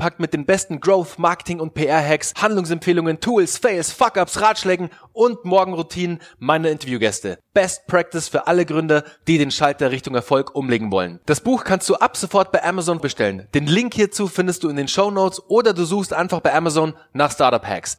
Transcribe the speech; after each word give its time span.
vollgepackt 0.00 0.20
mit 0.20 0.32
den 0.32 0.46
besten 0.46 0.80
Growth, 0.80 1.18
Marketing 1.18 1.60
und 1.60 1.74
PR-Hacks, 1.74 2.32
Handlungsempfehlungen, 2.40 3.20
Tools, 3.20 3.58
Fails, 3.58 3.92
Fuck-Ups, 3.92 4.40
Ratschlägen 4.40 4.88
und 5.12 5.44
Morgenroutinen 5.44 6.20
meiner 6.38 6.70
Interviewgäste. 6.70 7.38
Best 7.52 7.86
Practice 7.86 8.28
für 8.28 8.46
alle 8.46 8.64
Gründer, 8.64 9.04
die 9.28 9.36
den 9.36 9.50
Schalter 9.50 9.90
Richtung 9.90 10.14
Erfolg 10.14 10.54
umlegen 10.54 10.90
wollen. 10.90 11.20
Das 11.26 11.42
Buch 11.42 11.64
kannst 11.64 11.88
du 11.90 11.96
ab 11.96 12.16
sofort 12.16 12.50
bei 12.50 12.64
Amazon 12.64 13.00
bestellen. 13.00 13.46
Den 13.54 13.66
Link 13.66 13.92
hierzu 13.92 14.26
findest 14.26 14.64
du 14.64 14.70
in 14.70 14.76
den 14.76 14.88
Show 14.88 15.10
Notes 15.10 15.42
oder 15.48 15.74
du 15.74 15.84
suchst 15.84 16.14
einfach 16.14 16.40
bei 16.40 16.54
Amazon 16.54 16.94
nach 17.12 17.30
Startup 17.30 17.66
Hacks. 17.66 17.98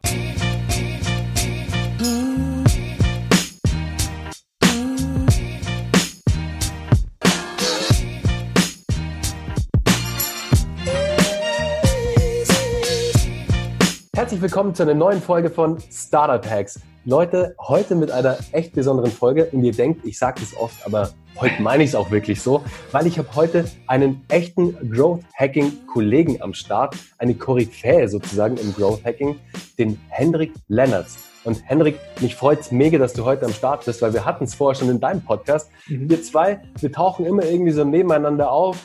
Herzlich 14.22 14.40
willkommen 14.40 14.72
zu 14.72 14.84
einer 14.84 14.94
neuen 14.94 15.20
Folge 15.20 15.50
von 15.50 15.78
Startup 15.90 16.48
Hacks. 16.48 16.78
Leute, 17.04 17.56
heute 17.58 17.96
mit 17.96 18.12
einer 18.12 18.38
echt 18.52 18.72
besonderen 18.72 19.10
Folge 19.10 19.46
und 19.46 19.64
ihr 19.64 19.72
denkt, 19.72 20.06
ich 20.06 20.16
sage 20.16 20.38
das 20.38 20.56
oft, 20.56 20.86
aber 20.86 21.10
heute 21.40 21.60
meine 21.60 21.82
ich 21.82 21.90
es 21.90 21.96
auch 21.96 22.12
wirklich 22.12 22.40
so, 22.40 22.62
weil 22.92 23.08
ich 23.08 23.18
habe 23.18 23.26
heute 23.34 23.64
einen 23.88 24.24
echten 24.28 24.76
Growth 24.92 25.24
Hacking 25.34 25.72
Kollegen 25.92 26.40
am 26.40 26.54
Start, 26.54 26.94
eine 27.18 27.34
Koryphäe 27.34 28.06
sozusagen 28.06 28.58
im 28.58 28.72
Growth 28.72 29.04
Hacking, 29.04 29.40
den 29.76 29.98
Hendrik 30.08 30.52
Lennertz. 30.68 31.18
Und 31.42 31.60
Hendrik, 31.68 31.98
mich 32.20 32.36
freut's 32.36 32.70
mega, 32.70 32.98
dass 32.98 33.14
du 33.14 33.24
heute 33.24 33.44
am 33.44 33.52
Start 33.52 33.84
bist, 33.86 34.02
weil 34.02 34.12
wir 34.12 34.24
hatten 34.24 34.44
es 34.44 34.54
vorher 34.54 34.78
schon 34.78 34.88
in 34.88 35.00
deinem 35.00 35.22
Podcast. 35.22 35.68
Mhm. 35.88 36.08
Wir 36.08 36.22
zwei, 36.22 36.60
wir 36.78 36.92
tauchen 36.92 37.26
immer 37.26 37.44
irgendwie 37.44 37.72
so 37.72 37.82
nebeneinander 37.82 38.52
auf, 38.52 38.78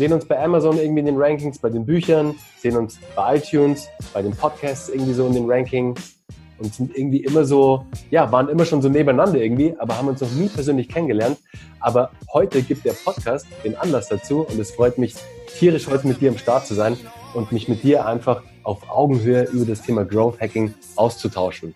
sehen 0.00 0.14
uns 0.14 0.24
bei 0.24 0.42
Amazon 0.42 0.78
irgendwie 0.78 1.00
in 1.00 1.04
den 1.04 1.18
Rankings, 1.18 1.58
bei 1.58 1.68
den 1.68 1.84
Büchern, 1.84 2.34
sehen 2.56 2.74
uns 2.78 2.98
bei 3.14 3.36
iTunes, 3.36 3.86
bei 4.14 4.22
den 4.22 4.34
Podcasts 4.34 4.88
irgendwie 4.88 5.12
so 5.12 5.26
in 5.26 5.34
den 5.34 5.44
Rankings 5.44 6.14
und 6.56 6.72
sind 6.72 6.96
irgendwie 6.96 7.22
immer 7.22 7.44
so, 7.44 7.84
ja, 8.10 8.32
waren 8.32 8.48
immer 8.48 8.64
schon 8.64 8.80
so 8.80 8.88
nebeneinander 8.88 9.38
irgendwie, 9.42 9.74
aber 9.78 9.98
haben 9.98 10.08
uns 10.08 10.22
noch 10.22 10.30
nie 10.30 10.48
persönlich 10.48 10.88
kennengelernt. 10.88 11.36
Aber 11.80 12.12
heute 12.32 12.62
gibt 12.62 12.86
der 12.86 12.94
Podcast 12.94 13.46
den 13.62 13.76
Anlass 13.76 14.08
dazu 14.08 14.40
und 14.40 14.58
es 14.58 14.70
freut 14.70 14.96
mich 14.96 15.16
tierisch 15.58 15.86
heute 15.86 16.08
mit 16.08 16.22
dir 16.22 16.30
am 16.30 16.38
Start 16.38 16.66
zu 16.66 16.72
sein 16.72 16.96
und 17.34 17.52
mich 17.52 17.68
mit 17.68 17.82
dir 17.82 18.06
einfach 18.06 18.42
auf 18.62 18.88
Augenhöhe 18.88 19.50
über 19.52 19.66
das 19.66 19.82
Thema 19.82 20.06
Growth 20.06 20.40
Hacking 20.40 20.72
auszutauschen. 20.96 21.74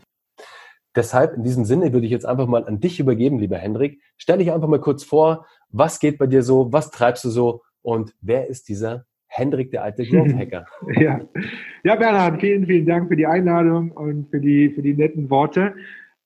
Deshalb 0.96 1.36
in 1.36 1.44
diesem 1.44 1.66
Sinne 1.66 1.92
würde 1.92 2.06
ich 2.06 2.12
jetzt 2.12 2.24
einfach 2.24 2.46
mal 2.46 2.64
an 2.64 2.80
dich 2.80 3.00
übergeben, 3.00 3.38
lieber 3.38 3.58
Hendrik. 3.58 4.00
Stell 4.16 4.38
dich 4.38 4.50
einfach 4.50 4.68
mal 4.68 4.80
kurz 4.80 5.04
vor, 5.04 5.44
was 5.68 6.00
geht 6.00 6.16
bei 6.16 6.26
dir 6.26 6.42
so, 6.42 6.72
was 6.72 6.90
treibst 6.90 7.22
du 7.24 7.28
so 7.28 7.60
und 7.84 8.14
wer 8.22 8.48
ist 8.48 8.68
dieser 8.68 9.04
Hendrik, 9.26 9.70
der 9.70 9.84
alte 9.84 10.06
Growth 10.06 10.34
Hacker? 10.34 10.66
ja. 11.00 11.20
ja, 11.84 11.96
Bernhard, 11.96 12.40
vielen, 12.40 12.66
vielen 12.66 12.86
Dank 12.86 13.08
für 13.08 13.16
die 13.16 13.26
Einladung 13.26 13.90
und 13.92 14.30
für 14.30 14.40
die, 14.40 14.70
für 14.70 14.80
die 14.80 14.94
netten 14.94 15.28
Worte. 15.28 15.74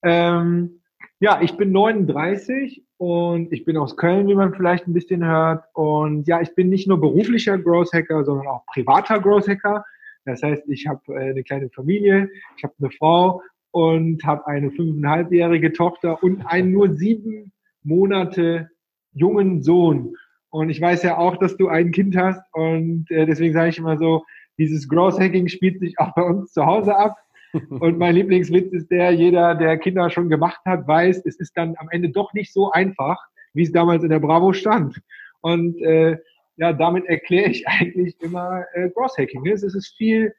Ähm, 0.02 0.80
ja, 1.18 1.40
ich 1.42 1.56
bin 1.56 1.72
39 1.72 2.84
und 2.96 3.52
ich 3.52 3.64
bin 3.64 3.76
aus 3.76 3.96
Köln, 3.96 4.28
wie 4.28 4.36
man 4.36 4.54
vielleicht 4.54 4.86
ein 4.86 4.92
bisschen 4.92 5.24
hört. 5.24 5.64
Und 5.74 6.28
ja, 6.28 6.40
ich 6.40 6.54
bin 6.54 6.68
nicht 6.68 6.86
nur 6.86 7.00
beruflicher 7.00 7.58
Growth 7.58 7.92
Hacker, 7.92 8.24
sondern 8.24 8.46
auch 8.46 8.64
privater 8.66 9.18
Growth 9.18 9.48
Hacker. 9.48 9.84
Das 10.24 10.42
heißt, 10.42 10.62
ich 10.68 10.86
habe 10.86 11.00
äh, 11.08 11.30
eine 11.30 11.42
kleine 11.42 11.70
Familie, 11.70 12.28
ich 12.56 12.62
habe 12.62 12.74
eine 12.78 12.90
Frau 12.92 13.42
und 13.72 14.22
habe 14.24 14.46
eine 14.46 14.70
fünfeinhalbjährige 14.70 15.72
Tochter 15.72 16.22
und 16.22 16.46
einen 16.46 16.70
nur 16.70 16.94
sieben 16.94 17.52
Monate 17.82 18.70
jungen 19.12 19.62
Sohn. 19.62 20.14
Und 20.50 20.70
ich 20.70 20.80
weiß 20.80 21.02
ja 21.02 21.18
auch, 21.18 21.36
dass 21.36 21.56
du 21.56 21.68
ein 21.68 21.90
Kind 21.90 22.16
hast 22.16 22.42
und 22.52 23.10
äh, 23.10 23.26
deswegen 23.26 23.52
sage 23.52 23.70
ich 23.70 23.78
immer 23.78 23.98
so, 23.98 24.24
dieses 24.58 24.88
Growth 24.88 25.20
Hacking 25.20 25.48
spielt 25.48 25.78
sich 25.80 25.98
auch 25.98 26.14
bei 26.14 26.22
uns 26.22 26.52
zu 26.52 26.66
Hause 26.66 26.96
ab. 26.96 27.16
Und 27.70 27.96
mein 27.96 28.14
Lieblingswitz 28.14 28.72
ist 28.72 28.90
der, 28.90 29.10
jeder, 29.12 29.54
der 29.54 29.78
Kinder 29.78 30.10
schon 30.10 30.28
gemacht 30.28 30.60
hat, 30.66 30.86
weiß, 30.86 31.24
es 31.24 31.36
ist 31.36 31.56
dann 31.56 31.76
am 31.78 31.88
Ende 31.90 32.10
doch 32.10 32.34
nicht 32.34 32.52
so 32.52 32.70
einfach, 32.72 33.16
wie 33.54 33.62
es 33.62 33.72
damals 33.72 34.02
in 34.02 34.10
der 34.10 34.18
Bravo 34.18 34.52
stand. 34.52 35.00
Und 35.40 35.80
äh, 35.80 36.18
ja, 36.56 36.72
damit 36.72 37.06
erkläre 37.06 37.48
ich 37.48 37.66
eigentlich 37.68 38.20
immer 38.20 38.64
äh, 38.74 38.90
Growth 38.90 39.16
Hacking. 39.16 39.46
Es 39.46 39.62
ist 39.62 39.94
viel, 39.96 40.34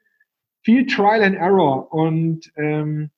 viel 0.62 0.86
Trial 0.86 1.22
and 1.22 1.36
Error. 1.36 1.92
Und 1.92 2.52
ähm, 2.56 3.10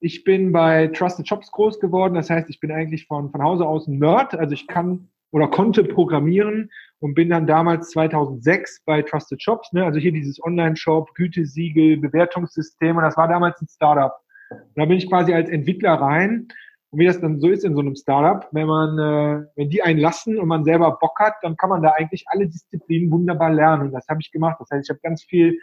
ich 0.00 0.24
bin 0.24 0.50
bei 0.50 0.88
Trusted 0.88 1.28
Shops 1.28 1.52
groß 1.52 1.78
geworden. 1.78 2.14
Das 2.14 2.30
heißt, 2.30 2.48
ich 2.50 2.58
bin 2.58 2.72
eigentlich 2.72 3.06
von, 3.06 3.30
von 3.30 3.42
Hause 3.42 3.66
aus 3.66 3.86
ein 3.86 3.98
Nerd. 3.98 4.34
Also 4.34 4.54
ich 4.54 4.66
kann 4.66 5.08
oder 5.32 5.48
konnte 5.48 5.84
programmieren 5.84 6.70
und 7.00 7.14
bin 7.14 7.30
dann 7.30 7.46
damals 7.46 7.90
2006 7.90 8.82
bei 8.84 9.02
Trusted 9.02 9.42
Shops, 9.42 9.72
ne, 9.72 9.84
also 9.84 9.98
hier 9.98 10.12
dieses 10.12 10.42
Online-Shop, 10.42 11.14
Gütesiegel, 11.14 11.96
Bewertungssystem 11.96 12.96
und 12.96 13.02
das 13.02 13.16
war 13.16 13.28
damals 13.28 13.60
ein 13.60 13.68
Startup. 13.68 14.12
Und 14.50 14.76
da 14.76 14.84
bin 14.84 14.98
ich 14.98 15.08
quasi 15.08 15.32
als 15.32 15.48
Entwickler 15.48 15.94
rein 15.94 16.48
und 16.90 16.98
wie 16.98 17.06
das 17.06 17.20
dann 17.20 17.40
so 17.40 17.48
ist 17.48 17.64
in 17.64 17.74
so 17.74 17.80
einem 17.80 17.94
Startup, 17.94 18.48
wenn 18.52 18.66
man, 18.66 18.98
äh, 18.98 19.46
wenn 19.54 19.70
die 19.70 19.82
einen 19.82 20.00
lassen 20.00 20.38
und 20.38 20.48
man 20.48 20.64
selber 20.64 20.98
Bock 21.00 21.18
hat, 21.20 21.34
dann 21.42 21.56
kann 21.56 21.70
man 21.70 21.82
da 21.82 21.90
eigentlich 21.90 22.24
alle 22.26 22.48
Disziplinen 22.48 23.10
wunderbar 23.12 23.52
lernen 23.52 23.84
und 23.84 23.92
das 23.92 24.08
habe 24.08 24.20
ich 24.20 24.32
gemacht. 24.32 24.56
Das 24.58 24.70
heißt, 24.70 24.88
ich 24.88 24.90
habe 24.90 25.00
ganz 25.02 25.22
viel 25.22 25.58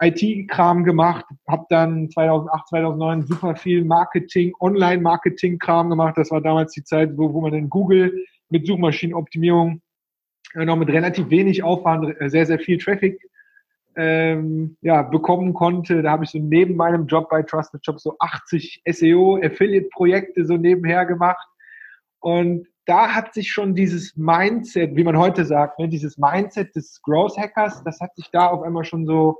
IT-Kram 0.00 0.84
gemacht, 0.84 1.24
habe 1.48 1.66
dann 1.68 2.08
2008, 2.10 2.68
2009 2.68 3.22
super 3.22 3.56
viel 3.56 3.84
Marketing, 3.84 4.52
Online-Marketing-Kram 4.60 5.90
gemacht. 5.90 6.14
Das 6.16 6.30
war 6.30 6.40
damals 6.40 6.72
die 6.72 6.84
Zeit, 6.84 7.16
wo, 7.16 7.32
wo 7.32 7.40
man 7.40 7.54
in 7.54 7.68
Google 7.68 8.24
mit 8.48 8.66
Suchmaschinenoptimierung 8.66 9.82
äh, 10.54 10.64
noch 10.64 10.76
mit 10.76 10.88
relativ 10.88 11.30
wenig 11.30 11.62
Aufwand 11.62 12.20
äh, 12.20 12.30
sehr, 12.30 12.46
sehr 12.46 12.58
viel 12.58 12.78
Traffic 12.78 13.20
ähm, 13.96 14.76
ja, 14.80 15.02
bekommen 15.02 15.52
konnte. 15.52 16.02
Da 16.02 16.12
habe 16.12 16.24
ich 16.24 16.30
so 16.30 16.38
neben 16.38 16.76
meinem 16.76 17.06
Job 17.06 17.28
bei 17.28 17.42
Trusted 17.42 17.80
Jobs 17.82 18.04
so 18.04 18.14
80 18.20 18.82
SEO-Affiliate-Projekte 18.86 20.44
so 20.44 20.56
nebenher 20.56 21.06
gemacht. 21.06 21.46
Und 22.20 22.68
da 22.86 23.14
hat 23.14 23.34
sich 23.34 23.52
schon 23.52 23.74
dieses 23.74 24.16
Mindset, 24.16 24.96
wie 24.96 25.04
man 25.04 25.18
heute 25.18 25.44
sagt, 25.44 25.78
ne, 25.78 25.88
dieses 25.88 26.16
Mindset 26.16 26.74
des 26.74 27.02
Growth 27.02 27.36
Hackers, 27.36 27.82
das 27.84 28.00
hat 28.00 28.14
sich 28.14 28.30
da 28.30 28.46
auf 28.46 28.62
einmal 28.62 28.84
schon 28.84 29.04
so 29.04 29.38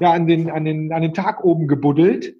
ja, 0.00 0.12
an, 0.12 0.26
den, 0.26 0.50
an, 0.50 0.64
den, 0.64 0.92
an 0.92 1.02
den 1.02 1.14
Tag 1.14 1.44
oben 1.44 1.68
gebuddelt. 1.68 2.34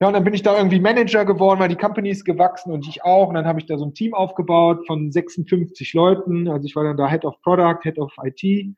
Ja, 0.00 0.08
und 0.08 0.14
dann 0.14 0.24
bin 0.24 0.32
ich 0.32 0.42
da 0.42 0.56
irgendwie 0.56 0.80
Manager 0.80 1.26
geworden, 1.26 1.60
weil 1.60 1.68
die 1.68 1.76
Company 1.76 2.08
ist 2.08 2.24
gewachsen 2.24 2.72
und 2.72 2.88
ich 2.88 3.04
auch. 3.04 3.28
Und 3.28 3.34
dann 3.34 3.46
habe 3.46 3.60
ich 3.60 3.66
da 3.66 3.76
so 3.76 3.84
ein 3.84 3.92
Team 3.92 4.14
aufgebaut 4.14 4.86
von 4.86 5.12
56 5.12 5.92
Leuten. 5.92 6.48
Also 6.48 6.66
ich 6.66 6.74
war 6.74 6.84
dann 6.84 6.96
da 6.96 7.08
Head 7.08 7.26
of 7.26 7.40
Product, 7.42 7.80
Head 7.82 7.98
of 7.98 8.10
IT. 8.24 8.74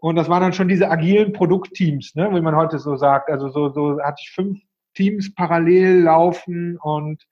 Und 0.00 0.16
das 0.16 0.28
waren 0.28 0.42
dann 0.42 0.52
schon 0.52 0.68
diese 0.68 0.90
agilen 0.90 1.32
Produktteams, 1.32 2.14
ne, 2.14 2.30
wie 2.32 2.40
man 2.40 2.54
heute 2.54 2.78
so 2.78 2.96
sagt. 2.96 3.30
Also 3.30 3.48
so, 3.48 3.70
so 3.70 3.98
hatte 4.00 4.22
ich 4.22 4.30
fünf 4.30 4.60
Teams 4.94 5.34
parallel 5.34 6.02
laufen 6.02 6.78
und 6.82 7.24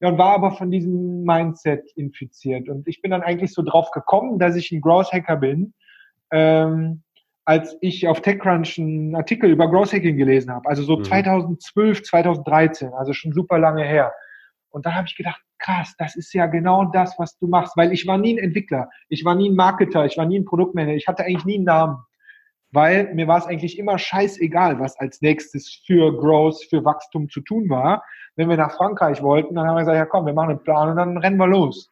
ja, 0.00 0.10
und 0.10 0.18
war 0.18 0.34
aber 0.34 0.52
von 0.52 0.70
diesem 0.70 1.24
Mindset 1.24 1.90
infiziert. 1.96 2.68
Und 2.68 2.86
ich 2.86 3.02
bin 3.02 3.10
dann 3.10 3.22
eigentlich 3.22 3.52
so 3.52 3.62
drauf 3.62 3.90
gekommen, 3.90 4.38
dass 4.38 4.54
ich 4.54 4.70
ein 4.70 4.80
Growth 4.80 5.12
Hacker 5.12 5.36
bin. 5.36 5.74
Ähm, 6.30 7.02
als 7.48 7.78
ich 7.80 8.06
auf 8.06 8.20
TechCrunch 8.20 8.78
einen 8.78 9.16
Artikel 9.16 9.50
über 9.50 9.70
Growth 9.70 9.94
Hacking 9.94 10.18
gelesen 10.18 10.52
habe, 10.52 10.68
also 10.68 10.82
so 10.82 10.98
mhm. 10.98 11.04
2012, 11.04 12.02
2013, 12.02 12.92
also 12.92 13.14
schon 13.14 13.32
super 13.32 13.58
lange 13.58 13.84
her. 13.84 14.12
Und 14.68 14.84
da 14.84 14.94
habe 14.94 15.06
ich 15.08 15.16
gedacht, 15.16 15.40
krass, 15.58 15.94
das 15.96 16.14
ist 16.14 16.34
ja 16.34 16.44
genau 16.44 16.84
das, 16.84 17.18
was 17.18 17.38
du 17.38 17.46
machst, 17.46 17.74
weil 17.74 17.90
ich 17.90 18.06
war 18.06 18.18
nie 18.18 18.34
ein 18.34 18.44
Entwickler, 18.44 18.90
ich 19.08 19.24
war 19.24 19.34
nie 19.34 19.48
ein 19.48 19.56
Marketer, 19.56 20.04
ich 20.04 20.18
war 20.18 20.26
nie 20.26 20.38
ein 20.38 20.44
Produktmanager, 20.44 20.94
ich 20.94 21.08
hatte 21.08 21.24
eigentlich 21.24 21.46
nie 21.46 21.54
einen 21.54 21.64
Namen, 21.64 21.96
weil 22.70 23.14
mir 23.14 23.26
war 23.26 23.38
es 23.38 23.46
eigentlich 23.46 23.78
immer 23.78 23.98
scheißegal, 23.98 24.78
was 24.78 24.98
als 24.98 25.22
nächstes 25.22 25.82
für 25.86 26.14
Growth, 26.18 26.62
für 26.68 26.84
Wachstum 26.84 27.30
zu 27.30 27.40
tun 27.40 27.70
war. 27.70 28.04
Wenn 28.36 28.50
wir 28.50 28.58
nach 28.58 28.76
Frankreich 28.76 29.22
wollten, 29.22 29.54
dann 29.54 29.66
haben 29.66 29.76
wir 29.76 29.80
gesagt, 29.80 29.96
ja 29.96 30.04
komm, 30.04 30.26
wir 30.26 30.34
machen 30.34 30.50
einen 30.50 30.62
Plan 30.64 30.90
und 30.90 30.96
dann 30.96 31.16
rennen 31.16 31.38
wir 31.38 31.46
los 31.46 31.90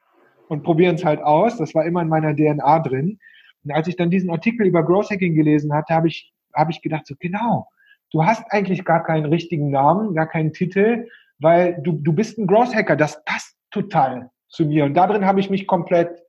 und 0.49 0.65
probieren 0.65 0.97
es 0.97 1.05
halt 1.07 1.23
aus. 1.23 1.57
Das 1.57 1.75
war 1.75 1.87
immer 1.87 2.03
in 2.03 2.09
meiner 2.09 2.37
DNA 2.37 2.81
drin. 2.81 3.19
Und 3.67 3.73
als 3.73 3.89
ich 3.89 3.97
dann 3.97 4.11
diesen 4.11 4.31
Artikel 4.31 4.67
über 4.67 4.85
Growth 4.85 5.11
Hacking 5.11 5.35
gelesen 5.35 5.73
hatte, 5.73 5.93
habe 5.93 6.09
ich, 6.09 6.33
habe 6.55 6.71
ich 6.71 6.83
gedacht, 6.83 7.07
so 7.07 7.15
genau, 7.19 7.69
du 8.13 8.25
hast 8.25 8.45
eigentlich 8.51 8.85
gar 8.85 9.03
keinen 9.03 9.27
richtigen 9.27 9.71
Namen, 9.71 10.15
gar 10.15 10.29
keinen 10.29 10.53
Titel, 10.53 11.09
weil 11.39 11.81
du, 11.83 11.93
du 11.93 12.13
bist 12.13 12.39
ein 12.39 12.47
Growth 12.47 12.75
Hacker, 12.75 12.97
das 12.97 13.25
passt 13.25 13.57
total 13.71 14.31
zu 14.49 14.65
mir. 14.65 14.85
Und 14.85 14.95
darin 14.95 15.27
habe 15.27 15.41
ich 15.41 15.51
mich 15.51 15.67
komplett 15.67 16.23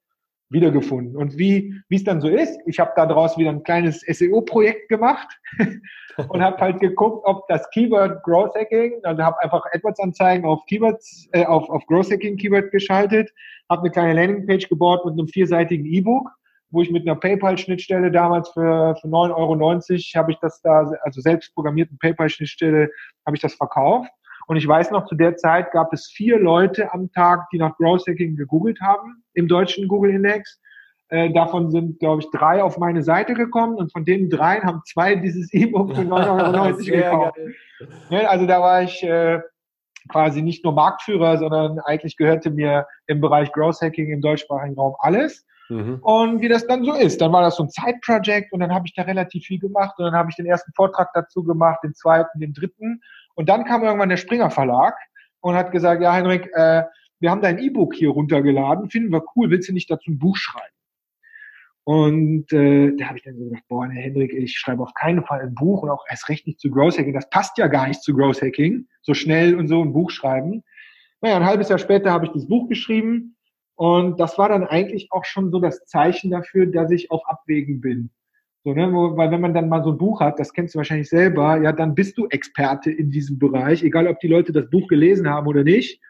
wiedergefunden. 0.50 1.16
Und 1.16 1.38
wie 1.38 1.76
es 1.90 2.04
dann 2.04 2.22
so 2.22 2.28
ist, 2.28 2.60
ich 2.66 2.80
habe 2.80 2.92
daraus 2.96 3.38
wieder 3.38 3.50
ein 3.50 3.64
kleines 3.64 4.02
SEO-Projekt 4.02 4.90
gemacht 4.90 5.28
und 6.30 6.42
habe 6.42 6.58
halt 6.58 6.80
geguckt, 6.80 7.24
ob 7.26 7.48
das 7.48 7.70
Keyword 7.72 8.24
Growth 8.24 8.56
Hacking, 8.56 8.94
also 9.04 9.24
habe 9.24 9.42
einfach 9.42 9.64
AdWords-Anzeigen 9.74 10.46
auf 10.46 10.62
äh, 10.72 11.46
auf, 11.46 11.70
auf 11.70 11.86
Growth 11.88 12.12
Hacking 12.12 12.38
Keyword 12.38 12.72
geschaltet, 12.72 13.32
habe 13.70 13.82
eine 13.82 13.92
kleine 13.92 14.14
Landingpage 14.14 14.70
gebaut 14.70 15.06
mit 15.06 15.14
einem 15.14 15.28
vierseitigen 15.28 15.86
E-Book, 15.86 16.30
wo 16.70 16.82
ich 16.82 16.92
mit 16.92 17.08
einer 17.08 17.16
PayPal-Schnittstelle 17.16 18.12
damals 18.12 18.50
für, 18.50 18.96
für 19.02 19.08
9,90 19.08 19.34
Euro 19.36 20.22
habe 20.22 20.32
ich 20.32 20.38
das 20.40 20.62
da, 20.62 20.92
also 21.02 21.22
selbst 21.22 21.54
programmierten 21.54 21.98
PayPal-Schnittstelle, 22.00 22.90
habe 23.26 23.36
ich 23.36 23.42
das 23.42 23.54
verkauft. 23.54 24.10
Und 24.48 24.56
ich 24.56 24.68
weiß 24.68 24.92
noch, 24.92 25.06
zu 25.06 25.16
der 25.16 25.36
Zeit 25.36 25.72
gab 25.72 25.92
es 25.94 26.08
vier 26.08 26.40
Leute 26.40 26.94
am 26.94 27.12
Tag, 27.12 27.50
die 27.52 27.58
nach 27.58 27.76
Growth 27.78 28.08
Hacking 28.08 28.36
gegoogelt 28.36 28.80
haben 28.82 29.24
im 29.34 29.48
deutschen 29.48 29.88
Google 29.88 30.12
Index. 30.12 30.62
Äh, 31.10 31.32
davon 31.32 31.72
sind, 31.72 32.00
glaube 32.00 32.22
ich, 32.22 32.30
drei 32.32 32.62
auf 32.64 32.78
meine 32.78 33.02
Seite 33.02 33.34
gekommen 33.34 33.76
und 33.76 33.92
von 33.92 34.04
den 34.04 34.30
dreien 34.30 34.64
haben 34.64 34.82
zwei 34.86 35.16
dieses 35.16 35.54
E-Book 35.54 35.96
für 35.96 36.02
9,90 36.04 36.14
Euro 36.60 36.78
gekauft. 36.78 37.38
Ja, 38.10 38.20
also 38.28 38.46
da 38.46 38.62
war 38.62 38.84
ich 38.84 39.04
äh, 39.04 39.40
quasi 40.10 40.42
nicht 40.42 40.64
nur 40.64 40.74
Marktführer, 40.74 41.38
sondern 41.38 41.80
eigentlich 41.80 42.18
gehörte 42.18 42.50
mir 42.50 42.88
im 43.08 43.22
Bereich 43.22 43.52
Growth 43.52 43.82
Hacking 43.82 44.12
im 44.12 44.22
deutschsprachigen 44.22 44.76
Raum 44.76 44.96
alles. 45.00 45.46
Mhm. 45.70 46.00
Und 46.02 46.42
wie 46.42 46.48
das 46.48 46.66
dann 46.68 46.84
so 46.84 46.94
ist, 46.94 47.20
dann 47.20 47.34
war 47.34 47.42
das 47.42 47.58
so 47.58 47.64
ein 47.64 47.70
Zeitprojekt 47.70 48.54
und 48.54 48.62
dann 48.62 48.74
habe 48.74 48.88
ich 48.88 48.94
da 48.94 49.04
relativ 49.04 49.46
viel 49.46 49.60
gemacht 49.60 49.96
und 49.98 50.06
dann 50.06 50.14
habe 50.14 50.30
ich 50.30 50.36
den 50.36 50.46
ersten 50.46 50.72
Vortrag 50.74 51.10
dazu 51.14 51.44
gemacht, 51.44 51.80
den 51.84 51.94
zweiten, 51.94 52.40
den 52.40 52.54
dritten 52.54 53.02
und 53.36 53.50
dann 53.50 53.66
kam 53.66 53.84
irgendwann 53.84 54.10
der 54.10 54.18
Springer 54.18 54.50
Verlag 54.50 54.96
und 55.42 55.56
hat 55.56 55.72
gesagt, 55.72 56.02
ja, 56.02 56.14
Henrik, 56.14 56.50
äh, 56.54 56.84
wir 57.20 57.32
haben 57.32 57.42
dein 57.42 57.60
E-Book 57.60 57.96
hier 57.96 58.10
runtergeladen, 58.10 58.90
finden 58.90 59.12
wir 59.12 59.24
cool, 59.36 59.50
willst 59.50 59.70
du 59.70 59.74
nicht 59.74 59.90
dazu 59.90 60.12
ein 60.12 60.20
Buch 60.20 60.38
schreiben? 60.38 60.74
Und 61.84 62.52
äh, 62.52 62.94
da 62.98 63.06
habe 63.06 63.18
ich 63.18 63.24
dann 63.24 63.38
so 63.38 63.46
gedacht, 63.46 63.64
boah, 63.70 63.88
ne, 63.88 63.94
Henrik, 63.94 64.34
ich 64.34 64.58
schreibe 64.58 64.84
auf 64.84 64.94
keinen 64.94 65.24
Fall 65.24 65.40
ein 65.40 65.56
Buch 65.56 65.84
und 65.84 65.90
auch 65.90 66.04
erst 66.10 66.28
recht 66.28 66.46
nicht 66.46 66.60
zu 66.60 66.70
Growth 66.70 66.98
Hacking. 66.98 67.14
Das 67.14 67.30
passt 67.30 67.58
ja 67.58 67.68
gar 67.68 67.88
nicht 67.88 68.04
zu 68.04 68.14
Growth 68.14 68.42
Hacking, 68.42 68.88
so 69.02 69.14
schnell 69.14 69.56
und 69.56 69.70
so 69.70 69.82
ein 69.82 69.94
Buch 69.94 70.12
schreiben. 70.12 70.64
Naja, 71.22 71.38
ein 71.38 71.46
halbes 71.46 71.70
Jahr 71.70 71.80
später 71.80 72.12
habe 72.12 72.26
ich 72.26 72.32
das 72.32 72.46
Buch 72.46 72.68
geschrieben 72.68 73.37
und 73.78 74.20
das 74.20 74.40
war 74.40 74.50
dann 74.50 74.66
eigentlich 74.66 75.10
auch 75.12 75.24
schon 75.24 75.52
so 75.52 75.60
das 75.60 75.86
Zeichen 75.86 76.32
dafür, 76.32 76.66
dass 76.66 76.90
ich 76.90 77.12
auf 77.12 77.22
Abwägen 77.28 77.80
bin. 77.80 78.10
So, 78.64 78.74
ne? 78.74 78.92
Weil 78.92 79.30
wenn 79.30 79.40
man 79.40 79.54
dann 79.54 79.70
mal 79.70 79.84
so 79.84 79.92
ein 79.92 80.00
Buch 80.00 80.20
hat, 80.20 80.40
das 80.40 80.52
kennst 80.52 80.74
du 80.74 80.80
wahrscheinlich 80.80 81.10
selber, 81.10 81.62
ja, 81.62 81.72
dann 81.72 81.94
bist 81.94 82.18
du 82.18 82.26
Experte 82.28 82.90
in 82.90 83.12
diesem 83.12 83.38
Bereich, 83.38 83.84
egal 83.84 84.08
ob 84.08 84.20
die 84.20 84.28
Leute 84.28 84.52
das 84.52 84.68
Buch 84.72 84.88
gelesen 84.88 85.30
haben 85.30 85.46
oder 85.46 85.64
nicht. 85.64 86.02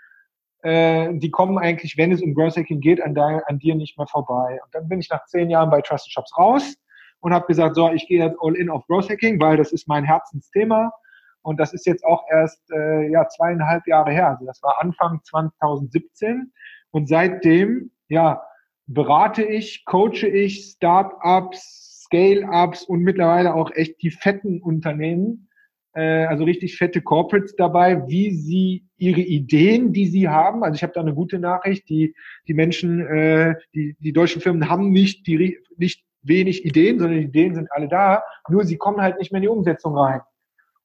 Äh, 0.64 1.14
die 1.19 1.30
kommen 1.30 1.58
eigentlich, 1.58 1.98
wenn 1.98 2.14
es 2.14 2.22
um 2.22 2.34
Growth 2.34 2.56
Hacking 2.56 2.80
geht, 2.80 3.02
an, 3.02 3.14
da, 3.14 3.42
an 3.48 3.60
dir 3.60 3.75
nicht 3.75 3.98
mehr 3.98 4.08
vorbei. 4.08 4.60
Und 4.64 4.74
dann 4.74 4.88
bin 4.88 5.02
ich 5.02 5.10
nach 5.10 5.25
zehn 5.25 5.50
Jahren 5.50 5.69
bei 5.69 5.81
Trusted 5.81 6.14
Shops 6.14 6.38
raus 6.38 6.78
und 7.19 7.34
habe 7.34 7.48
gesagt, 7.48 7.75
so, 7.75 7.92
ich 7.92 8.08
gehe 8.08 8.24
jetzt 8.24 8.38
all 8.40 8.56
in 8.56 8.69
auf 8.69 8.88
Growth 8.88 9.10
Hacking, 9.10 9.42
weil 9.42 9.58
das 9.58 9.74
ist 9.74 9.90
mein 9.90 10.06
Herzensthema. 10.06 10.94
Und 11.42 11.60
das 11.60 11.74
ist 11.74 11.86
jetzt 11.86 12.06
auch 12.06 12.24
erst 12.30 12.62
äh, 12.72 13.12
ja, 13.12 13.28
zweieinhalb 13.28 13.86
Jahre 13.88 14.12
her. 14.12 14.30
Also 14.30 14.46
das 14.46 14.64
war 14.64 14.75
Anfang 14.80 15.19
2017. 15.25 16.54
Und 16.92 17.07
seitdem, 17.07 17.92
ja, 18.07 18.42
berate 18.88 19.44
ich, 19.44 19.86
coache 19.86 20.28
ich 20.28 20.72
Startups, 20.72 22.04
Scale-Ups 22.06 22.84
und 22.84 23.01
mittlerweile 23.01 23.54
auch 23.54 23.72
echt 23.72 24.01
die 24.01 24.12
fetten 24.12 24.62
Unternehmen, 24.62 25.50
äh, 25.94 26.25
also 26.25 26.45
richtig 26.45 26.78
fette 26.78 27.01
Corporates 27.01 27.56
dabei, 27.56 28.07
wie 28.07 28.31
sie 28.31 28.86
ihre 28.98 29.22
Ideen, 29.22 29.92
die 29.92 30.07
sie 30.07 30.30
haben, 30.30 30.63
also 30.63 30.75
ich 30.75 30.84
habe 30.84 30.94
da 30.94 31.01
eine 31.01 31.13
gute 31.13 31.39
Nachricht, 31.39 31.89
die, 31.89 32.16
die 32.48 32.54
Menschen, 32.54 33.06
äh, 33.06 33.56
die, 33.75 33.98
die 34.00 34.13
deutschen 34.13 34.42
Firmen 34.42 34.69
haben 34.69 34.92
nicht, 34.92 35.28
die, 35.28 35.60
nicht 35.75 36.04
wenig 36.22 36.66
Ideen, 36.66 37.00
sondern 37.00 37.19
die 37.19 37.25
Ideen 37.25 37.56
sind 37.56 37.72
alle 37.72 37.88
da, 37.88 38.24
nur 38.50 38.63
sie 38.63 38.78
kommen 38.78 39.01
halt 39.01 39.19
nicht 39.19 39.31
mehr 39.31 39.40
in 39.40 39.44
die 39.44 39.50
Umsetzung 39.50 39.98
rein. 39.98 40.22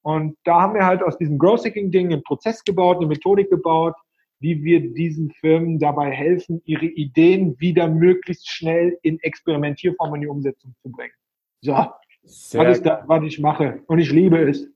Und 0.02 0.36
da 0.44 0.60
haben 0.60 0.74
wir 0.74 0.84
halt 0.84 1.02
aus 1.02 1.16
diesem 1.16 1.38
Growth-Hacking-Ding 1.38 2.12
einen 2.12 2.24
Prozess 2.24 2.64
gebaut, 2.64 2.96
eine 2.96 3.06
Methodik 3.06 3.48
gebaut, 3.50 3.94
wie 4.42 4.62
wir 4.64 4.92
diesen 4.92 5.30
Firmen 5.30 5.78
dabei 5.78 6.10
helfen, 6.10 6.60
ihre 6.64 6.86
Ideen 6.86 7.58
wieder 7.58 7.88
möglichst 7.88 8.50
schnell 8.50 8.98
in 9.02 9.18
Experimentierform 9.20 10.16
in 10.16 10.20
die 10.22 10.26
Umsetzung 10.26 10.74
zu 10.82 10.90
bringen. 10.90 11.14
So, 11.60 11.76
Sehr 12.24 12.60
was 12.60 12.78
ist 12.78 12.86
das, 12.86 13.00
was 13.06 13.24
ich 13.24 13.38
mache. 13.38 13.82
Und 13.86 14.00
ich 14.00 14.10
liebe 14.10 14.38
es. 14.38 14.68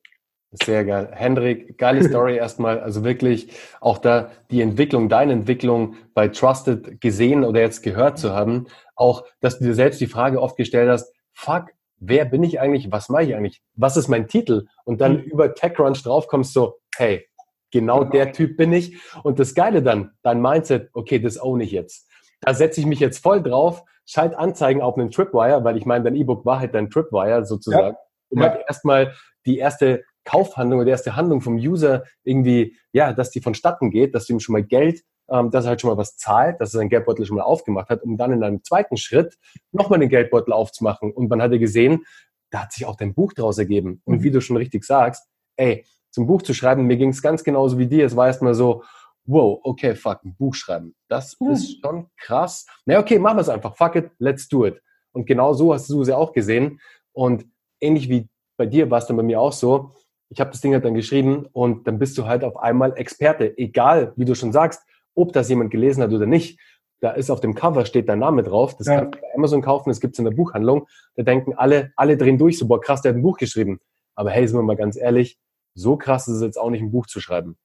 Sehr 0.53 0.85
geil. 0.85 1.11
Hendrik, 1.13 1.77
geile 1.77 2.03
Story 2.05 2.37
erstmal. 2.39 2.81
Also 2.81 3.05
wirklich 3.05 3.49
auch 3.81 3.99
da 3.99 4.31
die 4.51 4.63
Entwicklung, 4.63 5.09
deine 5.09 5.33
Entwicklung 5.33 5.97
bei 6.15 6.29
Trusted 6.29 7.01
gesehen 7.01 7.45
oder 7.45 7.61
jetzt 7.61 7.83
gehört 7.83 8.19
zu 8.19 8.33
haben. 8.33 8.67
Auch, 8.95 9.25
dass 9.41 9.59
du 9.59 9.65
dir 9.65 9.75
selbst 9.75 10.01
die 10.01 10.07
Frage 10.07 10.41
oft 10.41 10.57
gestellt 10.57 10.89
hast, 10.89 11.13
fuck, 11.33 11.67
wer 11.99 12.25
bin 12.25 12.43
ich 12.43 12.61
eigentlich? 12.61 12.91
Was 12.93 13.09
mache 13.09 13.25
ich 13.25 13.35
eigentlich? 13.35 13.63
Was 13.75 13.97
ist 13.97 14.09
mein 14.09 14.29
Titel? 14.29 14.67
Und 14.85 15.01
dann 15.01 15.19
mhm. 15.19 15.25
über 15.25 15.55
TechCrunch 15.55 16.03
draufkommst 16.03 16.53
so, 16.53 16.79
hey, 16.97 17.27
Genau, 17.73 18.05
der 18.05 18.33
Typ 18.33 18.57
bin 18.57 18.73
ich. 18.73 18.97
Und 19.23 19.39
das 19.39 19.55
Geile 19.55 19.83
dann, 19.83 20.13
dein 20.23 20.41
Mindset, 20.41 20.91
okay, 20.93 21.19
das 21.19 21.41
own 21.41 21.61
ich 21.61 21.73
jetzt. 21.73 22.09
Da 22.41 22.55
setze 22.55 22.81
ich 22.81 22.87
mich 22.87 23.01
jetzt 23.01 23.19
voll 23.19 23.43
drauf, 23.43 23.83
schalt 24.05 24.35
Anzeigen 24.35 24.83
auf 24.83 24.97
einen 24.97 25.11
Tripwire, 25.11 25.65
weil 25.65 25.77
ich 25.77 25.87
meine, 25.87 26.05
dein 26.05 26.15
E-Book 26.15 26.47
war 26.47 26.61
halt 26.61 26.75
dein 26.75 26.91
Tripwire 26.91 27.45
sozusagen, 27.45 27.95
ja. 27.95 28.01
um 28.31 28.43
ja. 28.43 28.51
halt 28.51 28.65
erstmal 28.69 29.15
die 29.47 29.59
erste 29.59 30.05
Kaufhandlung 30.25 30.81
oder 30.81 30.87
die 30.87 30.91
erste 30.91 31.17
Handlung 31.17 31.41
vom 31.41 31.57
User 31.57 32.05
irgendwie, 32.25 32.77
ja, 32.93 33.13
dass 33.13 33.31
die 33.31 33.41
vonstatten 33.41 33.91
geht, 33.91 34.15
dass 34.15 34.27
du 34.27 34.35
ihm 34.35 34.41
schon 34.41 34.53
mal 34.53 34.63
Geld, 34.63 35.03
ähm, 35.31 35.51
dass 35.51 35.65
er 35.65 35.71
halt 35.71 35.81
schon 35.81 35.91
mal 35.91 35.97
was 35.97 36.17
zahlt, 36.17 36.61
dass 36.61 36.75
er 36.75 36.79
seinen 36.79 36.89
Geldbeutel 36.89 37.25
schon 37.27 37.37
mal 37.37 37.45
aufgemacht 37.45 37.89
hat, 37.89 38.03
um 38.03 38.17
dann 38.17 38.33
in 38.33 38.43
einem 38.43 38.63
zweiten 38.63 38.97
Schritt 38.97 39.37
nochmal 39.73 39.99
den 39.99 40.09
Geldbeutel 40.09 40.53
aufzumachen. 40.53 41.13
Und 41.13 41.31
man 41.31 41.41
hat 41.41 41.53
ja 41.53 41.59
gesehen, 41.59 42.05
da 42.51 42.63
hat 42.63 42.73
sich 42.73 42.87
auch 42.87 42.97
dein 42.97 43.15
Buch 43.15 43.33
draus 43.33 43.59
ergeben. 43.59 44.03
Und 44.05 44.19
mhm. 44.19 44.23
wie 44.23 44.31
du 44.31 44.41
schon 44.41 44.57
richtig 44.57 44.85
sagst, 44.85 45.27
ey, 45.57 45.85
zum 46.17 46.27
Buch 46.27 46.41
zu 46.41 46.55
schreiben. 46.55 46.87
Mir 46.87 46.97
ging 46.97 47.11
es 47.11 47.21
ganz 47.21 47.45
genauso 47.45 47.77
wie 47.79 47.87
dir. 47.87 48.07
Es 48.07 48.17
war 48.17 48.27
erstmal 48.27 48.55
so, 48.55 48.83
wow, 49.27 49.61
okay, 49.63 49.95
fuck, 49.95 50.25
ein 50.25 50.35
Buch 50.35 50.55
schreiben. 50.55 50.95
Das 51.09 51.37
mhm. 51.39 51.51
ist 51.51 51.79
schon 51.83 52.07
krass. 52.17 52.65
Na 52.87 52.99
okay, 52.99 53.19
machen 53.19 53.37
wir 53.37 53.43
es 53.43 53.51
einfach. 53.51 53.77
Fuck 53.77 53.97
it, 53.97 54.11
let's 54.19 54.49
do 54.49 54.65
it. 54.65 54.81
Und 55.13 55.27
genau 55.27 55.53
so 55.53 55.75
hast 55.75 55.91
du 55.91 56.01
es 56.01 56.09
ja 56.09 56.17
auch 56.17 56.33
gesehen. 56.33 56.81
Und 57.13 57.45
ähnlich 57.81 58.09
wie 58.09 58.31
bei 58.57 58.65
dir 58.65 58.91
war 58.91 58.97
es 58.97 59.07
dann 59.07 59.19
bei 59.19 59.23
mir 59.23 59.39
auch 59.39 59.53
so. 59.53 59.93
Ich 60.31 60.41
habe 60.41 60.51
das 60.51 60.63
Ding 60.63 60.73
halt 60.73 60.87
dann 60.87 60.95
geschrieben 60.95 61.47
und 61.53 61.87
dann 61.87 61.99
bist 61.99 62.17
du 62.17 62.27
halt 62.27 62.45
auf 62.45 62.57
einmal 62.57 62.97
Experte. 62.97 63.57
Egal, 63.59 64.15
wie 64.17 64.25
du 64.25 64.35
schon 64.35 64.53
sagst, 64.53 64.83
ob 65.15 65.35
das 65.35 65.51
jemand 65.51 65.71
gelesen 65.71 66.03
hat 66.03 66.13
oder 66.13 66.27
nicht. 66.27 66.59
Da 67.01 67.11
ist 67.11 67.31
auf 67.31 67.41
dem 67.41 67.55
Cover 67.55 67.85
steht 67.85 68.09
dein 68.09 68.21
Name 68.21 68.43
drauf. 68.43 68.75
Das 68.75 68.87
ja. 68.87 69.01
kannst 69.01 69.17
du 69.17 69.21
bei 69.21 69.35
Amazon 69.35 69.61
kaufen, 69.61 69.91
das 69.91 70.01
gibt 70.01 70.15
es 70.15 70.19
in 70.19 70.25
der 70.25 70.33
Buchhandlung. 70.33 70.89
Da 71.15 71.25
denken 71.25 71.53
alle, 71.55 71.93
alle 71.95 72.17
drehen 72.17 72.39
durch, 72.39 72.59
so 72.59 72.67
boah, 72.67 72.81
krass, 72.81 73.03
der 73.03 73.11
hat 73.11 73.17
ein 73.17 73.23
Buch 73.23 73.37
geschrieben. 73.37 73.81
Aber 74.15 74.31
hey, 74.31 74.49
sind 74.49 74.57
wir 74.59 74.63
mal 74.63 74.77
ganz 74.77 74.97
ehrlich, 74.97 75.39
so 75.77 75.97
krass 75.97 76.27
ist 76.27 76.37
es 76.37 76.43
jetzt 76.43 76.59
auch 76.59 76.71
nicht, 76.71 76.83
ein 76.83 76.91
Buch 76.91 77.06
zu 77.06 77.21
schreiben. 77.21 77.56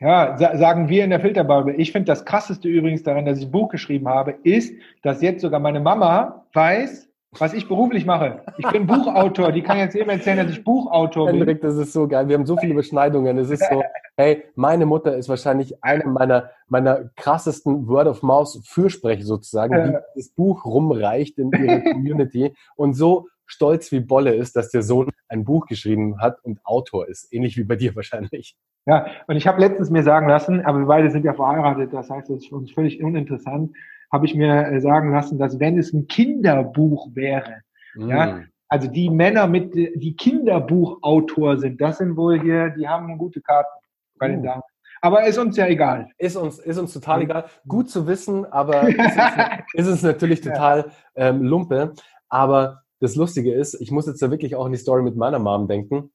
Ja, 0.00 0.36
sa 0.36 0.56
sagen 0.58 0.88
wir 0.88 1.04
in 1.04 1.10
der 1.10 1.20
Filterbubble. 1.20 1.74
Ich 1.76 1.92
finde 1.92 2.06
das 2.06 2.26
krasseste 2.26 2.68
übrigens 2.68 3.02
daran, 3.02 3.24
dass 3.24 3.38
ich 3.38 3.46
ein 3.46 3.50
Buch 3.50 3.70
geschrieben 3.70 4.08
habe, 4.08 4.32
ist, 4.42 4.74
dass 5.02 5.22
jetzt 5.22 5.40
sogar 5.40 5.60
meine 5.60 5.80
Mama 5.80 6.44
weiß, 6.52 7.08
was 7.40 7.54
ich 7.54 7.68
beruflich 7.68 8.06
mache. 8.06 8.42
Ich 8.58 8.68
bin 8.68 8.86
Buchautor. 8.86 9.52
Die 9.52 9.62
kann 9.62 9.78
jetzt 9.78 9.94
eben 9.96 10.10
erzählen, 10.10 10.38
dass 10.38 10.50
ich 10.50 10.62
Buchautor 10.62 11.26
bin. 11.26 11.36
Hendrik, 11.36 11.60
das 11.60 11.76
ist 11.76 11.92
so 11.92 12.06
geil. 12.06 12.28
Wir 12.28 12.36
haben 12.36 12.46
so 12.46 12.56
viele 12.56 12.72
Überschneidungen. 12.72 13.38
Es 13.38 13.50
ist 13.50 13.64
so, 13.70 13.82
hey, 14.16 14.44
meine 14.54 14.86
Mutter 14.86 15.16
ist 15.16 15.28
wahrscheinlich 15.28 15.82
eine 15.82 16.04
meiner, 16.04 16.50
meiner 16.68 17.10
krassesten 17.16 17.88
Word-of-Mouth-Fürsprecher 17.88 19.24
sozusagen, 19.24 19.74
die 19.74 19.98
das 20.14 20.28
Buch 20.30 20.64
rumreicht 20.64 21.38
in 21.38 21.50
ihrer 21.52 21.80
Community. 21.92 22.54
Und 22.76 22.94
so 22.94 23.28
stolz 23.46 23.92
wie 23.92 24.00
Bolle 24.00 24.34
ist, 24.34 24.56
dass 24.56 24.70
der 24.70 24.82
Sohn 24.82 25.10
ein 25.28 25.44
Buch 25.44 25.66
geschrieben 25.66 26.20
hat 26.20 26.44
und 26.44 26.60
Autor 26.64 27.08
ist. 27.08 27.32
Ähnlich 27.32 27.56
wie 27.56 27.64
bei 27.64 27.76
dir 27.76 27.94
wahrscheinlich. 27.96 28.56
Ja, 28.86 29.06
und 29.26 29.36
ich 29.36 29.46
habe 29.46 29.60
letztens 29.60 29.90
mir 29.90 30.02
sagen 30.02 30.28
lassen, 30.28 30.64
aber 30.64 30.78
wir 30.78 30.86
beide 30.86 31.10
sind 31.10 31.24
ja 31.24 31.34
verheiratet, 31.34 31.92
das 31.92 32.08
heißt, 32.08 32.30
das 32.30 32.38
ist 32.38 32.48
für 32.48 32.56
uns 32.56 32.70
völlig 32.70 33.02
uninteressant, 33.02 33.74
habe 34.12 34.26
ich 34.26 34.34
mir 34.34 34.66
äh, 34.68 34.80
sagen 34.80 35.10
lassen, 35.10 35.38
dass 35.38 35.58
wenn 35.58 35.76
es 35.76 35.92
ein 35.92 36.06
Kinderbuch 36.06 37.08
wäre, 37.14 37.62
mm. 37.96 38.08
ja, 38.08 38.40
also 38.68 38.88
die 38.88 39.10
Männer 39.10 39.48
mit, 39.48 39.74
die 39.74 40.14
Kinderbuchautor 40.16 41.58
sind, 41.58 41.80
das 41.80 41.98
sind 41.98 42.16
wohl 42.16 42.40
hier, 42.40 42.70
die 42.70 42.86
haben 42.86 43.18
gute 43.18 43.40
Karten 43.40 43.70
bei 44.18 44.28
den 44.28 44.40
mm. 44.40 44.44
Damen. 44.44 44.62
Aber 45.00 45.26
ist 45.26 45.38
uns 45.38 45.56
ja 45.56 45.66
egal. 45.66 46.08
Ist 46.18 46.36
uns, 46.36 46.58
ist 46.58 46.78
uns 46.78 46.92
total 46.92 47.22
egal. 47.22 47.44
Gut 47.68 47.90
zu 47.90 48.06
wissen, 48.06 48.44
aber 48.46 48.88
ist 48.88 48.98
uns, 48.98 49.74
ist 49.74 49.88
uns 49.88 50.02
natürlich 50.02 50.40
total 50.40 50.90
ähm, 51.14 51.42
Lumpe. 51.42 51.92
Aber 52.28 52.82
das 53.00 53.16
Lustige 53.16 53.52
ist, 53.52 53.74
ich 53.80 53.90
muss 53.90 54.06
jetzt 54.06 54.22
da 54.22 54.30
wirklich 54.30 54.56
auch 54.56 54.66
an 54.66 54.72
die 54.72 54.78
Story 54.78 55.02
mit 55.02 55.16
meiner 55.16 55.38
Mom 55.38 55.68
denken. 55.68 56.10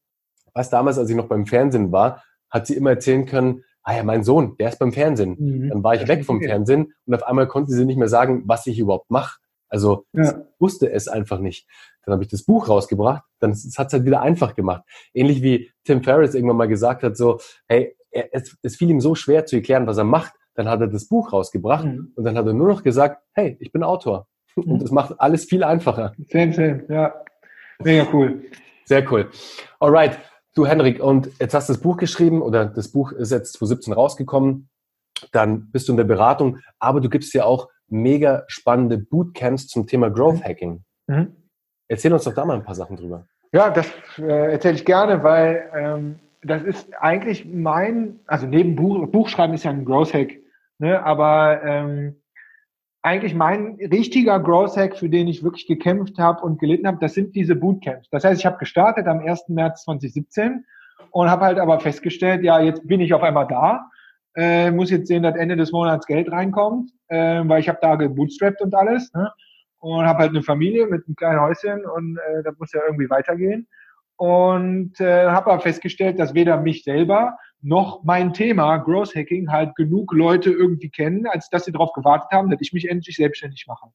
Was 0.54 0.70
damals, 0.70 0.98
als 0.98 1.08
ich 1.08 1.16
noch 1.16 1.28
beim 1.28 1.46
Fernsehen 1.46 1.92
war, 1.92 2.22
hat 2.50 2.66
sie 2.66 2.74
immer 2.74 2.90
erzählen 2.90 3.24
können, 3.24 3.64
ah 3.82 3.96
ja, 3.96 4.04
mein 4.04 4.22
Sohn, 4.22 4.56
der 4.58 4.68
ist 4.68 4.78
beim 4.78 4.92
Fernsehen. 4.92 5.36
Mhm. 5.38 5.68
Dann 5.70 5.84
war 5.84 5.94
ich 5.94 6.06
weg 6.08 6.24
vom 6.24 6.40
Fernsehen 6.42 6.92
und 7.06 7.14
auf 7.14 7.22
einmal 7.22 7.48
konnte 7.48 7.72
sie 7.72 7.84
nicht 7.84 7.96
mehr 7.96 8.08
sagen, 8.08 8.42
was 8.46 8.66
ich 8.66 8.78
überhaupt 8.78 9.10
mache. 9.10 9.38
Also 9.68 10.04
ja. 10.12 10.44
wusste 10.58 10.90
es 10.92 11.08
einfach 11.08 11.38
nicht. 11.38 11.66
Dann 12.04 12.12
habe 12.12 12.22
ich 12.22 12.28
das 12.28 12.44
Buch 12.44 12.68
rausgebracht, 12.68 13.22
dann 13.38 13.52
hat 13.52 13.86
es 13.86 13.92
halt 13.92 14.04
wieder 14.04 14.20
einfach 14.20 14.54
gemacht. 14.54 14.82
Ähnlich 15.14 15.42
wie 15.42 15.70
Tim 15.84 16.02
Ferriss 16.02 16.34
irgendwann 16.34 16.58
mal 16.58 16.68
gesagt 16.68 17.02
hat, 17.02 17.16
so, 17.16 17.40
hey, 17.68 17.96
es, 18.10 18.56
es 18.62 18.76
fiel 18.76 18.90
ihm 18.90 19.00
so 19.00 19.14
schwer 19.14 19.46
zu 19.46 19.56
erklären, 19.56 19.86
was 19.86 19.96
er 19.96 20.04
macht, 20.04 20.34
dann 20.54 20.68
hat 20.68 20.80
er 20.82 20.88
das 20.88 21.08
Buch 21.08 21.32
rausgebracht 21.32 21.86
mhm. 21.86 22.12
und 22.14 22.24
dann 22.24 22.36
hat 22.36 22.46
er 22.46 22.52
nur 22.52 22.68
noch 22.68 22.82
gesagt, 22.82 23.22
hey, 23.32 23.56
ich 23.60 23.72
bin 23.72 23.82
Autor. 23.82 24.26
Und 24.56 24.82
das 24.82 24.90
macht 24.90 25.20
alles 25.20 25.44
viel 25.44 25.64
einfacher. 25.64 26.12
Same, 26.28 26.52
same, 26.52 26.84
ja. 26.88 27.14
Mega 27.82 28.06
cool. 28.12 28.42
Sehr 28.84 29.10
cool. 29.10 29.30
Alright. 29.80 30.18
Du, 30.54 30.66
Henrik, 30.66 31.02
und 31.02 31.30
jetzt 31.40 31.54
hast 31.54 31.70
du 31.70 31.72
das 31.72 31.80
Buch 31.80 31.96
geschrieben 31.96 32.42
oder 32.42 32.66
das 32.66 32.88
Buch 32.88 33.12
ist 33.12 33.32
jetzt 33.32 33.54
2017 33.54 33.94
rausgekommen. 33.94 34.68
Dann 35.30 35.70
bist 35.70 35.88
du 35.88 35.92
in 35.92 35.96
der 35.96 36.04
Beratung, 36.04 36.58
aber 36.78 37.00
du 37.00 37.08
gibst 37.08 37.32
ja 37.32 37.44
auch 37.44 37.68
mega 37.88 38.44
spannende 38.48 38.98
Bootcamps 38.98 39.68
zum 39.68 39.86
Thema 39.86 40.10
Growth 40.10 40.40
mhm. 40.40 40.44
Hacking. 40.44 40.84
Mhm. 41.06 41.36
Erzähl 41.88 42.12
uns 42.12 42.24
doch 42.24 42.34
da 42.34 42.44
mal 42.44 42.56
ein 42.56 42.64
paar 42.64 42.74
Sachen 42.74 42.96
drüber. 42.96 43.26
Ja, 43.52 43.70
das 43.70 43.86
äh, 44.18 44.52
erzähle 44.52 44.74
ich 44.74 44.84
gerne, 44.84 45.22
weil 45.22 45.70
ähm, 45.74 46.18
das 46.42 46.62
ist 46.62 46.92
eigentlich 47.00 47.44
mein, 47.44 48.20
also 48.26 48.46
neben 48.46 48.76
Buch, 48.76 49.06
Buchschreiben 49.08 49.54
ist 49.54 49.64
ja 49.64 49.70
ein 49.70 49.84
Growth 49.84 50.14
Hack, 50.14 50.32
ne, 50.78 51.04
aber 51.04 51.62
ähm, 51.62 52.21
eigentlich 53.02 53.34
mein 53.34 53.78
richtiger 53.90 54.38
Growth 54.38 54.76
Hack, 54.76 54.96
für 54.96 55.08
den 55.08 55.26
ich 55.26 55.42
wirklich 55.42 55.66
gekämpft 55.66 56.18
habe 56.18 56.42
und 56.42 56.60
gelitten 56.60 56.86
habe, 56.86 56.98
das 57.00 57.14
sind 57.14 57.34
diese 57.34 57.56
Bootcamps. 57.56 58.08
Das 58.10 58.24
heißt, 58.24 58.40
ich 58.40 58.46
habe 58.46 58.58
gestartet 58.58 59.06
am 59.06 59.20
1. 59.20 59.48
März 59.48 59.84
2017 59.84 60.64
und 61.10 61.28
habe 61.28 61.44
halt 61.44 61.58
aber 61.58 61.80
festgestellt, 61.80 62.44
ja, 62.44 62.60
jetzt 62.60 62.86
bin 62.86 63.00
ich 63.00 63.12
auf 63.12 63.22
einmal 63.22 63.48
da, 63.48 63.90
äh, 64.36 64.70
muss 64.70 64.90
jetzt 64.90 65.08
sehen, 65.08 65.24
dass 65.24 65.36
Ende 65.36 65.56
des 65.56 65.72
Monats 65.72 66.06
Geld 66.06 66.30
reinkommt, 66.30 66.90
äh, 67.08 67.42
weil 67.44 67.60
ich 67.60 67.68
habe 67.68 67.78
da 67.82 67.96
gebootstrapped 67.96 68.62
und 68.62 68.74
alles 68.74 69.12
ne? 69.12 69.30
und 69.80 70.06
habe 70.06 70.20
halt 70.20 70.30
eine 70.30 70.42
Familie 70.42 70.86
mit 70.86 71.04
einem 71.06 71.16
kleinen 71.16 71.40
Häuschen 71.40 71.84
und 71.84 72.18
äh, 72.18 72.42
das 72.44 72.56
muss 72.58 72.72
ja 72.72 72.80
irgendwie 72.86 73.10
weitergehen 73.10 73.66
und 74.16 75.00
äh, 75.00 75.26
habe 75.26 75.50
aber 75.52 75.60
festgestellt, 75.60 76.18
dass 76.18 76.34
weder 76.34 76.56
mich 76.56 76.84
selber 76.84 77.36
noch 77.62 78.02
mein 78.02 78.32
Thema 78.32 78.76
Growth 78.78 79.14
Hacking 79.14 79.50
halt 79.50 79.74
genug 79.76 80.12
Leute 80.12 80.50
irgendwie 80.50 80.90
kennen, 80.90 81.26
als 81.26 81.48
dass 81.48 81.64
sie 81.64 81.72
darauf 81.72 81.92
gewartet 81.92 82.30
haben, 82.32 82.50
dass 82.50 82.60
ich 82.60 82.72
mich 82.72 82.88
endlich 82.88 83.16
selbstständig 83.16 83.66
mache. 83.68 83.86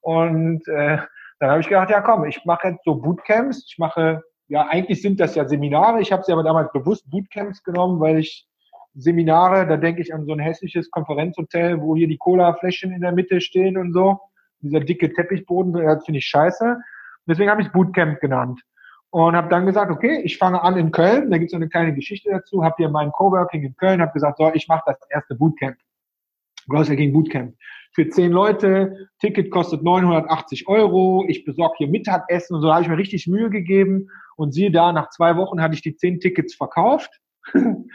Und 0.00 0.66
äh, 0.66 0.98
dann 1.38 1.50
habe 1.50 1.60
ich 1.60 1.68
gedacht, 1.68 1.90
ja 1.90 2.00
komm, 2.00 2.24
ich 2.24 2.44
mache 2.44 2.68
jetzt 2.68 2.84
so 2.84 2.94
Bootcamps. 2.96 3.66
Ich 3.68 3.78
mache, 3.78 4.22
ja 4.48 4.66
eigentlich 4.68 5.02
sind 5.02 5.20
das 5.20 5.34
ja 5.34 5.46
Seminare. 5.46 6.00
Ich 6.00 6.10
habe 6.10 6.22
sie 6.24 6.32
aber 6.32 6.42
damals 6.42 6.72
bewusst 6.72 7.08
Bootcamps 7.10 7.62
genommen, 7.62 8.00
weil 8.00 8.18
ich 8.18 8.48
Seminare, 8.94 9.66
da 9.66 9.76
denke 9.76 10.02
ich 10.02 10.12
an 10.12 10.24
so 10.24 10.32
ein 10.32 10.38
hässliches 10.38 10.90
Konferenzhotel, 10.90 11.80
wo 11.80 11.94
hier 11.94 12.08
die 12.08 12.18
Cola-Fläschchen 12.18 12.92
in 12.92 13.00
der 13.02 13.12
Mitte 13.12 13.40
stehen 13.40 13.76
und 13.76 13.92
so. 13.92 14.20
Dieser 14.60 14.80
dicke 14.80 15.12
Teppichboden, 15.12 15.72
das 15.72 16.04
finde 16.04 16.18
ich 16.18 16.26
scheiße. 16.26 16.78
Deswegen 17.26 17.50
habe 17.50 17.62
ich 17.62 17.72
Bootcamp 17.72 18.20
genannt 18.20 18.60
und 19.12 19.36
habe 19.36 19.50
dann 19.50 19.66
gesagt, 19.66 19.90
okay, 19.90 20.22
ich 20.24 20.38
fange 20.38 20.62
an 20.62 20.78
in 20.78 20.90
Köln, 20.90 21.30
da 21.30 21.36
gibt 21.36 21.50
es 21.50 21.54
eine 21.54 21.68
kleine 21.68 21.94
Geschichte 21.94 22.30
dazu, 22.30 22.64
habe 22.64 22.76
hier 22.78 22.88
mein 22.88 23.12
Coworking 23.12 23.62
in 23.62 23.76
Köln, 23.76 24.00
habe 24.00 24.12
gesagt, 24.12 24.38
so, 24.38 24.50
ich 24.54 24.68
mache 24.68 24.84
das 24.86 24.96
erste 25.10 25.34
Bootcamp, 25.34 25.76
Growth 26.66 26.88
Hacking 26.88 27.12
Bootcamp. 27.12 27.54
Für 27.94 28.08
zehn 28.08 28.32
Leute, 28.32 29.10
Ticket 29.18 29.50
kostet 29.50 29.82
980 29.82 30.66
Euro, 30.66 31.26
ich 31.28 31.44
besorge 31.44 31.74
hier 31.76 31.88
Mittagessen 31.88 32.56
und 32.56 32.62
so, 32.62 32.72
habe 32.72 32.82
ich 32.82 32.88
mir 32.88 32.96
richtig 32.96 33.26
Mühe 33.26 33.50
gegeben. 33.50 34.08
Und 34.36 34.52
siehe 34.52 34.70
da, 34.70 34.92
nach 34.92 35.10
zwei 35.10 35.36
Wochen 35.36 35.60
hatte 35.60 35.74
ich 35.74 35.82
die 35.82 35.94
zehn 35.94 36.18
Tickets 36.18 36.54
verkauft. 36.54 37.10
und 37.52 37.86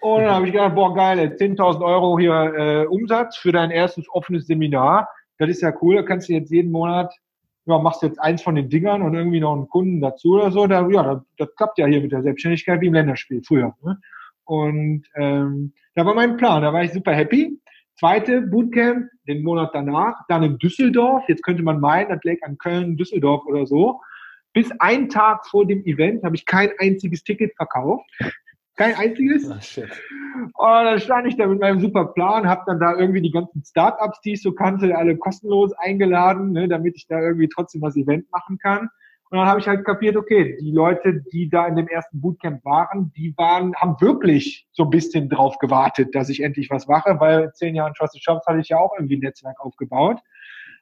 dann 0.00 0.30
habe 0.30 0.46
ich 0.46 0.52
gedacht, 0.52 0.74
boah, 0.74 0.94
geil, 0.94 1.36
10.000 1.38 1.84
Euro 1.84 2.18
hier 2.18 2.32
äh, 2.32 2.86
Umsatz 2.86 3.36
für 3.36 3.52
dein 3.52 3.70
erstes 3.70 4.06
offenes 4.08 4.46
Seminar. 4.46 5.06
Das 5.36 5.50
ist 5.50 5.60
ja 5.60 5.70
cool, 5.82 5.96
da 5.96 6.02
kannst 6.02 6.30
du 6.30 6.32
jetzt 6.32 6.50
jeden 6.50 6.72
Monat 6.72 7.14
ja, 7.66 7.78
machst 7.78 8.02
jetzt 8.02 8.20
eins 8.20 8.42
von 8.42 8.54
den 8.54 8.68
Dingern 8.68 9.02
und 9.02 9.14
irgendwie 9.14 9.40
noch 9.40 9.54
einen 9.54 9.68
Kunden 9.68 10.00
dazu 10.00 10.34
oder 10.34 10.50
so, 10.50 10.66
da, 10.66 10.88
ja, 10.88 11.02
das, 11.02 11.22
das 11.36 11.54
klappt 11.56 11.78
ja 11.78 11.86
hier 11.86 12.00
mit 12.00 12.12
der 12.12 12.22
Selbstständigkeit 12.22 12.80
wie 12.80 12.86
im 12.86 12.94
Länderspiel 12.94 13.42
früher. 13.44 13.74
Ne? 13.82 13.98
Und 14.44 15.04
ähm, 15.16 15.72
da 15.94 16.06
war 16.06 16.14
mein 16.14 16.36
Plan, 16.36 16.62
da 16.62 16.72
war 16.72 16.84
ich 16.84 16.92
super 16.92 17.12
happy. 17.12 17.60
Zweite 17.98 18.42
Bootcamp, 18.42 19.08
den 19.26 19.42
Monat 19.42 19.70
danach, 19.72 20.14
dann 20.28 20.42
in 20.42 20.58
Düsseldorf. 20.58 21.24
Jetzt 21.28 21.42
könnte 21.42 21.62
man 21.62 21.80
meinen, 21.80 22.10
das 22.10 22.20
lag 22.22 22.36
an 22.42 22.58
Köln, 22.58 22.96
Düsseldorf 22.96 23.44
oder 23.46 23.66
so. 23.66 24.00
Bis 24.52 24.70
ein 24.78 25.08
Tag 25.08 25.46
vor 25.46 25.66
dem 25.66 25.84
Event 25.84 26.22
habe 26.22 26.36
ich 26.36 26.46
kein 26.46 26.70
einziges 26.78 27.24
Ticket 27.24 27.54
verkauft. 27.56 28.08
Kein 28.76 28.94
einziges. 28.94 29.50
Oh, 29.50 29.60
shit. 29.60 29.90
Und 30.54 30.84
dann 30.84 31.00
stand 31.00 31.26
ich 31.26 31.36
da 31.36 31.46
mit 31.46 31.60
meinem 31.60 31.80
super 31.80 32.06
Plan, 32.06 32.46
habe 32.46 32.62
dann 32.66 32.78
da 32.78 32.96
irgendwie 32.96 33.22
die 33.22 33.30
ganzen 33.30 33.64
Startups, 33.64 34.20
die 34.20 34.34
ich 34.34 34.42
so 34.42 34.52
kannte, 34.52 34.96
alle 34.96 35.16
kostenlos 35.16 35.72
eingeladen, 35.72 36.52
ne, 36.52 36.68
damit 36.68 36.96
ich 36.96 37.06
da 37.06 37.20
irgendwie 37.20 37.48
trotzdem 37.48 37.80
das 37.80 37.96
Event 37.96 38.30
machen 38.30 38.58
kann. 38.58 38.90
Und 39.30 39.38
dann 39.38 39.48
habe 39.48 39.58
ich 39.58 39.66
halt 39.66 39.84
kapiert, 39.84 40.16
okay, 40.16 40.56
die 40.60 40.70
Leute, 40.70 41.24
die 41.32 41.48
da 41.48 41.66
in 41.66 41.74
dem 41.74 41.88
ersten 41.88 42.20
Bootcamp 42.20 42.64
waren, 42.64 43.12
die 43.16 43.34
waren, 43.36 43.74
haben 43.74 44.00
wirklich 44.00 44.68
so 44.72 44.84
ein 44.84 44.90
bisschen 44.90 45.28
drauf 45.28 45.58
gewartet, 45.58 46.14
dass 46.14 46.28
ich 46.28 46.42
endlich 46.42 46.70
was 46.70 46.86
mache, 46.86 47.18
weil 47.18 47.52
zehn 47.54 47.74
Jahren 47.74 47.94
Trusted 47.94 48.22
Shops 48.22 48.46
hatte 48.46 48.60
ich 48.60 48.68
ja 48.68 48.78
auch 48.78 48.92
irgendwie 48.96 49.16
ein 49.16 49.20
Netzwerk 49.20 49.58
aufgebaut. 49.58 50.20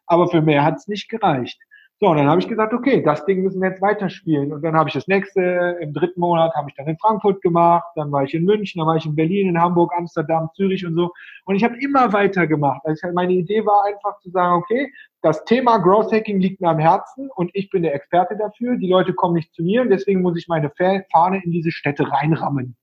Aber 0.07 0.29
für 0.29 0.43
mehr 0.43 0.63
hat 0.63 0.77
es 0.77 0.89
nicht 0.89 1.09
gereicht. 1.09 1.59
So, 2.05 2.11
und 2.11 2.19
dann 2.19 2.29
habe 2.29 2.39
ich 2.39 2.49
gesagt, 2.49 2.75
okay, 2.75 3.03
das 3.03 3.25
Ding 3.25 3.43
müssen 3.43 3.63
wir 3.63 3.71
jetzt 3.71 3.81
weiterspielen. 3.81 4.53
Und 4.53 4.63
dann 4.63 4.77
habe 4.77 4.91
ich 4.91 4.93
das 4.93 5.09
nächste, 5.09 5.79
im 5.81 5.95
dritten 5.95 6.21
Monat 6.21 6.55
habe 6.55 6.69
ich 6.69 6.75
dann 6.75 6.87
in 6.87 6.99
Frankfurt 6.99 7.41
gemacht, 7.41 7.87
dann 7.95 8.13
war 8.13 8.25
ich 8.25 8.35
in 8.35 8.45
München, 8.45 8.79
dann 8.79 8.89
war 8.89 8.97
ich 8.97 9.07
in 9.07 9.17
Berlin, 9.17 9.49
in 9.49 9.59
Hamburg, 9.59 9.91
Amsterdam, 9.97 10.51
Zürich 10.55 10.85
und 10.85 10.97
so. 10.97 11.11
Und 11.47 11.57
ich 11.57 11.65
habe 11.65 11.79
immer 11.79 12.13
weitergemacht. 12.13 12.83
Also 12.85 13.09
meine 13.15 13.33
Idee 13.33 13.65
war 13.65 13.87
einfach 13.87 14.21
zu 14.21 14.29
sagen, 14.29 14.53
okay, 14.53 14.93
das 15.23 15.47
Thema 15.47 15.79
Growth 15.79 16.13
Hacking 16.13 16.41
liegt 16.41 16.61
mir 16.61 16.69
am 16.69 16.79
Herzen 16.79 17.31
und 17.37 17.51
ich 17.55 17.71
bin 17.71 17.83
der 17.83 17.95
Experte 17.95 18.37
dafür. 18.37 18.77
Die 18.77 18.91
Leute 18.91 19.15
kommen 19.15 19.33
nicht 19.33 19.55
zu 19.55 19.63
mir 19.63 19.81
und 19.81 19.89
deswegen 19.89 20.21
muss 20.21 20.37
ich 20.37 20.47
meine 20.47 20.71
Fahne 21.11 21.43
in 21.43 21.53
diese 21.53 21.71
Städte 21.73 22.13
reinrammen. 22.13 22.77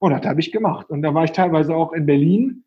Und 0.00 0.10
das 0.10 0.26
habe 0.26 0.40
ich 0.40 0.50
gemacht. 0.50 0.90
Und 0.90 1.02
da 1.02 1.14
war 1.14 1.22
ich 1.22 1.30
teilweise 1.30 1.76
auch 1.76 1.92
in 1.92 2.06
Berlin 2.06 2.64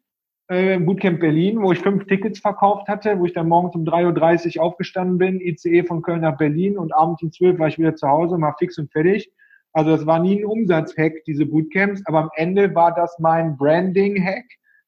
äh, 0.50 0.80
Bootcamp 0.80 1.20
Berlin, 1.20 1.62
wo 1.62 1.72
ich 1.72 1.80
fünf 1.80 2.06
Tickets 2.08 2.40
verkauft 2.40 2.88
hatte, 2.88 3.18
wo 3.20 3.26
ich 3.26 3.34
dann 3.34 3.48
morgens 3.48 3.76
um 3.76 3.84
3.30 3.84 4.58
Uhr 4.58 4.64
aufgestanden 4.64 5.18
bin, 5.18 5.40
ICE 5.40 5.84
von 5.84 6.02
Köln 6.02 6.22
nach 6.22 6.38
Berlin 6.38 6.78
und 6.78 6.94
abends 6.94 7.22
um 7.22 7.32
12 7.32 7.60
war 7.60 7.68
ich 7.68 7.78
wieder 7.78 7.96
zu 7.96 8.08
Hause, 8.08 8.38
mal 8.38 8.56
fix 8.58 8.78
und 8.78 8.92
fertig. 8.92 9.32
Also 9.74 9.92
das 9.92 10.06
war 10.08 10.20
nie 10.20 10.40
ein 10.40 10.46
Umsatzhack, 10.46 11.24
diese 11.28 11.46
Bootcamps, 11.46 12.02
aber 12.06 12.24
am 12.24 12.30
Ende 12.36 12.74
war 12.74 12.94
das 12.94 13.18
mein 13.20 13.56
Branding-Hack 13.58 14.46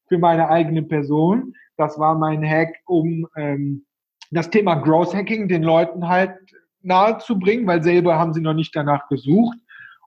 für 0.08 0.18
meine 0.18 0.50
eigene 0.50 0.82
Person. 0.82 1.54
Das 1.78 2.00
war 2.00 2.18
mein 2.18 2.44
Hack, 2.44 2.74
um 2.88 3.28
ähm, 3.38 3.86
das 4.32 4.50
Thema 4.50 4.76
Growth 4.76 5.14
Hacking 5.14 5.48
den 5.48 5.62
Leuten 5.62 6.08
halt 6.08 6.34
nahe 6.82 7.20
zu 7.20 7.38
bringen, 7.38 7.68
weil 7.68 7.84
selber 7.84 8.18
haben 8.18 8.34
sie 8.34 8.42
noch 8.42 8.56
nicht 8.56 8.76
danach 8.76 9.08
gesucht. 9.10 9.58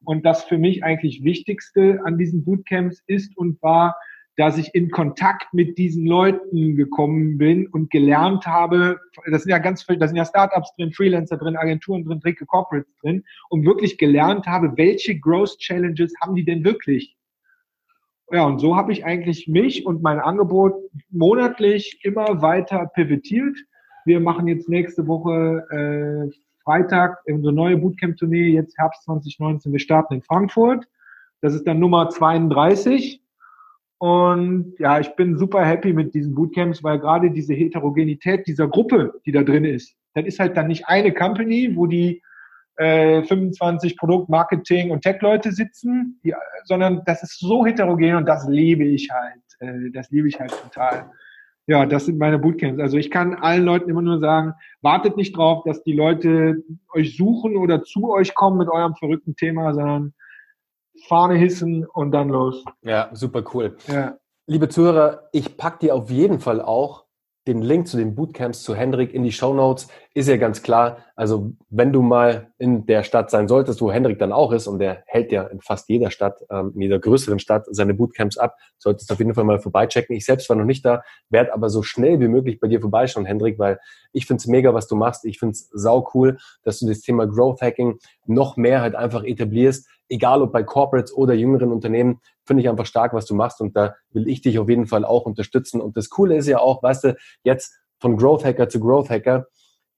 Und 0.04 0.26
das 0.26 0.44
für 0.44 0.58
mich 0.58 0.82
eigentlich 0.82 1.22
Wichtigste 1.22 2.00
an 2.04 2.18
diesen 2.18 2.44
Bootcamps 2.44 3.02
ist 3.06 3.36
und 3.38 3.62
war, 3.62 3.94
dass 4.36 4.58
ich 4.58 4.74
in 4.74 4.90
Kontakt 4.90 5.54
mit 5.54 5.78
diesen 5.78 6.06
Leuten 6.06 6.76
gekommen 6.76 7.38
bin 7.38 7.68
und 7.68 7.90
gelernt 7.90 8.46
habe, 8.46 8.98
das 9.30 9.44
sind 9.44 9.50
ja 9.50 9.58
ganz 9.58 9.84
viel, 9.84 9.96
da 9.96 10.08
sind 10.08 10.16
ja 10.16 10.24
Startups 10.24 10.74
drin, 10.74 10.92
Freelancer 10.92 11.36
drin, 11.36 11.56
Agenturen 11.56 12.04
drin, 12.04 12.20
dicke 12.20 12.44
Corporates 12.44 12.94
drin, 13.00 13.24
und 13.48 13.64
wirklich 13.64 13.96
gelernt 13.96 14.46
habe, 14.46 14.76
welche 14.76 15.18
Growth 15.18 15.58
Challenges 15.58 16.12
haben 16.20 16.34
die 16.34 16.44
denn 16.44 16.64
wirklich? 16.64 17.16
Ja, 18.32 18.44
und 18.44 18.58
so 18.58 18.74
habe 18.76 18.92
ich 18.92 19.04
eigentlich 19.04 19.46
mich 19.46 19.86
und 19.86 20.02
mein 20.02 20.18
Angebot 20.18 20.74
monatlich 21.10 22.00
immer 22.02 22.42
weiter 22.42 22.90
pivotiert. 22.94 23.56
Wir 24.04 24.18
machen 24.18 24.48
jetzt 24.48 24.68
nächste 24.68 25.06
Woche 25.06 25.64
äh, 25.70 26.34
Freitag 26.64 27.18
unsere 27.26 27.52
neue 27.52 27.76
Bootcamp-Tournee, 27.76 28.48
jetzt 28.48 28.76
Herbst 28.78 29.04
2019. 29.04 29.70
Wir 29.70 29.78
starten 29.78 30.14
in 30.14 30.22
Frankfurt. 30.22 30.88
Das 31.42 31.54
ist 31.54 31.66
dann 31.66 31.78
Nummer 31.78 32.08
32. 32.08 33.20
Und 33.98 34.74
ja, 34.78 34.98
ich 34.98 35.14
bin 35.16 35.38
super 35.38 35.64
happy 35.64 35.92
mit 35.92 36.14
diesen 36.14 36.34
Bootcamps, 36.34 36.82
weil 36.82 36.98
gerade 36.98 37.30
diese 37.30 37.54
Heterogenität 37.54 38.46
dieser 38.46 38.68
Gruppe, 38.68 39.14
die 39.24 39.32
da 39.32 39.42
drin 39.42 39.64
ist, 39.64 39.96
das 40.14 40.24
ist 40.26 40.40
halt 40.40 40.56
dann 40.56 40.68
nicht 40.68 40.86
eine 40.86 41.12
Company, 41.12 41.72
wo 41.74 41.86
die 41.86 42.22
äh, 42.76 43.22
25 43.22 43.96
Produkt, 43.96 44.28
Marketing 44.28 44.90
und 44.90 45.02
Tech-Leute 45.02 45.52
sitzen, 45.52 46.20
die, 46.24 46.34
sondern 46.64 47.02
das 47.06 47.22
ist 47.22 47.38
so 47.38 47.64
heterogen 47.64 48.16
und 48.16 48.26
das 48.26 48.46
liebe 48.48 48.84
ich 48.84 49.10
halt. 49.10 49.42
Äh, 49.60 49.90
das 49.92 50.10
liebe 50.10 50.28
ich 50.28 50.38
halt 50.40 50.50
total. 50.50 51.10
Ja, 51.66 51.86
das 51.86 52.06
sind 52.06 52.18
meine 52.18 52.38
Bootcamps. 52.38 52.80
Also 52.80 52.98
ich 52.98 53.10
kann 53.10 53.34
allen 53.36 53.64
Leuten 53.64 53.88
immer 53.88 54.02
nur 54.02 54.18
sagen, 54.18 54.52
wartet 54.82 55.16
nicht 55.16 55.36
drauf, 55.36 55.62
dass 55.64 55.82
die 55.82 55.94
Leute 55.94 56.62
euch 56.92 57.16
suchen 57.16 57.56
oder 57.56 57.82
zu 57.82 58.10
euch 58.10 58.34
kommen 58.34 58.58
mit 58.58 58.68
eurem 58.68 58.94
verrückten 58.96 59.34
Thema, 59.34 59.72
sondern 59.72 60.12
Fahne 61.08 61.34
hissen 61.34 61.86
und 61.86 62.12
dann 62.12 62.28
los. 62.28 62.64
Ja, 62.82 63.10
super 63.12 63.44
cool. 63.54 63.76
Ja. 63.88 64.16
Liebe 64.46 64.68
Zuhörer, 64.68 65.28
ich 65.32 65.56
packe 65.56 65.86
dir 65.86 65.94
auf 65.94 66.10
jeden 66.10 66.40
Fall 66.40 66.60
auch 66.60 67.04
den 67.46 67.60
Link 67.60 67.88
zu 67.88 67.98
den 67.98 68.14
Bootcamps 68.14 68.62
zu 68.62 68.74
Hendrik 68.74 69.12
in 69.12 69.22
die 69.22 69.32
Show 69.32 69.52
Notes. 69.52 69.88
Ist 70.14 70.28
ja 70.28 70.38
ganz 70.38 70.62
klar. 70.62 70.98
Also 71.14 71.52
wenn 71.68 71.92
du 71.92 72.00
mal 72.00 72.52
in 72.56 72.86
der 72.86 73.02
Stadt 73.02 73.30
sein 73.30 73.48
solltest, 73.48 73.82
wo 73.82 73.92
Hendrik 73.92 74.18
dann 74.18 74.32
auch 74.32 74.50
ist, 74.52 74.66
und 74.66 74.78
der 74.78 75.02
hält 75.06 75.30
ja 75.30 75.42
in 75.44 75.60
fast 75.60 75.88
jeder 75.90 76.10
Stadt, 76.10 76.40
ähm, 76.50 76.72
in 76.74 76.82
jeder 76.82 76.98
größeren 76.98 77.38
Stadt 77.38 77.66
seine 77.70 77.92
Bootcamps 77.92 78.38
ab, 78.38 78.56
solltest 78.78 79.10
du 79.10 79.14
auf 79.14 79.18
jeden 79.18 79.34
Fall 79.34 79.44
mal 79.44 79.60
vorbeichecken. 79.60 80.16
Ich 80.16 80.24
selbst 80.24 80.48
war 80.48 80.56
noch 80.56 80.64
nicht 80.64 80.86
da, 80.86 81.02
werde 81.28 81.52
aber 81.52 81.68
so 81.68 81.82
schnell 81.82 82.18
wie 82.20 82.28
möglich 82.28 82.60
bei 82.60 82.68
dir 82.68 82.80
vorbeischauen, 82.80 83.26
Hendrik, 83.26 83.58
weil 83.58 83.78
ich 84.12 84.26
finde 84.26 84.40
es 84.40 84.46
mega, 84.46 84.72
was 84.72 84.86
du 84.86 84.96
machst. 84.96 85.26
Ich 85.26 85.38
finde 85.38 85.52
es 85.52 85.68
sau 85.72 86.08
cool, 86.14 86.38
dass 86.62 86.78
du 86.78 86.86
das 86.86 87.00
Thema 87.00 87.26
Growth 87.26 87.60
Hacking 87.60 87.98
noch 88.26 88.56
mehr 88.56 88.80
halt 88.80 88.94
einfach 88.94 89.22
etablierst 89.22 89.86
egal 90.08 90.42
ob 90.42 90.52
bei 90.52 90.62
Corporates 90.62 91.12
oder 91.14 91.34
jüngeren 91.34 91.72
Unternehmen, 91.72 92.20
finde 92.44 92.62
ich 92.62 92.68
einfach 92.68 92.86
stark, 92.86 93.14
was 93.14 93.26
du 93.26 93.34
machst 93.34 93.60
und 93.60 93.76
da 93.76 93.94
will 94.10 94.28
ich 94.28 94.42
dich 94.42 94.58
auf 94.58 94.68
jeden 94.68 94.86
Fall 94.86 95.04
auch 95.04 95.24
unterstützen. 95.24 95.80
Und 95.80 95.96
das 95.96 96.10
Coole 96.10 96.36
ist 96.36 96.46
ja 96.46 96.58
auch, 96.58 96.82
weißt 96.82 97.04
du, 97.04 97.16
jetzt 97.42 97.78
von 97.98 98.16
Growth 98.16 98.44
Hacker 98.44 98.68
zu 98.68 98.80
Growth 98.80 99.10
Hacker, 99.10 99.46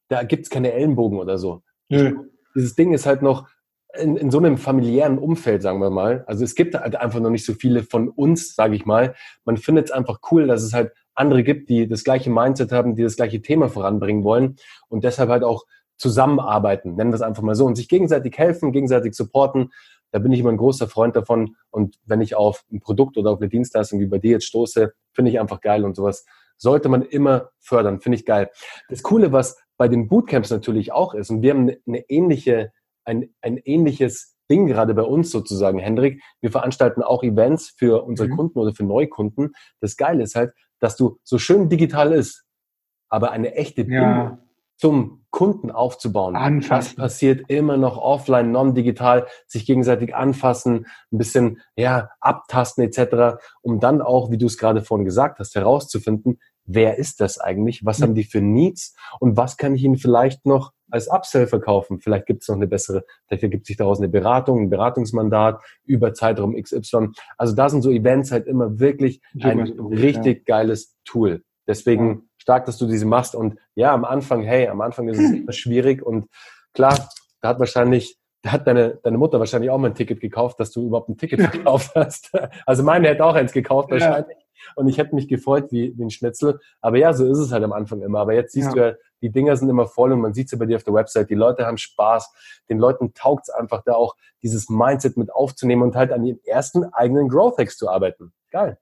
da 0.08 0.22
gibt's 0.22 0.50
keine 0.50 0.72
Ellenbogen 0.72 1.18
oder 1.18 1.38
so. 1.38 1.62
Nö. 1.88 2.16
Dieses 2.54 2.74
Ding 2.74 2.92
ist 2.92 3.06
halt 3.06 3.22
noch, 3.22 3.48
in, 3.98 4.16
in 4.16 4.30
so 4.30 4.38
einem 4.38 4.58
familiären 4.58 5.18
Umfeld, 5.18 5.62
sagen 5.62 5.80
wir 5.80 5.90
mal. 5.90 6.24
Also 6.26 6.44
es 6.44 6.54
gibt 6.54 6.74
halt 6.74 6.96
einfach 6.96 7.20
noch 7.20 7.30
nicht 7.30 7.44
so 7.44 7.54
viele 7.54 7.82
von 7.82 8.08
uns, 8.08 8.54
sage 8.54 8.76
ich 8.76 8.84
mal. 8.84 9.14
Man 9.44 9.56
findet 9.56 9.86
es 9.86 9.90
einfach 9.90 10.20
cool, 10.30 10.46
dass 10.46 10.62
es 10.62 10.72
halt 10.72 10.92
andere 11.14 11.42
gibt, 11.42 11.68
die 11.68 11.88
das 11.88 12.04
gleiche 12.04 12.30
Mindset 12.30 12.72
haben, 12.72 12.94
die 12.94 13.02
das 13.02 13.16
gleiche 13.16 13.40
Thema 13.40 13.68
voranbringen 13.68 14.22
wollen 14.22 14.56
und 14.88 15.04
deshalb 15.04 15.30
halt 15.30 15.44
auch 15.44 15.64
zusammenarbeiten, 15.98 16.94
nennen 16.94 17.10
wir 17.10 17.14
es 17.14 17.22
einfach 17.22 17.42
mal 17.42 17.54
so, 17.54 17.64
und 17.64 17.74
sich 17.74 17.88
gegenseitig 17.88 18.36
helfen, 18.36 18.72
gegenseitig 18.72 19.14
supporten. 19.14 19.70
Da 20.16 20.20
bin 20.20 20.32
ich 20.32 20.40
immer 20.40 20.48
ein 20.48 20.56
großer 20.56 20.88
Freund 20.88 21.14
davon. 21.14 21.56
Und 21.68 21.96
wenn 22.06 22.22
ich 22.22 22.34
auf 22.34 22.64
ein 22.72 22.80
Produkt 22.80 23.18
oder 23.18 23.32
auf 23.32 23.38
eine 23.38 23.50
Dienstleistung 23.50 24.00
wie 24.00 24.06
bei 24.06 24.18
dir 24.18 24.30
jetzt 24.30 24.46
stoße, 24.46 24.94
finde 25.12 25.30
ich 25.30 25.38
einfach 25.38 25.60
geil 25.60 25.84
und 25.84 25.94
sowas 25.94 26.24
sollte 26.56 26.88
man 26.88 27.02
immer 27.02 27.50
fördern, 27.58 28.00
finde 28.00 28.16
ich 28.16 28.24
geil. 28.24 28.48
Das 28.88 29.02
Coole, 29.02 29.30
was 29.30 29.58
bei 29.76 29.88
den 29.88 30.08
Bootcamps 30.08 30.48
natürlich 30.48 30.90
auch 30.90 31.12
ist, 31.12 31.28
und 31.28 31.42
wir 31.42 31.50
haben 31.50 31.70
eine 31.86 32.08
ähnliche 32.08 32.72
ein, 33.04 33.28
ein 33.42 33.58
ähnliches 33.58 34.38
Ding 34.50 34.66
gerade 34.66 34.94
bei 34.94 35.02
uns 35.02 35.30
sozusagen, 35.30 35.78
Hendrik. 35.78 36.22
Wir 36.40 36.50
veranstalten 36.50 37.02
auch 37.02 37.22
Events 37.22 37.74
für 37.76 38.04
unsere 38.04 38.30
mhm. 38.30 38.36
Kunden 38.36 38.58
oder 38.58 38.72
für 38.72 38.84
Neukunden. 38.84 39.52
Das 39.80 39.98
Geile 39.98 40.22
ist 40.22 40.34
halt, 40.34 40.54
dass 40.78 40.96
du 40.96 41.18
so 41.24 41.36
schön 41.36 41.68
digital 41.68 42.14
ist, 42.14 42.46
aber 43.10 43.32
eine 43.32 43.54
echte 43.54 43.82
ja. 43.82 44.38
Zum 44.76 45.24
Kunden 45.30 45.70
aufzubauen. 45.70 46.36
Anfassen. 46.36 46.94
Das 46.96 47.04
passiert 47.04 47.50
immer 47.50 47.76
noch 47.76 47.98
offline, 47.98 48.52
non-digital, 48.52 49.26
sich 49.46 49.66
gegenseitig 49.66 50.14
anfassen, 50.14 50.86
ein 51.12 51.18
bisschen, 51.18 51.60
ja, 51.76 52.10
abtasten 52.20 52.84
etc., 52.84 53.38
um 53.62 53.80
dann 53.80 54.00
auch, 54.00 54.30
wie 54.30 54.38
du 54.38 54.46
es 54.46 54.58
gerade 54.58 54.82
vorhin 54.82 55.04
gesagt 55.04 55.38
hast, 55.38 55.54
herauszufinden, 55.54 56.40
wer 56.64 56.98
ist 56.98 57.20
das 57.20 57.38
eigentlich? 57.38 57.84
Was 57.84 58.02
haben 58.02 58.14
die 58.14 58.24
für 58.24 58.40
Needs? 58.40 58.94
Und 59.20 59.36
was 59.36 59.56
kann 59.56 59.74
ich 59.74 59.82
ihnen 59.84 59.96
vielleicht 59.96 60.46
noch 60.46 60.72
als 60.90 61.08
Upsell 61.08 61.46
verkaufen. 61.46 62.00
Vielleicht 62.00 62.26
gibt 62.26 62.42
es 62.42 62.48
noch 62.48 62.56
eine 62.56 62.66
bessere, 62.66 63.04
vielleicht 63.26 63.42
ergibt 63.42 63.66
sich 63.66 63.76
daraus 63.76 63.98
eine 63.98 64.08
Beratung, 64.08 64.62
ein 64.62 64.70
Beratungsmandat 64.70 65.60
über 65.84 66.14
Zeitraum 66.14 66.54
XY. 66.54 67.08
Also 67.36 67.54
da 67.54 67.68
sind 67.68 67.82
so 67.82 67.90
Events 67.90 68.30
halt 68.30 68.46
immer 68.46 68.78
wirklich 68.78 69.20
ein 69.40 69.60
richtig 69.60 70.44
ja. 70.46 70.56
geiles 70.56 70.96
Tool. 71.04 71.42
Deswegen 71.66 72.28
stark, 72.38 72.66
dass 72.66 72.78
du 72.78 72.86
diese 72.86 73.06
machst. 73.06 73.34
Und 73.34 73.58
ja, 73.74 73.92
am 73.92 74.04
Anfang, 74.04 74.42
hey, 74.42 74.68
am 74.68 74.80
Anfang 74.80 75.08
ist 75.08 75.18
es 75.18 75.30
immer 75.32 75.52
schwierig 75.52 76.02
und 76.02 76.28
klar, 76.72 77.08
da 77.40 77.48
hat 77.48 77.58
wahrscheinlich 77.58 78.18
da 78.46 78.52
hat 78.52 78.66
deine, 78.66 78.98
deine 79.02 79.18
Mutter 79.18 79.40
wahrscheinlich 79.40 79.70
auch 79.70 79.78
mal 79.78 79.88
ein 79.88 79.94
Ticket 79.94 80.20
gekauft, 80.20 80.60
dass 80.60 80.70
du 80.70 80.86
überhaupt 80.86 81.08
ein 81.08 81.16
Ticket 81.16 81.50
gekauft 81.52 81.92
hast. 81.96 82.30
Also 82.64 82.84
meine 82.84 83.08
hätte 83.08 83.24
auch 83.24 83.34
eins 83.34 83.52
gekauft 83.52 83.90
wahrscheinlich. 83.90 84.36
Ja. 84.38 84.72
Und 84.76 84.88
ich 84.88 84.98
hätte 84.98 85.14
mich 85.14 85.28
gefreut 85.28 85.66
wie, 85.70 85.96
wie 85.96 86.04
ein 86.04 86.10
Schnitzel. 86.10 86.60
Aber 86.80 86.96
ja, 86.96 87.12
so 87.12 87.26
ist 87.26 87.38
es 87.38 87.52
halt 87.52 87.64
am 87.64 87.72
Anfang 87.72 88.02
immer. 88.02 88.20
Aber 88.20 88.34
jetzt 88.34 88.52
siehst 88.52 88.68
ja. 88.68 88.72
du 88.72 88.80
ja, 88.80 88.94
die 89.20 89.30
Dinger 89.30 89.56
sind 89.56 89.68
immer 89.68 89.86
voll 89.86 90.12
und 90.12 90.20
man 90.20 90.32
sieht 90.32 90.50
ja 90.52 90.58
bei 90.58 90.66
dir 90.66 90.76
auf 90.76 90.84
der 90.84 90.94
Website. 90.94 91.28
Die 91.30 91.34
Leute 91.34 91.66
haben 91.66 91.78
Spaß. 91.78 92.32
Den 92.70 92.78
Leuten 92.78 93.14
taugt 93.14 93.48
es 93.48 93.50
einfach 93.50 93.82
da 93.84 93.94
auch, 93.94 94.14
dieses 94.42 94.68
Mindset 94.68 95.16
mit 95.16 95.32
aufzunehmen 95.32 95.82
und 95.82 95.96
halt 95.96 96.12
an 96.12 96.24
ihren 96.24 96.38
ersten 96.44 96.84
eigenen 96.92 97.28
Growth 97.28 97.58
Hacks 97.58 97.76
zu 97.76 97.88
arbeiten. 97.88 98.32
Geil. 98.50 98.78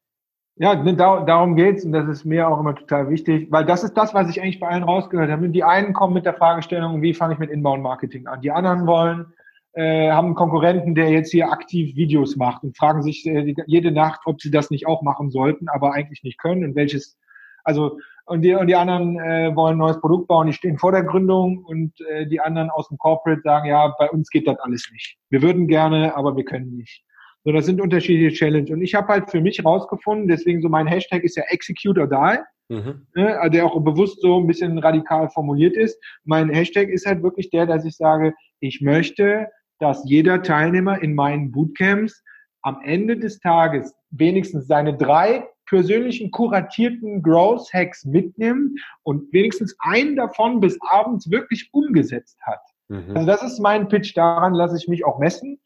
Ja, 0.56 0.74
ne, 0.76 0.94
darum 0.94 1.56
geht's 1.56 1.84
und 1.84 1.90
das 1.92 2.08
ist 2.08 2.24
mir 2.24 2.48
auch 2.48 2.60
immer 2.60 2.76
total 2.76 3.10
wichtig, 3.10 3.48
weil 3.50 3.64
das 3.64 3.82
ist 3.82 3.94
das, 3.94 4.14
was 4.14 4.30
ich 4.30 4.40
eigentlich 4.40 4.60
bei 4.60 4.68
allen 4.68 4.84
rausgehört 4.84 5.30
habe. 5.30 5.48
Die 5.48 5.64
einen 5.64 5.92
kommen 5.92 6.14
mit 6.14 6.26
der 6.26 6.34
Fragestellung, 6.34 7.02
wie 7.02 7.12
fange 7.12 7.34
ich 7.34 7.40
mit 7.40 7.50
Inbound-Marketing 7.50 8.28
an? 8.28 8.40
Die 8.40 8.52
anderen 8.52 8.86
wollen, 8.86 9.26
äh, 9.72 10.12
haben 10.12 10.26
einen 10.26 10.34
Konkurrenten, 10.36 10.94
der 10.94 11.10
jetzt 11.10 11.32
hier 11.32 11.50
aktiv 11.50 11.96
Videos 11.96 12.36
macht 12.36 12.62
und 12.62 12.76
fragen 12.76 13.02
sich 13.02 13.26
äh, 13.26 13.52
jede 13.66 13.90
Nacht, 13.90 14.20
ob 14.26 14.40
sie 14.40 14.52
das 14.52 14.70
nicht 14.70 14.86
auch 14.86 15.02
machen 15.02 15.32
sollten, 15.32 15.68
aber 15.68 15.92
eigentlich 15.92 16.22
nicht 16.22 16.38
können 16.38 16.64
und 16.64 16.76
welches, 16.76 17.18
also 17.64 17.98
und 18.26 18.42
die, 18.42 18.54
und 18.54 18.68
die 18.68 18.76
anderen 18.76 19.18
äh, 19.18 19.54
wollen 19.54 19.74
ein 19.74 19.78
neues 19.78 20.00
Produkt 20.00 20.28
bauen, 20.28 20.46
die 20.46 20.52
stehen 20.52 20.78
vor 20.78 20.92
der 20.92 21.02
Gründung 21.02 21.64
und 21.64 22.00
äh, 22.08 22.26
die 22.26 22.40
anderen 22.40 22.70
aus 22.70 22.88
dem 22.88 22.96
Corporate 22.96 23.42
sagen, 23.42 23.68
ja, 23.68 23.92
bei 23.98 24.08
uns 24.08 24.30
geht 24.30 24.46
das 24.46 24.58
alles 24.60 24.88
nicht. 24.92 25.18
Wir 25.30 25.42
würden 25.42 25.66
gerne, 25.66 26.16
aber 26.16 26.36
wir 26.36 26.44
können 26.44 26.76
nicht. 26.76 27.03
So, 27.44 27.52
das 27.52 27.66
sind 27.66 27.80
unterschiedliche 27.80 28.34
Challenges. 28.34 28.70
Und 28.70 28.82
ich 28.82 28.94
habe 28.94 29.08
halt 29.08 29.30
für 29.30 29.40
mich 29.40 29.62
rausgefunden, 29.64 30.28
deswegen 30.28 30.62
so 30.62 30.68
mein 30.68 30.86
Hashtag 30.86 31.22
ist 31.24 31.36
ja 31.36 31.44
Execute 31.48 31.98
or 31.98 32.06
Die, 32.06 32.74
mhm. 32.74 33.06
ne, 33.14 33.50
der 33.52 33.66
auch 33.66 33.78
bewusst 33.80 34.22
so 34.22 34.40
ein 34.40 34.46
bisschen 34.46 34.78
radikal 34.78 35.28
formuliert 35.28 35.76
ist. 35.76 36.02
Mein 36.24 36.48
Hashtag 36.48 36.88
ist 36.88 37.06
halt 37.06 37.22
wirklich 37.22 37.50
der, 37.50 37.66
dass 37.66 37.84
ich 37.84 37.96
sage, 37.96 38.34
ich 38.60 38.80
möchte, 38.80 39.48
dass 39.78 40.02
jeder 40.08 40.42
Teilnehmer 40.42 41.02
in 41.02 41.14
meinen 41.14 41.52
Bootcamps 41.52 42.22
am 42.62 42.80
Ende 42.82 43.18
des 43.18 43.38
Tages 43.40 43.94
wenigstens 44.10 44.66
seine 44.66 44.96
drei 44.96 45.46
persönlichen 45.66 46.30
kuratierten 46.30 47.22
Growth 47.22 47.72
Hacks 47.72 48.04
mitnimmt 48.04 48.80
und 49.02 49.30
wenigstens 49.32 49.76
einen 49.80 50.16
davon 50.16 50.60
bis 50.60 50.78
abends 50.80 51.30
wirklich 51.30 51.68
umgesetzt 51.72 52.38
hat. 52.42 52.60
Mhm. 52.88 53.14
Also 53.14 53.26
das 53.26 53.42
ist 53.42 53.58
mein 53.60 53.88
Pitch, 53.88 54.16
daran 54.16 54.54
lasse 54.54 54.76
ich 54.76 54.88
mich 54.88 55.04
auch 55.04 55.18
messen. 55.18 55.60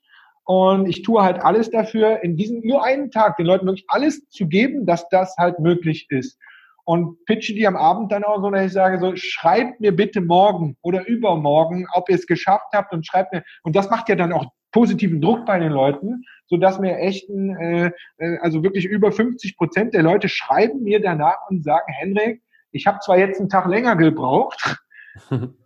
Und 0.48 0.88
ich 0.88 1.02
tue 1.02 1.22
halt 1.22 1.40
alles 1.40 1.70
dafür, 1.70 2.22
in 2.22 2.34
diesem 2.34 2.62
nur 2.66 2.82
einen 2.82 3.10
Tag 3.10 3.36
den 3.36 3.44
Leuten 3.44 3.66
wirklich 3.66 3.84
alles 3.88 4.26
zu 4.30 4.48
geben, 4.48 4.86
dass 4.86 5.06
das 5.10 5.36
halt 5.36 5.58
möglich 5.58 6.06
ist. 6.08 6.38
Und 6.86 7.22
pitche 7.26 7.52
die 7.52 7.66
am 7.66 7.76
Abend 7.76 8.10
dann 8.10 8.24
auch 8.24 8.40
so, 8.40 8.50
dass 8.50 8.64
ich 8.64 8.72
sage 8.72 8.98
so, 8.98 9.12
schreibt 9.14 9.78
mir 9.78 9.94
bitte 9.94 10.22
morgen 10.22 10.78
oder 10.80 11.06
übermorgen, 11.06 11.86
ob 11.92 12.08
ihr 12.08 12.14
es 12.14 12.26
geschafft 12.26 12.68
habt 12.72 12.94
und 12.94 13.06
schreibt 13.06 13.34
mir, 13.34 13.44
und 13.62 13.76
das 13.76 13.90
macht 13.90 14.08
ja 14.08 14.14
dann 14.14 14.32
auch 14.32 14.46
positiven 14.72 15.20
Druck 15.20 15.44
bei 15.44 15.58
den 15.58 15.70
Leuten, 15.70 16.24
so 16.46 16.56
dass 16.56 16.78
mir 16.78 16.96
echt, 16.96 17.28
ein, 17.28 17.54
äh, 17.58 17.90
äh 18.16 18.38
also 18.40 18.62
wirklich 18.62 18.86
über 18.86 19.12
50 19.12 19.54
Prozent 19.58 19.92
der 19.92 20.02
Leute 20.02 20.30
schreiben 20.30 20.82
mir 20.82 21.02
danach 21.02 21.46
und 21.50 21.62
sagen, 21.62 21.92
Henrik, 21.92 22.40
ich 22.72 22.86
habe 22.86 23.00
zwar 23.00 23.18
jetzt 23.18 23.38
einen 23.38 23.50
Tag 23.50 23.66
länger 23.66 23.96
gebraucht, 23.96 24.78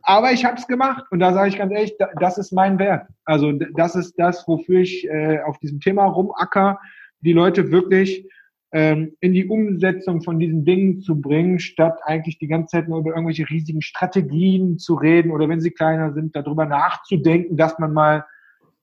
aber 0.03 0.33
ich 0.33 0.45
habe 0.45 0.57
es 0.57 0.67
gemacht. 0.67 1.05
Und 1.11 1.21
da 1.21 1.33
sage 1.33 1.49
ich 1.49 1.59
ganz 1.59 1.73
ehrlich, 1.73 1.97
das 2.21 2.39
ist 2.39 2.53
mein 2.53 2.79
Wert. 2.79 3.07
Also 3.25 3.53
das 3.53 3.95
ist 3.95 4.19
das, 4.19 4.47
wofür 4.49 4.81
ich 4.81 5.07
äh, 5.09 5.41
auf 5.41 5.59
diesem 5.59 5.81
Thema 5.81 6.07
rumacker, 6.07 6.81
die 7.21 7.33
Leute 7.33 7.71
wirklich 7.71 8.29
ähm, 8.73 9.17
in 9.21 9.35
die 9.35 9.47
Umsetzung 9.47 10.23
von 10.23 10.39
diesen 10.39 10.65
Dingen 10.65 11.01
zu 11.01 11.21
bringen, 11.21 11.59
statt 11.59 11.99
eigentlich 12.05 12.39
die 12.39 12.49
ganze 12.49 12.79
Zeit 12.79 12.89
nur 12.89 13.01
über 13.01 13.11
irgendwelche 13.11 13.49
riesigen 13.49 13.83
Strategien 13.83 14.79
zu 14.79 14.95
reden 14.95 15.31
oder 15.31 15.49
wenn 15.49 15.61
sie 15.61 15.71
kleiner 15.71 16.13
sind, 16.13 16.35
darüber 16.35 16.65
nachzudenken, 16.65 17.57
dass 17.57 17.79
man 17.79 17.93
mal 17.93 18.25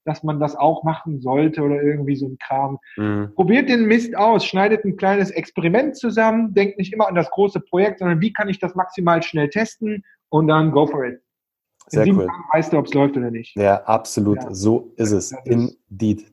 dass 0.04 0.22
man 0.22 0.40
das 0.40 0.56
auch 0.56 0.82
machen 0.82 1.20
sollte 1.20 1.62
oder 1.62 1.82
irgendwie 1.82 2.16
so 2.16 2.26
ein 2.26 2.38
Kram. 2.38 2.78
Mhm. 2.96 3.32
Probiert 3.34 3.68
den 3.68 3.84
Mist 3.84 4.16
aus, 4.16 4.46
schneidet 4.46 4.84
ein 4.84 4.96
kleines 4.96 5.30
Experiment 5.30 5.94
zusammen, 5.96 6.54
denkt 6.54 6.78
nicht 6.78 6.92
immer 6.92 7.06
an 7.06 7.14
das 7.14 7.30
große 7.30 7.60
Projekt, 7.60 7.98
sondern 7.98 8.20
wie 8.20 8.32
kann 8.32 8.48
ich 8.48 8.58
das 8.58 8.74
maximal 8.74 9.22
schnell 9.22 9.50
testen 9.50 10.02
und 10.30 10.48
dann 10.48 10.72
go 10.72 10.86
for 10.86 11.04
it. 11.04 11.20
Sehr 11.88 12.06
In 12.06 12.16
cool. 12.16 12.26
Tagen 12.26 12.44
weißt 12.52 12.72
du, 12.72 12.78
ob 12.78 12.86
es 12.86 12.94
läuft 12.94 13.16
oder 13.16 13.30
nicht. 13.30 13.56
Ja, 13.56 13.82
absolut. 13.84 14.42
Ja. 14.42 14.54
So 14.54 14.92
ist 14.96 15.10
es. 15.10 15.32
Indeed. 15.44 16.32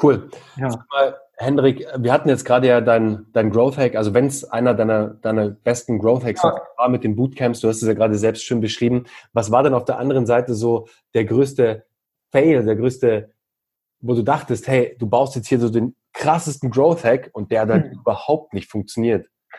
Cool. 0.00 0.30
Ja. 0.56 0.68
Mal, 0.90 1.16
Hendrik, 1.38 1.86
wir 1.98 2.12
hatten 2.12 2.28
jetzt 2.28 2.44
gerade 2.44 2.68
ja 2.68 2.80
dein, 2.80 3.26
dein 3.32 3.50
Growth 3.50 3.76
Hack, 3.76 3.94
also 3.94 4.14
wenn 4.14 4.26
es 4.26 4.44
einer 4.44 4.74
deiner, 4.74 5.08
deiner 5.08 5.50
besten 5.50 5.98
Growth 5.98 6.24
Hacks 6.24 6.42
ja. 6.42 6.56
war 6.76 6.88
mit 6.88 7.04
den 7.04 7.16
Bootcamps, 7.16 7.60
du 7.60 7.68
hast 7.68 7.82
es 7.82 7.88
ja 7.88 7.94
gerade 7.94 8.16
selbst 8.16 8.44
schön 8.44 8.60
beschrieben. 8.60 9.04
Was 9.32 9.50
war 9.50 9.62
denn 9.62 9.74
auf 9.74 9.84
der 9.84 9.98
anderen 9.98 10.24
Seite 10.24 10.54
so 10.54 10.88
der 11.14 11.24
größte 11.24 11.84
Fail, 12.30 12.64
der 12.64 12.76
größte, 12.76 13.32
wo 14.00 14.14
du 14.14 14.22
dachtest, 14.22 14.68
hey, 14.68 14.96
du 14.98 15.08
baust 15.08 15.36
jetzt 15.36 15.48
hier 15.48 15.58
so 15.58 15.68
den 15.68 15.94
krassesten 16.12 16.70
Growth 16.70 17.04
Hack 17.04 17.30
und 17.32 17.50
der 17.50 17.66
dann 17.66 17.84
hm. 17.84 17.92
überhaupt 18.00 18.54
nicht 18.54 18.70
funktioniert? 18.70 19.28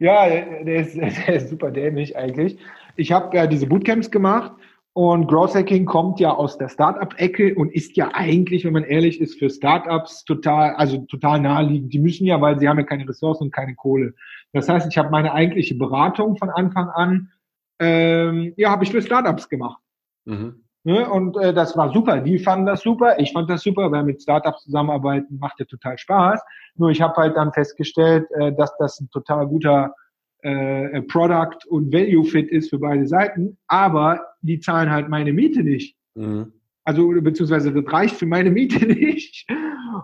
Ja, 0.00 0.28
der 0.28 0.80
ist, 0.80 0.96
der 0.96 1.34
ist 1.36 1.50
super 1.50 1.70
dämlich 1.70 2.16
eigentlich. 2.16 2.58
Ich 2.96 3.12
habe 3.12 3.36
ja 3.36 3.46
diese 3.46 3.66
Bootcamps 3.66 4.10
gemacht 4.10 4.52
und 4.94 5.28
Growth 5.28 5.54
Hacking 5.54 5.84
kommt 5.84 6.18
ja 6.18 6.32
aus 6.32 6.58
der 6.58 6.68
Startup-Ecke 6.68 7.54
und 7.54 7.72
ist 7.72 7.96
ja 7.96 8.10
eigentlich, 8.12 8.64
wenn 8.64 8.72
man 8.72 8.82
ehrlich 8.82 9.20
ist, 9.20 9.38
für 9.38 9.48
Startups 9.48 10.24
total, 10.24 10.74
also 10.74 10.98
total 11.06 11.40
naheliegend. 11.40 11.92
Die 11.92 12.00
müssen 12.00 12.26
ja, 12.26 12.40
weil 12.40 12.58
sie 12.58 12.68
haben 12.68 12.78
ja 12.78 12.84
keine 12.84 13.08
Ressourcen 13.08 13.44
und 13.44 13.52
keine 13.52 13.76
Kohle. 13.76 14.14
Das 14.52 14.68
heißt, 14.68 14.88
ich 14.90 14.98
habe 14.98 15.10
meine 15.10 15.32
eigentliche 15.32 15.76
Beratung 15.76 16.36
von 16.36 16.50
Anfang 16.50 16.88
an, 16.88 17.30
ähm, 17.78 18.52
ja, 18.56 18.70
habe 18.70 18.84
ich 18.84 18.90
für 18.90 19.00
Startups 19.00 19.48
gemacht. 19.48 19.80
Mhm. 20.24 20.64
Ne? 20.82 21.08
Und 21.08 21.36
äh, 21.36 21.52
das 21.52 21.76
war 21.76 21.92
super. 21.92 22.20
Die 22.20 22.38
fanden 22.38 22.66
das 22.66 22.80
super. 22.80 23.18
Ich 23.18 23.32
fand 23.32 23.50
das 23.50 23.62
super, 23.62 23.90
weil 23.92 24.04
mit 24.04 24.22
Startups 24.22 24.64
zusammenarbeiten 24.64 25.38
macht 25.38 25.60
ja 25.60 25.66
total 25.66 25.98
Spaß. 25.98 26.40
Nur 26.76 26.90
ich 26.90 27.02
habe 27.02 27.14
halt 27.16 27.36
dann 27.36 27.52
festgestellt, 27.52 28.26
äh, 28.32 28.52
dass 28.52 28.74
das 28.78 29.00
ein 29.00 29.10
total 29.10 29.46
guter 29.46 29.94
äh, 30.42 31.02
Product 31.02 31.66
und 31.68 31.92
Value 31.92 32.24
Fit 32.24 32.48
ist 32.48 32.70
für 32.70 32.78
beide 32.78 33.06
Seiten. 33.06 33.58
Aber 33.66 34.20
die 34.40 34.58
zahlen 34.60 34.90
halt 34.90 35.08
meine 35.10 35.32
Miete 35.34 35.62
nicht. 35.62 35.96
Mhm. 36.14 36.52
Also 36.84 37.08
beziehungsweise 37.08 37.72
das 37.72 37.92
reicht 37.92 38.16
für 38.16 38.26
meine 38.26 38.50
Miete 38.50 38.86
nicht. 38.86 39.46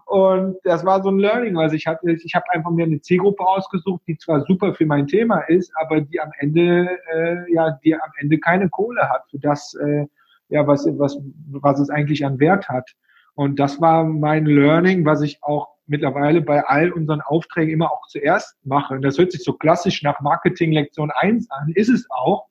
Und 0.05 0.57
das 0.65 0.85
war 0.85 1.03
so 1.03 1.09
ein 1.09 1.19
Learning, 1.19 1.55
was 1.57 1.73
ich 1.73 1.87
hatte. 1.87 2.11
Ich 2.23 2.35
habe 2.35 2.45
einfach 2.51 2.71
mir 2.71 2.85
eine 2.85 3.01
C-Gruppe 3.01 3.47
ausgesucht, 3.47 4.03
die 4.07 4.19
zwar 4.19 4.45
super 4.45 4.75
für 4.75 4.85
mein 4.85 5.07
Thema 5.07 5.41
ist, 5.49 5.73
aber 5.81 6.03
die 6.03 6.21
am 6.21 6.31
Ende 6.39 6.91
äh, 7.15 7.53
ja, 7.53 7.79
die 7.83 7.95
am 7.95 8.11
Ende 8.19 8.39
keine 8.39 8.69
Kohle 8.69 9.09
hat 9.09 9.23
für 9.31 9.39
das. 9.39 9.75
Äh, 9.75 10.07
ja, 10.49 10.67
was, 10.67 10.87
was, 10.99 11.19
was 11.49 11.81
es 11.81 11.91
eigentlich 11.91 12.25
an 12.25 12.39
Wert 12.39 12.69
hat. 12.69 12.91
Und 13.35 13.59
das 13.59 13.81
war 13.81 14.05
mein 14.05 14.47
Learning, 14.47 15.05
was 15.05 15.23
ich 15.23 15.39
auch 15.43 15.69
mittlerweile 15.87 16.41
bei 16.41 16.65
all 16.65 16.91
unseren 16.91 17.21
Aufträgen 17.21 17.73
immer 17.73 17.93
auch 17.93 18.07
zuerst 18.09 18.57
mache. 18.65 18.95
Und 18.95 19.03
das 19.03 19.19
hört 19.19 19.33
sich 19.33 19.45
so 19.45 19.53
klassisch 19.53 20.03
nach 20.03 20.21
Marketing 20.21 20.73
Lektion 20.73 21.11
1 21.11 21.51
an, 21.51 21.73
ist 21.75 21.89
es 21.89 22.07
auch. 22.11 22.47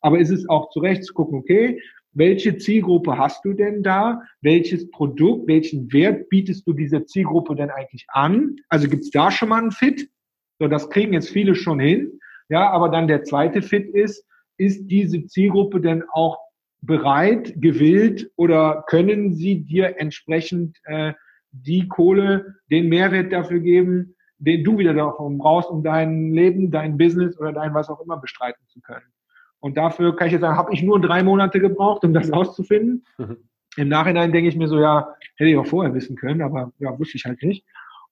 Aber 0.00 0.18
ist 0.18 0.30
es 0.30 0.48
auch 0.48 0.70
zu 0.70 0.80
Recht 0.80 1.04
zu 1.04 1.12
gucken, 1.12 1.38
okay, 1.38 1.80
welche 2.12 2.56
Zielgruppe 2.56 3.18
hast 3.18 3.44
du 3.44 3.52
denn 3.52 3.82
da? 3.82 4.22
Welches 4.40 4.90
Produkt, 4.90 5.46
welchen 5.46 5.92
Wert 5.92 6.28
bietest 6.28 6.66
du 6.66 6.72
dieser 6.72 7.06
Zielgruppe 7.06 7.54
denn 7.54 7.70
eigentlich 7.70 8.06
an? 8.08 8.56
Also 8.68 8.88
gibt's 8.88 9.10
da 9.10 9.30
schon 9.30 9.50
mal 9.50 9.60
einen 9.60 9.70
Fit? 9.70 10.10
So, 10.58 10.66
das 10.66 10.90
kriegen 10.90 11.12
jetzt 11.12 11.30
viele 11.30 11.54
schon 11.54 11.78
hin. 11.78 12.18
Ja, 12.48 12.70
aber 12.70 12.88
dann 12.88 13.06
der 13.06 13.22
zweite 13.22 13.62
Fit 13.62 13.88
ist, 13.94 14.26
ist 14.56 14.86
diese 14.88 15.24
Zielgruppe 15.26 15.80
denn 15.80 16.02
auch 16.12 16.38
bereit, 16.82 17.54
gewillt 17.56 18.30
oder 18.36 18.84
können 18.86 19.34
sie 19.34 19.60
dir 19.60 19.98
entsprechend 19.98 20.78
äh, 20.84 21.12
die 21.52 21.88
Kohle, 21.88 22.56
den 22.70 22.88
Mehrwert 22.88 23.32
dafür 23.32 23.60
geben, 23.60 24.14
den 24.38 24.64
du 24.64 24.78
wieder 24.78 24.94
davon 24.94 25.38
brauchst, 25.38 25.68
um 25.68 25.82
dein 25.82 26.32
Leben, 26.32 26.70
dein 26.70 26.96
Business 26.96 27.38
oder 27.38 27.52
dein 27.52 27.74
was 27.74 27.88
auch 27.88 28.00
immer 28.00 28.16
bestreiten 28.18 28.62
zu 28.68 28.80
können. 28.80 29.04
Und 29.58 29.76
dafür 29.76 30.16
kann 30.16 30.28
ich 30.28 30.32
jetzt 30.32 30.40
sagen, 30.40 30.56
habe 30.56 30.72
ich 30.72 30.82
nur 30.82 31.00
drei 31.00 31.22
Monate 31.22 31.60
gebraucht, 31.60 32.04
um 32.04 32.14
das 32.14 32.32
rauszufinden. 32.32 33.04
Mhm. 33.18 33.36
Im 33.76 33.88
Nachhinein 33.88 34.32
denke 34.32 34.48
ich 34.48 34.56
mir 34.56 34.68
so, 34.68 34.80
ja, 34.80 35.14
hätte 35.36 35.50
ich 35.50 35.56
auch 35.56 35.66
vorher 35.66 35.94
wissen 35.94 36.16
können, 36.16 36.40
aber 36.40 36.72
ja, 36.78 36.98
wusste 36.98 37.18
ich 37.18 37.24
halt 37.24 37.42
nicht. 37.42 37.64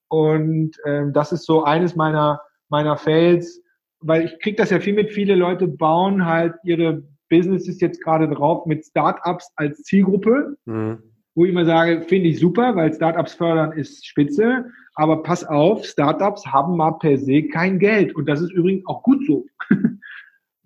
Und 0.09 0.77
ähm, 0.85 1.13
das 1.13 1.33
ist 1.33 1.45
so 1.45 1.65
eines 1.65 1.97
meiner 1.97 2.41
meiner 2.69 2.97
Fails, 2.97 3.63
weil 4.01 4.25
ich 4.25 4.39
kriege 4.41 4.57
das 4.57 4.71
ja 4.71 4.81
viel 4.81 4.95
mit, 4.95 5.13
viele 5.13 5.35
Leute 5.35 5.67
bauen 5.67 6.27
halt 6.27 6.55
ihre 6.65 7.03
Businesses 7.29 7.81
jetzt 7.81 8.03
gerade 8.03 8.29
drauf 8.29 8.67
mit 8.67 8.85
Startups 8.85 9.53
als 9.57 9.83
Zielgruppe, 9.83 10.57
mhm. 10.65 10.99
wo 11.35 11.45
ich 11.45 11.51
immer 11.51 11.65
sage, 11.65 12.03
finde 12.03 12.29
ich 12.29 12.39
super, 12.39 12.77
weil 12.77 12.93
Startups 12.93 13.35
fördern 13.35 13.73
ist 13.73 14.07
spitze, 14.07 14.67
aber 14.95 15.23
pass 15.23 15.45
auf, 15.45 15.85
Startups 15.85 16.47
haben 16.47 16.77
mal 16.77 16.93
per 16.93 17.19
se 17.19 17.45
kein 17.49 17.79
Geld 17.79 18.15
und 18.17 18.29
das 18.29 18.41
ist 18.41 18.53
übrigens 18.53 18.87
auch 18.87 19.03
gut 19.03 19.25
so. 19.27 19.47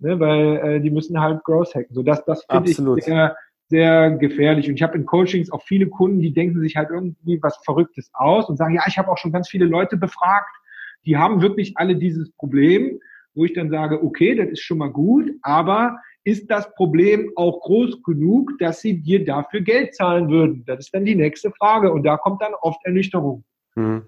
ne, 0.02 0.20
weil 0.20 0.56
äh, 0.56 0.80
die 0.80 0.90
müssen 0.90 1.20
halt 1.20 1.42
Growth 1.44 1.74
hacken. 1.74 1.94
So 1.94 2.02
das, 2.02 2.24
das 2.24 2.44
finde 2.50 2.70
ich 2.70 3.04
sehr, 3.04 3.36
sehr 3.68 4.10
gefährlich. 4.10 4.68
Und 4.68 4.74
ich 4.74 4.82
habe 4.82 4.98
in 4.98 5.06
Coachings 5.06 5.50
auch 5.50 5.62
viele 5.62 5.88
Kunden, 5.88 6.20
die 6.20 6.32
denken 6.32 6.60
sich 6.60 6.76
halt 6.76 6.90
irgendwie 6.90 7.38
was 7.40 7.56
Verrücktes 7.64 8.10
aus 8.12 8.48
und 8.48 8.56
sagen, 8.56 8.74
ja, 8.74 8.82
ich 8.86 8.98
habe 8.98 9.10
auch 9.10 9.18
schon 9.18 9.32
ganz 9.32 9.48
viele 9.48 9.64
Leute 9.64 9.96
befragt, 9.96 10.54
die 11.06 11.16
haben 11.16 11.40
wirklich 11.40 11.72
alle 11.76 11.96
dieses 11.96 12.30
Problem, 12.32 13.00
wo 13.34 13.44
ich 13.44 13.54
dann 13.54 13.70
sage, 13.70 14.02
okay, 14.02 14.34
das 14.34 14.50
ist 14.50 14.62
schon 14.62 14.78
mal 14.78 14.90
gut, 14.90 15.30
aber 15.42 15.98
ist 16.24 16.50
das 16.50 16.72
Problem 16.74 17.32
auch 17.36 17.60
groß 17.60 18.02
genug, 18.02 18.52
dass 18.58 18.80
sie 18.80 19.00
dir 19.00 19.24
dafür 19.24 19.60
Geld 19.60 19.94
zahlen 19.94 20.28
würden? 20.28 20.64
Das 20.66 20.80
ist 20.80 20.94
dann 20.94 21.04
die 21.04 21.16
nächste 21.16 21.50
Frage 21.50 21.92
und 21.92 22.04
da 22.04 22.16
kommt 22.16 22.42
dann 22.42 22.54
oft 22.60 22.78
Ernüchterung. 22.84 23.44
Hm. 23.74 24.02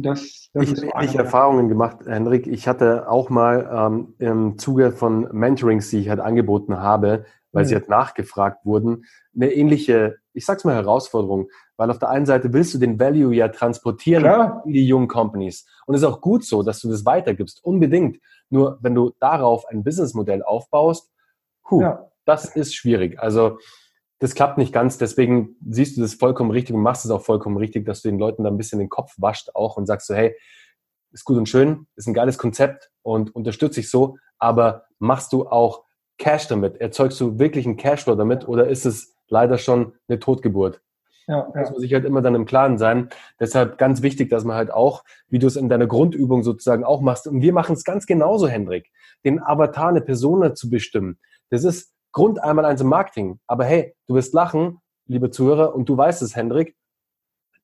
Das, 0.00 0.48
das 0.54 0.72
ich 0.72 0.94
habe 0.94 1.08
so 1.08 1.18
Erfahrungen 1.18 1.68
gemacht, 1.68 1.98
Henrik. 2.06 2.46
Ich 2.46 2.66
hatte 2.66 3.08
auch 3.08 3.28
mal 3.28 3.68
ähm, 3.70 4.14
im 4.18 4.58
Zuge 4.58 4.92
von 4.92 5.28
Mentorings, 5.30 5.90
die 5.90 5.98
ich 5.98 6.08
halt 6.08 6.20
angeboten 6.20 6.78
habe, 6.78 7.26
weil 7.52 7.64
mhm. 7.64 7.68
sie 7.68 7.74
halt 7.74 7.88
nachgefragt 7.88 8.64
wurden, 8.64 9.04
eine 9.34 9.52
ähnliche, 9.52 10.16
ich 10.32 10.46
sag's 10.46 10.64
mal 10.64 10.74
Herausforderung, 10.74 11.48
weil 11.76 11.90
auf 11.90 11.98
der 11.98 12.08
einen 12.08 12.24
Seite 12.24 12.52
willst 12.52 12.72
du 12.72 12.78
den 12.78 12.98
Value 12.98 13.34
ja 13.34 13.48
transportieren 13.48 14.22
Klar. 14.22 14.62
in 14.64 14.72
die 14.72 14.86
jungen 14.86 15.08
Companies 15.08 15.66
und 15.86 15.94
es 15.94 16.00
ist 16.00 16.08
auch 16.08 16.22
gut 16.22 16.44
so, 16.44 16.62
dass 16.62 16.80
du 16.80 16.88
das 16.88 17.04
weitergibst, 17.04 17.62
unbedingt. 17.62 18.18
Nur 18.48 18.78
wenn 18.80 18.94
du 18.94 19.12
darauf 19.20 19.66
ein 19.66 19.84
Businessmodell 19.84 20.42
aufbaust, 20.42 21.10
huh, 21.70 21.80
ja. 21.80 22.10
das 22.24 22.44
ist 22.56 22.74
schwierig. 22.74 23.18
Also 23.18 23.58
das 24.18 24.34
klappt 24.34 24.58
nicht 24.58 24.72
ganz. 24.72 24.98
Deswegen 24.98 25.56
siehst 25.68 25.96
du 25.96 26.00
das 26.00 26.14
vollkommen 26.14 26.50
richtig 26.50 26.74
und 26.74 26.82
machst 26.82 27.04
es 27.04 27.10
auch 27.10 27.22
vollkommen 27.22 27.56
richtig, 27.56 27.84
dass 27.84 28.02
du 28.02 28.08
den 28.08 28.18
Leuten 28.18 28.44
da 28.44 28.50
ein 28.50 28.56
bisschen 28.56 28.78
den 28.78 28.88
Kopf 28.88 29.12
wascht 29.18 29.50
auch 29.54 29.76
und 29.76 29.86
sagst 29.86 30.06
so, 30.06 30.14
hey, 30.14 30.34
ist 31.12 31.24
gut 31.24 31.36
und 31.36 31.48
schön, 31.48 31.86
ist 31.96 32.08
ein 32.08 32.14
geiles 32.14 32.38
Konzept 32.38 32.90
und 33.02 33.34
unterstütze 33.34 33.80
ich 33.80 33.90
so, 33.90 34.16
aber 34.38 34.86
machst 34.98 35.32
du 35.32 35.46
auch 35.46 35.84
Cash 36.18 36.48
damit? 36.48 36.80
Erzeugst 36.80 37.20
du 37.20 37.38
wirklich 37.38 37.66
einen 37.66 37.76
Cashflow 37.76 38.14
damit 38.14 38.48
oder 38.48 38.68
ist 38.68 38.84
es 38.84 39.16
leider 39.28 39.58
schon 39.58 39.94
eine 40.08 40.18
Totgeburt? 40.18 40.80
Ja, 41.26 41.48
ja. 41.54 41.60
muss 41.60 41.70
man 41.70 41.80
sich 41.80 41.94
halt 41.94 42.04
immer 42.04 42.20
dann 42.20 42.34
im 42.34 42.44
Klaren 42.44 42.78
sein. 42.78 43.08
Deshalb 43.40 43.78
ganz 43.78 44.02
wichtig, 44.02 44.28
dass 44.28 44.44
man 44.44 44.56
halt 44.56 44.70
auch, 44.70 45.04
wie 45.28 45.38
du 45.38 45.46
es 45.46 45.56
in 45.56 45.68
deiner 45.68 45.86
Grundübung 45.86 46.42
sozusagen 46.42 46.84
auch 46.84 47.00
machst, 47.00 47.26
und 47.26 47.40
wir 47.40 47.52
machen 47.52 47.74
es 47.74 47.84
ganz 47.84 48.06
genauso, 48.06 48.46
Hendrik, 48.46 48.90
den 49.24 49.42
Avatar, 49.42 49.88
eine 49.88 50.02
Persona 50.02 50.54
zu 50.54 50.68
bestimmen. 50.68 51.18
Das 51.50 51.64
ist 51.64 51.92
Grund 52.12 52.42
einmal 52.42 52.64
eins 52.64 52.80
im 52.80 52.88
Marketing. 52.88 53.40
Aber 53.46 53.64
hey, 53.64 53.94
du 54.06 54.14
wirst 54.14 54.34
lachen, 54.34 54.78
liebe 55.06 55.30
Zuhörer, 55.30 55.74
und 55.74 55.88
du 55.88 55.96
weißt 55.96 56.22
es, 56.22 56.36
Hendrik, 56.36 56.76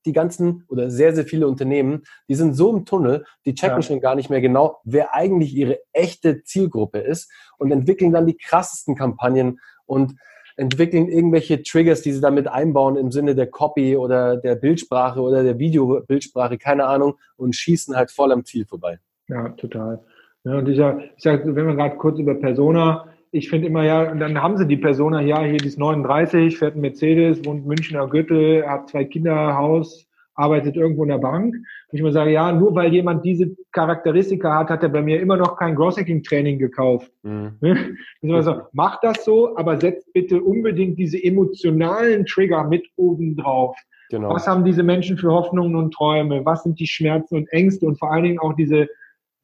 die 0.07 0.13
ganzen 0.13 0.65
oder 0.69 0.91
sehr, 0.91 1.15
sehr 1.15 1.25
viele 1.25 1.47
Unternehmen, 1.47 2.03
die 2.29 2.35
sind 2.35 2.55
so 2.55 2.75
im 2.75 2.85
Tunnel, 2.85 3.25
die 3.45 3.55
checken 3.55 3.79
ja. 3.79 3.83
schon 3.83 4.01
gar 4.01 4.15
nicht 4.15 4.31
mehr 4.31 4.41
genau, 4.41 4.79
wer 4.85 5.15
eigentlich 5.15 5.55
ihre 5.55 5.79
echte 5.93 6.43
Zielgruppe 6.43 6.99
ist 6.99 7.31
und 7.59 7.71
entwickeln 7.71 8.13
dann 8.13 8.27
die 8.27 8.37
krassesten 8.37 8.97
Kampagnen 8.97 9.61
und 9.85 10.15
entwickeln 10.57 11.09
irgendwelche 11.09 11.63
Triggers, 11.63 12.03
die 12.03 12.13
sie 12.13 12.21
damit 12.21 12.49
einbauen 12.49 12.97
im 12.97 13.11
Sinne 13.11 13.35
der 13.35 13.47
Copy 13.47 13.97
oder 13.97 14.37
der 14.37 14.57
Bildsprache 14.57 15.21
oder 15.21 15.43
der 15.43 15.59
Videobildsprache, 15.59 16.59
keine 16.59 16.87
Ahnung, 16.87 17.15
und 17.37 17.55
schießen 17.55 17.97
halt 17.97 18.11
voll 18.11 18.33
am 18.33 18.45
Ziel 18.45 18.67
vorbei. 18.67 18.99
Ja, 19.29 19.51
total. 19.51 20.05
Ja, 20.45 20.59
und 20.59 20.69
ich 20.69 20.77
sag, 20.77 21.01
ich 21.17 21.23
sag 21.23 21.45
wenn 21.45 21.67
wir 21.67 21.75
gerade 21.75 21.97
kurz 21.97 22.19
über 22.19 22.35
Persona 22.35 23.07
ich 23.33 23.49
finde 23.49 23.69
immer, 23.69 23.85
ja, 23.85 24.11
und 24.11 24.19
dann 24.19 24.43
haben 24.43 24.57
sie 24.57 24.67
die 24.67 24.77
Persona, 24.77 25.21
ja, 25.21 25.43
hier 25.43 25.59
die 25.59 25.69
ist 25.69 25.79
39, 25.79 26.59
fährt 26.59 26.77
ein 26.77 26.81
Mercedes, 26.81 27.45
wohnt 27.45 27.67
Münchner 27.67 28.09
Gürtel, 28.09 28.67
hat 28.67 28.89
zwei 28.89 29.05
Kinder, 29.05 29.57
Haus, 29.57 30.09
arbeitet 30.35 30.77
irgendwo 30.77 31.05
in 31.05 31.11
der 31.11 31.19
Bank. 31.19 31.55
Und 31.55 31.65
ich 31.93 32.03
mir 32.03 32.13
sage, 32.13 32.33
ja, 32.33 32.51
nur 32.51 32.75
weil 32.75 32.93
jemand 32.93 33.25
diese 33.25 33.55
Charakteristika 33.73 34.59
hat, 34.59 34.71
hat 34.71 34.83
er 34.83 34.89
bei 34.89 35.03
mir 35.03 35.21
immer 35.21 35.37
noch 35.37 35.57
kein 35.57 35.77
Growth-Hacking-Training 35.77 36.59
gekauft. 36.59 37.13
Mhm. 37.23 37.57
Ne? 37.61 37.97
so, 38.43 38.63
mach 38.73 39.01
das 39.01 39.25
so, 39.25 39.57
aber 39.57 39.79
setzt 39.79 40.13
bitte 40.13 40.43
unbedingt 40.43 40.99
diese 40.99 41.23
emotionalen 41.23 42.27
Trigger 42.27 42.65
mit 42.65 42.89
oben 42.97 43.37
drauf. 43.37 43.77
Genau. 44.09 44.31
Was 44.31 44.49
haben 44.49 44.65
diese 44.65 44.83
Menschen 44.83 45.19
für 45.19 45.31
Hoffnungen 45.31 45.77
und 45.77 45.95
Träume? 45.95 46.45
Was 46.45 46.65
sind 46.65 46.81
die 46.81 46.89
Schmerzen 46.89 47.37
und 47.37 47.53
Ängste 47.53 47.87
und 47.87 47.99
vor 47.99 48.13
allen 48.13 48.25
Dingen 48.25 48.39
auch 48.41 48.55
diese 48.55 48.89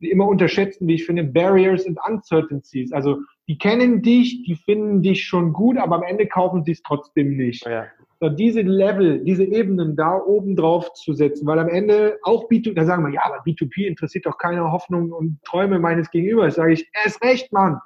die 0.01 0.11
immer 0.11 0.29
unterschätzen, 0.29 0.87
wie 0.87 0.95
ich 0.95 1.07
finde, 1.07 1.25
Barriers 1.25 1.87
and 1.87 1.99
Uncertainties. 2.07 2.93
Also 2.93 3.19
die 3.49 3.59
kennen 3.59 4.03
dich, 4.03 4.43
die 4.43 4.57
finden 4.57 5.03
dich 5.03 5.25
schon 5.25 5.53
gut, 5.53 5.79
aber 5.79 5.97
am 5.97 6.03
Ende 6.03 6.27
kaufen 6.27 6.65
sie 6.65 6.73
es 6.73 6.83
trotzdem 6.83 7.37
nicht. 7.37 7.65
Ja. 7.65 7.87
So, 8.19 8.31
diese 8.31 8.63
Level, 8.63 9.23
diese 9.25 9.45
Ebenen 9.45 9.95
da 9.95 10.17
oben 10.17 10.57
drauf 10.57 10.93
zu 10.95 11.13
setzen, 11.13 11.47
weil 11.47 11.59
am 11.59 11.69
Ende 11.69 12.19
auch 12.23 12.49
B2, 12.49 12.75
da 12.75 12.85
sagen 12.85 13.05
wir, 13.05 13.13
ja, 13.13 13.21
aber 13.25 13.43
B2P 13.45 13.87
interessiert 13.87 14.27
doch 14.27 14.39
keine 14.39 14.73
Hoffnungen 14.73 15.13
und 15.13 15.39
Träume 15.45 15.79
meines 15.79 16.11
Gegenübers. 16.11 16.55
Sage 16.55 16.73
ich, 16.73 16.89
er 16.93 17.07
ist 17.07 17.23
recht, 17.23 17.53
Mann. 17.53 17.79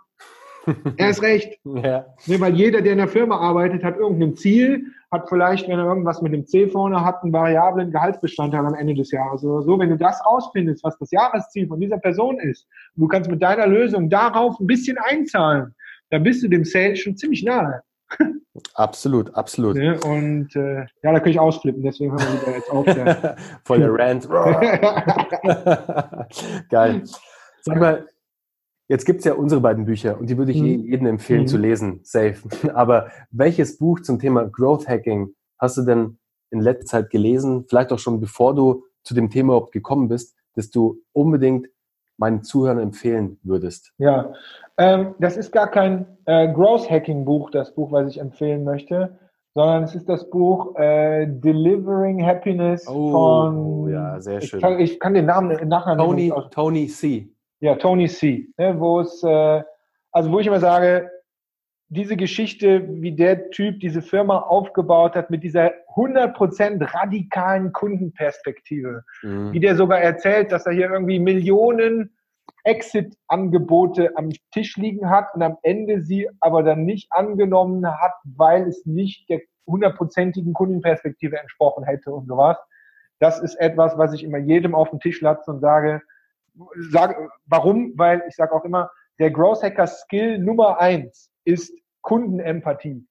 Er 0.97 1.11
ist 1.11 1.23
recht. 1.23 1.59
Ja. 1.65 2.07
Ne, 2.27 2.41
weil 2.41 2.55
jeder, 2.55 2.83
der 2.83 2.93
in 2.93 2.99
der 2.99 3.09
Firma 3.09 3.39
arbeitet, 3.39 3.85
hat 3.85 3.97
irgendein 3.97 4.37
Ziel, 4.37 4.87
hat 5.11 5.29
vielleicht, 5.29 5.69
wenn 5.69 5.79
er 5.79 5.87
irgendwas 5.87 6.21
mit 6.21 6.33
dem 6.33 6.47
C 6.47 6.69
vorne 6.69 7.05
hat, 7.05 7.23
einen 7.23 7.33
variablen 7.33 7.91
Gehaltsbestandteil 7.91 8.65
am 8.67 8.75
Ende 8.75 8.95
des 8.95 9.11
Jahres 9.11 9.45
oder 9.45 9.63
so. 9.63 9.79
Wenn 9.79 9.91
du 9.91 9.97
das 9.97 10.21
rausfindest, 10.27 10.85
was 10.85 10.99
das 10.99 11.11
Jahresziel 11.11 11.67
von 11.69 11.81
dieser 11.81 11.99
Person 11.99 12.39
ist, 12.39 12.67
und 12.97 13.03
du 13.03 13.09
kannst 13.09 13.31
mit 13.31 13.43
deiner 13.43 13.67
Lösung 13.67 14.11
darauf 14.11 14.59
ein 14.61 14.67
bisschen 14.67 14.99
einzahlen, 14.99 15.75
dann 16.11 16.23
bist 16.23 16.43
du 16.43 16.49
dem 16.49 16.65
Sales 16.65 16.99
schon 17.01 17.17
ziemlich 17.17 17.45
nahe. 17.45 17.83
Absolut, 18.75 19.33
absolut. 19.37 19.77
Ne? 19.77 19.99
Und 20.05 20.55
äh, 20.57 20.81
ja, 20.81 21.13
da 21.13 21.21
kann 21.21 21.31
ich 21.31 21.39
ausflippen, 21.39 21.83
deswegen 21.83 22.11
hören 22.11 22.21
wir 22.21 22.43
wieder 22.43 22.57
jetzt 22.57 22.71
auf. 22.71 22.85
Voll 23.65 23.79
der 23.79 23.95
Rant. 23.95 24.29
Geil. 26.69 27.03
Sag 27.63 27.79
mal, 27.79 28.07
Jetzt 28.91 29.05
gibt's 29.05 29.25
ja 29.25 29.35
unsere 29.35 29.61
beiden 29.61 29.85
Bücher 29.85 30.19
und 30.19 30.29
die 30.29 30.37
würde 30.37 30.51
ich 30.51 30.61
mhm. 30.61 30.85
jedem 30.85 31.07
empfehlen 31.07 31.43
mhm. 31.43 31.47
zu 31.47 31.59
lesen, 31.59 32.01
safe. 32.03 32.39
Aber 32.75 33.07
welches 33.31 33.79
Buch 33.79 34.01
zum 34.01 34.19
Thema 34.19 34.49
Growth 34.49 34.89
Hacking 34.89 35.33
hast 35.61 35.77
du 35.77 35.83
denn 35.83 36.19
in 36.51 36.61
letzter 36.61 36.87
Zeit 36.87 37.11
gelesen, 37.11 37.67
vielleicht 37.69 37.93
auch 37.93 38.01
schon 38.01 38.19
bevor 38.19 38.53
du 38.53 38.83
zu 39.05 39.15
dem 39.15 39.31
Thema 39.31 39.53
überhaupt 39.53 39.71
gekommen 39.71 40.09
bist, 40.09 40.35
dass 40.57 40.73
du 40.73 41.01
unbedingt 41.13 41.69
meinen 42.17 42.43
Zuhörern 42.43 42.81
empfehlen 42.81 43.39
würdest? 43.45 43.93
Ja, 43.99 44.33
ähm, 44.77 45.15
das 45.21 45.37
ist 45.37 45.53
gar 45.53 45.71
kein 45.71 46.19
äh, 46.25 46.53
Growth 46.53 46.91
Hacking 46.91 47.25
Buch, 47.25 47.51
das 47.53 47.73
Buch, 47.73 47.93
was 47.93 48.09
ich 48.09 48.19
empfehlen 48.19 48.65
möchte, 48.65 49.17
sondern 49.55 49.85
es 49.85 49.95
ist 49.95 50.09
das 50.09 50.29
Buch 50.29 50.75
äh, 50.75 51.29
Delivering 51.29 52.27
Happiness 52.27 52.89
oh, 52.89 53.13
von. 53.13 53.89
Ja, 53.89 54.21
sehr 54.21 54.41
schön. 54.41 54.59
Ich 54.59 54.63
kann, 54.65 54.81
ich 54.81 54.99
kann 54.99 55.15
den 55.15 55.27
Namen 55.27 55.69
nachher 55.69 55.97
Tony, 55.97 56.33
Tony 56.51 56.89
C. 56.89 57.29
Ja, 57.61 57.77
Tony 57.77 58.09
C. 58.09 58.49
Ne, 58.57 58.79
wo 58.81 59.01
es, 59.01 59.23
äh, 59.23 59.63
also 60.13 60.33
wo 60.33 60.41
ich 60.41 60.47
immer 60.47 60.61
sage, 60.61 61.11
diese 61.89 62.17
Geschichte, 62.17 62.87
wie 62.89 63.13
der 63.13 63.51
Typ 63.51 63.81
diese 63.81 64.01
Firma 64.01 64.39
aufgebaut 64.39 65.17
hat 65.17 65.31
mit 65.31 65.43
dieser 65.43 65.73
100% 65.97 66.95
radikalen 66.95 67.73
Kundenperspektive, 67.73 69.05
mhm. 69.23 69.53
wie 69.53 69.61
der 69.61 69.75
sogar 69.75 70.01
erzählt, 70.01 70.53
dass 70.53 70.67
er 70.67 70.73
hier 70.73 70.91
irgendwie 70.91 71.19
Millionen 71.19 72.17
Exit-Angebote 72.65 74.17
am 74.17 74.31
Tisch 74.53 74.77
liegen 74.77 75.11
hat 75.11 75.35
und 75.35 75.43
am 75.43 75.57
Ende 75.63 76.01
sie 76.01 76.29
aber 76.41 76.63
dann 76.63 76.85
nicht 76.85 77.13
angenommen 77.13 77.87
hat, 77.87 78.15
weil 78.25 78.69
es 78.69 78.87
nicht 78.87 79.29
der 79.29 79.41
hundertprozentigen 79.67 80.53
Kundenperspektive 80.53 81.39
entsprochen 81.39 81.85
hätte 81.85 82.13
und 82.13 82.27
sowas. 82.27 82.57
Das 83.19 83.41
ist 83.41 83.57
etwas, 83.57 83.99
was 83.99 84.13
ich 84.15 84.23
immer 84.23 84.39
jedem 84.39 84.75
auf 84.75 84.91
den 84.91 85.01
Tisch 85.01 85.21
latze 85.21 85.51
und 85.51 85.61
sage, 85.61 86.03
sage 86.91 87.29
warum? 87.47 87.93
Weil 87.97 88.23
ich 88.29 88.35
sage 88.35 88.53
auch 88.53 88.65
immer, 88.65 88.91
der 89.19 89.31
Growth 89.31 89.63
Hacker 89.63 89.87
Skill 89.87 90.39
Nummer 90.39 90.81
eins 90.81 91.31
ist 91.45 91.73
Kundenempathie. 92.03 93.07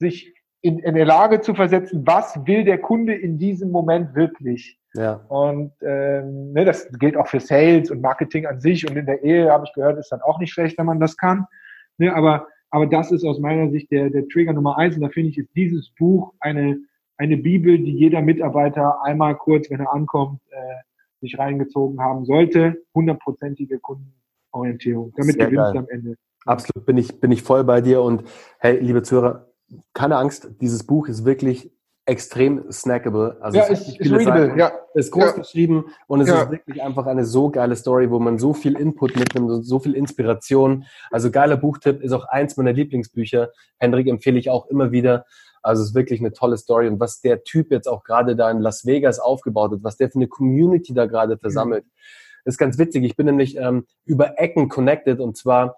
Sich 0.00 0.34
in, 0.60 0.78
in 0.80 0.94
der 0.94 1.06
Lage 1.06 1.40
zu 1.40 1.54
versetzen, 1.54 2.06
was 2.06 2.34
will 2.46 2.64
der 2.64 2.78
Kunde 2.78 3.14
in 3.14 3.38
diesem 3.38 3.70
Moment 3.70 4.14
wirklich? 4.14 4.78
Ja. 4.94 5.14
Und 5.28 5.72
ähm, 5.82 6.52
ne, 6.52 6.64
das 6.64 6.88
gilt 6.98 7.16
auch 7.16 7.28
für 7.28 7.40
Sales 7.40 7.90
und 7.90 8.00
Marketing 8.00 8.46
an 8.46 8.60
sich 8.60 8.88
und 8.88 8.96
in 8.96 9.06
der 9.06 9.22
Ehe 9.22 9.50
habe 9.50 9.64
ich 9.66 9.72
gehört, 9.72 9.98
ist 9.98 10.10
dann 10.10 10.22
auch 10.22 10.38
nicht 10.38 10.52
schlecht, 10.52 10.78
wenn 10.78 10.86
man 10.86 11.00
das 11.00 11.16
kann. 11.16 11.46
Ne, 11.98 12.14
aber 12.14 12.46
aber 12.70 12.86
das 12.86 13.12
ist 13.12 13.24
aus 13.24 13.38
meiner 13.38 13.70
Sicht 13.70 13.90
der, 13.90 14.10
der 14.10 14.28
Trigger 14.28 14.52
Nummer 14.52 14.76
eins. 14.78 14.96
Und 14.96 15.02
da 15.02 15.08
finde 15.08 15.30
ich, 15.30 15.38
ist 15.38 15.54
dieses 15.54 15.90
Buch 15.98 16.34
eine, 16.40 16.78
eine 17.16 17.36
Bibel, 17.36 17.78
die 17.78 17.96
jeder 17.96 18.20
Mitarbeiter 18.20 19.02
einmal 19.04 19.36
kurz, 19.36 19.70
wenn 19.70 19.80
er 19.80 19.92
ankommt, 19.92 20.40
äh, 20.50 20.74
sich 21.20 21.38
reingezogen 21.38 22.00
haben 22.00 22.24
sollte. 22.24 22.76
Hundertprozentige 22.94 23.78
Kundenorientierung. 23.80 25.12
Damit 25.16 25.36
Sehr 25.36 25.46
gewinnst 25.46 25.74
du 25.74 25.78
am 25.78 25.88
Ende. 25.88 26.14
Absolut, 26.44 26.86
bin 26.86 26.96
ich, 26.96 27.20
bin 27.20 27.32
ich 27.32 27.42
voll 27.42 27.64
bei 27.64 27.80
dir. 27.80 28.02
Und 28.02 28.24
hey, 28.58 28.78
liebe 28.78 29.02
Zuhörer, 29.02 29.48
keine 29.92 30.16
Angst, 30.16 30.50
dieses 30.60 30.84
Buch 30.84 31.08
ist 31.08 31.24
wirklich 31.24 31.70
extrem 32.08 32.72
snackable. 32.72 33.36
Also 33.40 33.58
ja, 33.58 33.66
es 33.68 33.86
ist, 33.86 34.00
ist 34.00 34.10
readable, 34.10 34.58
ja. 34.58 34.72
ist 34.94 35.12
groß 35.12 35.24
ja. 35.24 35.32
geschrieben 35.32 35.84
und 36.06 36.22
es 36.22 36.28
ja. 36.28 36.42
ist 36.42 36.50
wirklich 36.50 36.82
einfach 36.82 37.04
eine 37.04 37.26
so 37.26 37.50
geile 37.50 37.76
Story, 37.76 38.10
wo 38.10 38.18
man 38.18 38.38
so 38.38 38.54
viel 38.54 38.78
Input 38.78 39.14
mitnimmt 39.16 39.50
und 39.50 39.62
so 39.62 39.78
viel 39.78 39.94
Inspiration. 39.94 40.86
Also 41.10 41.30
geiler 41.30 41.58
Buchtipp 41.58 42.00
ist 42.00 42.12
auch 42.12 42.24
eins 42.24 42.56
meiner 42.56 42.72
Lieblingsbücher. 42.72 43.50
Hendrik 43.76 44.06
empfehle 44.06 44.38
ich 44.38 44.48
auch 44.48 44.68
immer 44.68 44.90
wieder. 44.90 45.26
Also 45.62 45.82
es 45.82 45.90
ist 45.90 45.94
wirklich 45.94 46.20
eine 46.20 46.32
tolle 46.32 46.56
Story 46.56 46.88
und 46.88 47.00
was 47.00 47.20
der 47.20 47.44
Typ 47.44 47.70
jetzt 47.70 47.88
auch 47.88 48.04
gerade 48.04 48.36
da 48.36 48.50
in 48.50 48.60
Las 48.60 48.86
Vegas 48.86 49.18
aufgebaut 49.18 49.72
hat, 49.72 49.82
was 49.82 49.96
der 49.96 50.10
für 50.10 50.18
eine 50.18 50.28
Community 50.28 50.94
da 50.94 51.06
gerade 51.06 51.38
versammelt, 51.38 51.84
mhm. 51.84 51.90
ist 52.44 52.58
ganz 52.58 52.78
witzig. 52.78 53.04
Ich 53.04 53.16
bin 53.16 53.26
nämlich 53.26 53.56
ähm, 53.56 53.86
über 54.04 54.38
Ecken 54.38 54.68
connected 54.68 55.20
und 55.20 55.36
zwar 55.36 55.76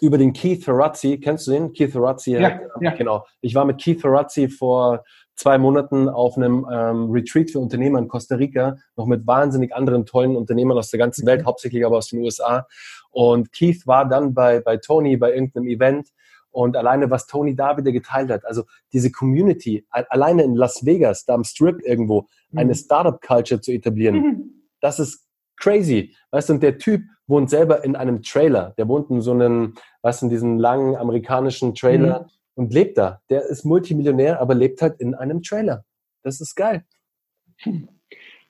über 0.00 0.18
den 0.18 0.32
Keith 0.32 0.64
Ferrazzi. 0.64 1.18
Kennst 1.20 1.46
du 1.46 1.52
den? 1.52 1.72
Keith 1.72 1.92
Ferrazzi. 1.92 2.32
Ja, 2.32 2.60
ja. 2.80 2.90
Genau. 2.94 3.26
Ich 3.40 3.54
war 3.54 3.64
mit 3.64 3.80
Keith 3.80 4.00
Ferrazzi 4.00 4.48
vor 4.48 5.04
zwei 5.36 5.58
Monaten 5.58 6.08
auf 6.08 6.36
einem 6.36 6.66
ähm, 6.70 7.10
Retreat 7.10 7.50
für 7.50 7.58
Unternehmer 7.58 7.98
in 7.98 8.08
Costa 8.08 8.36
Rica, 8.36 8.76
noch 8.96 9.06
mit 9.06 9.26
wahnsinnig 9.26 9.74
anderen 9.74 10.06
tollen 10.06 10.36
Unternehmern 10.36 10.78
aus 10.78 10.90
der 10.90 10.98
ganzen 10.98 11.26
Welt, 11.26 11.42
mhm. 11.42 11.46
hauptsächlich 11.46 11.84
aber 11.84 11.98
aus 11.98 12.08
den 12.08 12.20
USA. 12.20 12.66
Und 13.10 13.52
Keith 13.52 13.86
war 13.86 14.08
dann 14.08 14.34
bei, 14.34 14.60
bei 14.60 14.76
Tony 14.76 15.16
bei 15.16 15.32
irgendeinem 15.32 15.68
Event 15.68 16.08
und 16.54 16.76
alleine, 16.76 17.10
was 17.10 17.26
Tony 17.26 17.54
da 17.54 17.76
wieder 17.76 17.92
geteilt 17.92 18.30
hat, 18.30 18.44
also 18.46 18.64
diese 18.92 19.10
Community, 19.10 19.86
alleine 19.90 20.42
in 20.42 20.54
Las 20.54 20.86
Vegas, 20.86 21.24
da 21.24 21.34
am 21.34 21.44
Strip 21.44 21.80
irgendwo, 21.82 22.28
mhm. 22.50 22.58
eine 22.58 22.74
Startup-Culture 22.74 23.60
zu 23.60 23.72
etablieren, 23.72 24.16
mhm. 24.16 24.50
das 24.80 24.98
ist 24.98 25.26
crazy. 25.56 26.14
Weißt 26.30 26.48
du, 26.48 26.54
und 26.54 26.62
der 26.62 26.78
Typ 26.78 27.02
wohnt 27.26 27.50
selber 27.50 27.84
in 27.84 27.96
einem 27.96 28.22
Trailer. 28.22 28.74
Der 28.76 28.88
wohnt 28.88 29.10
in 29.10 29.20
so 29.20 29.32
einem, 29.32 29.74
weißt 30.02 30.22
du, 30.22 30.26
in 30.26 30.30
diesem 30.30 30.58
langen 30.58 30.96
amerikanischen 30.96 31.74
Trailer. 31.74 32.22
Mhm 32.22 32.30
und 32.54 32.72
lebt 32.72 32.98
da. 32.98 33.20
Der 33.30 33.44
ist 33.46 33.64
Multimillionär, 33.64 34.40
aber 34.40 34.54
lebt 34.54 34.80
halt 34.82 35.00
in 35.00 35.14
einem 35.14 35.42
Trailer. 35.42 35.84
Das 36.22 36.40
ist 36.40 36.54
geil. 36.54 36.84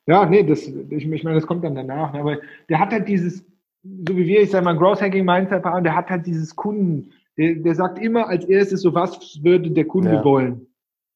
Ja, 0.06 0.26
nee, 0.26 0.42
das, 0.42 0.66
ich, 0.66 1.10
ich 1.10 1.24
meine, 1.24 1.36
das 1.36 1.46
kommt 1.46 1.64
dann 1.64 1.74
danach. 1.74 2.12
Ne? 2.12 2.20
Aber 2.20 2.38
der 2.68 2.78
hat 2.78 2.92
halt 2.92 3.08
dieses, 3.08 3.38
so 3.82 4.16
wie 4.16 4.26
wir, 4.26 4.42
ich 4.42 4.50
sage 4.50 4.64
mal, 4.64 4.76
Growth 4.76 5.00
Hacking 5.00 5.24
Mindset 5.24 5.64
der 5.64 5.96
hat 5.96 6.10
halt 6.10 6.26
dieses 6.26 6.54
Kunden, 6.54 7.12
der, 7.36 7.54
der 7.56 7.74
sagt 7.74 7.98
immer 7.98 8.28
als 8.28 8.44
erstes 8.44 8.82
so, 8.82 8.94
was 8.94 9.42
würde 9.42 9.70
der 9.70 9.86
Kunde 9.86 10.14
ja. 10.14 10.24
wollen? 10.24 10.66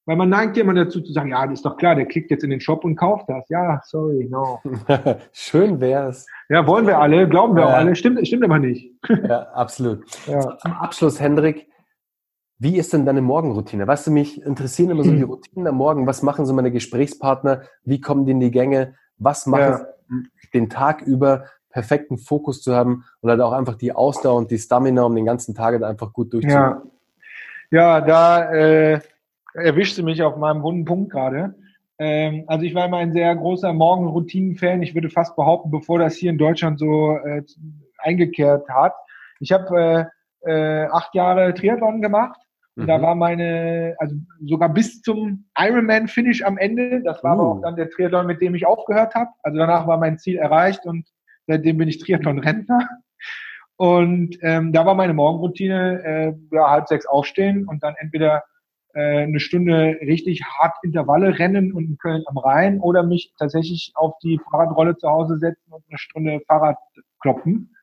Weil 0.06 0.16
man 0.16 0.30
neigt 0.30 0.56
ja 0.56 0.62
immer 0.62 0.72
dazu 0.72 1.02
zu 1.02 1.12
sagen, 1.12 1.28
ja, 1.28 1.46
das 1.46 1.58
ist 1.58 1.66
doch 1.66 1.76
klar, 1.76 1.94
der 1.94 2.06
klickt 2.06 2.30
jetzt 2.30 2.42
in 2.42 2.48
den 2.48 2.62
Shop 2.62 2.82
und 2.82 2.96
kauft 2.96 3.28
das. 3.28 3.46
Ja, 3.50 3.78
sorry, 3.84 4.26
no. 4.30 4.58
Schön 5.32 5.80
wär's. 5.80 6.26
Ja, 6.48 6.66
wollen 6.66 6.86
wir 6.86 6.98
alle, 6.98 7.28
glauben 7.28 7.54
wir 7.54 7.64
ja. 7.64 7.68
auch 7.68 7.74
alle, 7.74 7.94
stimmt, 7.94 8.26
stimmt 8.26 8.42
aber 8.42 8.58
nicht. 8.58 8.90
ja, 9.06 9.42
absolut. 9.52 10.06
Ja. 10.26 10.56
Zum 10.56 10.72
Abschluss, 10.72 11.20
Hendrik, 11.20 11.68
wie 12.58 12.78
ist 12.78 12.94
denn 12.94 13.04
deine 13.04 13.20
Morgenroutine? 13.20 13.86
Weißt 13.86 14.06
du, 14.06 14.10
mich 14.10 14.42
interessieren 14.42 14.90
immer 14.90 15.04
so 15.04 15.10
die 15.10 15.20
hm. 15.20 15.28
Routinen 15.28 15.66
am 15.66 15.76
Morgen. 15.76 16.06
Was 16.06 16.22
machen 16.22 16.46
so 16.46 16.54
meine 16.54 16.72
Gesprächspartner? 16.72 17.62
Wie 17.84 18.00
kommen 18.00 18.24
die 18.24 18.32
in 18.32 18.40
die 18.40 18.50
Gänge? 18.50 18.94
Was 19.18 19.46
machen 19.46 19.84
ja. 20.10 20.16
den 20.54 20.70
Tag 20.70 21.02
über 21.02 21.44
perfekten 21.70 22.18
Fokus 22.18 22.62
zu 22.62 22.74
haben 22.74 23.04
und 23.20 23.30
halt 23.30 23.40
auch 23.40 23.52
einfach 23.52 23.74
die 23.74 23.92
Ausdauer 23.92 24.36
und 24.36 24.50
die 24.50 24.58
Stamina, 24.58 25.02
um 25.02 25.14
den 25.14 25.24
ganzen 25.24 25.54
Tag 25.54 25.82
einfach 25.82 26.12
gut 26.12 26.32
durchzuführen? 26.32 26.82
Ja, 27.70 27.98
ja 27.98 28.00
da 28.00 28.52
äh, 28.52 29.00
erwischst 29.54 29.98
du 29.98 30.02
mich 30.02 30.22
auf 30.22 30.36
meinem 30.36 30.62
wunden 30.62 30.84
Punkt 30.84 31.12
gerade. 31.12 31.54
Ähm, 31.98 32.44
also 32.46 32.64
ich 32.64 32.74
war 32.74 32.86
immer 32.86 32.98
ein 32.98 33.12
sehr 33.12 33.34
großer 33.34 33.72
Morgenroutinen-Fan. 33.72 34.82
Ich 34.82 34.94
würde 34.94 35.10
fast 35.10 35.36
behaupten, 35.36 35.70
bevor 35.70 35.98
das 35.98 36.14
hier 36.14 36.30
in 36.30 36.38
Deutschland 36.38 36.78
so 36.78 37.16
äh, 37.18 37.42
eingekehrt 37.98 38.68
hat. 38.68 38.94
Ich 39.40 39.52
habe 39.52 40.10
äh, 40.44 40.84
äh, 40.84 40.86
acht 40.86 41.14
Jahre 41.14 41.52
Triathlon 41.54 42.00
gemacht 42.00 42.40
und 42.76 42.86
da 42.86 42.98
mhm. 42.98 43.02
war 43.02 43.14
meine, 43.16 43.96
also 43.98 44.14
sogar 44.44 44.68
bis 44.68 45.02
zum 45.02 45.46
Ironman-Finish 45.58 46.44
am 46.44 46.58
Ende. 46.58 47.02
Das 47.02 47.24
war 47.24 47.36
uh. 47.36 47.40
aber 47.40 47.50
auch 47.50 47.60
dann 47.62 47.76
der 47.76 47.90
Triathlon, 47.90 48.26
mit 48.26 48.40
dem 48.40 48.54
ich 48.54 48.66
aufgehört 48.66 49.14
habe. 49.14 49.30
Also 49.42 49.58
danach 49.58 49.86
war 49.88 49.98
mein 49.98 50.18
Ziel 50.18 50.36
erreicht 50.36 50.86
und 50.86 51.04
seitdem 51.48 51.78
bin 51.78 51.88
ich 51.88 51.98
Triathlon-Rentner. 51.98 52.88
Und 53.76 54.38
ähm, 54.42 54.72
da 54.72 54.86
war 54.86 54.94
meine 54.94 55.14
Morgenroutine, 55.14 56.02
äh, 56.04 56.54
ja, 56.54 56.70
halb 56.70 56.88
sechs 56.88 57.06
aufstehen 57.06 57.66
und 57.66 57.82
dann 57.82 57.94
entweder 57.98 58.44
äh, 58.94 59.22
eine 59.22 59.40
Stunde 59.40 59.96
richtig 60.00 60.42
hart 60.44 60.76
Intervalle 60.82 61.38
rennen 61.38 61.72
und 61.72 61.84
in 61.84 61.98
Köln 61.98 62.22
am 62.26 62.38
Rhein 62.38 62.80
oder 62.80 63.02
mich 63.02 63.32
tatsächlich 63.38 63.92
auf 63.94 64.14
die 64.22 64.40
Fahrradrolle 64.50 64.96
zu 64.96 65.08
Hause 65.08 65.38
setzen 65.38 65.72
und 65.72 65.84
eine 65.88 65.98
Stunde 65.98 66.40
Fahrrad 66.46 66.78
kloppen. 67.20 67.74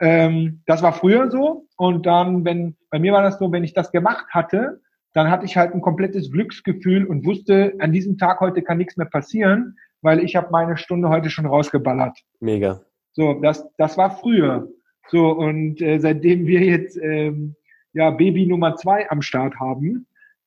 Ähm, 0.00 0.62
das 0.66 0.82
war 0.82 0.92
früher 0.92 1.30
so. 1.30 1.66
Und 1.76 2.06
dann, 2.06 2.44
wenn, 2.44 2.76
bei 2.90 2.98
mir 2.98 3.12
war 3.12 3.22
das 3.22 3.38
so, 3.38 3.50
wenn 3.50 3.64
ich 3.64 3.72
das 3.74 3.92
gemacht 3.92 4.26
hatte, 4.30 4.82
dann 5.14 5.30
hatte 5.30 5.46
ich 5.46 5.56
halt 5.56 5.72
ein 5.72 5.80
komplettes 5.80 6.30
Glücksgefühl 6.30 7.06
und 7.06 7.24
wusste, 7.24 7.74
an 7.78 7.92
diesem 7.92 8.18
Tag 8.18 8.40
heute 8.40 8.62
kann 8.62 8.78
nichts 8.78 8.96
mehr 8.96 9.06
passieren, 9.06 9.78
weil 10.04 10.22
ich 10.22 10.36
habe 10.36 10.48
meine 10.50 10.76
Stunde 10.76 11.08
heute 11.08 11.30
schon 11.30 11.46
rausgeballert. 11.46 12.18
Mega. 12.38 12.82
So, 13.12 13.34
das, 13.40 13.66
das 13.78 13.96
war 13.96 14.10
früher. 14.18 14.68
So, 15.08 15.30
und 15.30 15.80
äh, 15.80 15.98
seitdem 15.98 16.46
wir 16.46 16.60
jetzt 16.60 16.98
ähm, 17.02 17.56
ja 17.94 18.10
Baby 18.10 18.46
Nummer 18.46 18.76
zwei 18.76 19.10
am 19.10 19.22
Start 19.22 19.58
haben, 19.58 20.06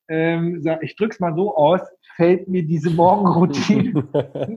ähm, 0.10 0.64
ich 0.82 0.96
drück's 0.96 1.20
mal 1.20 1.34
so 1.36 1.56
aus, 1.56 1.82
fällt 2.16 2.48
mir 2.48 2.64
diese 2.64 2.92
Morgenroutine, 2.92 4.08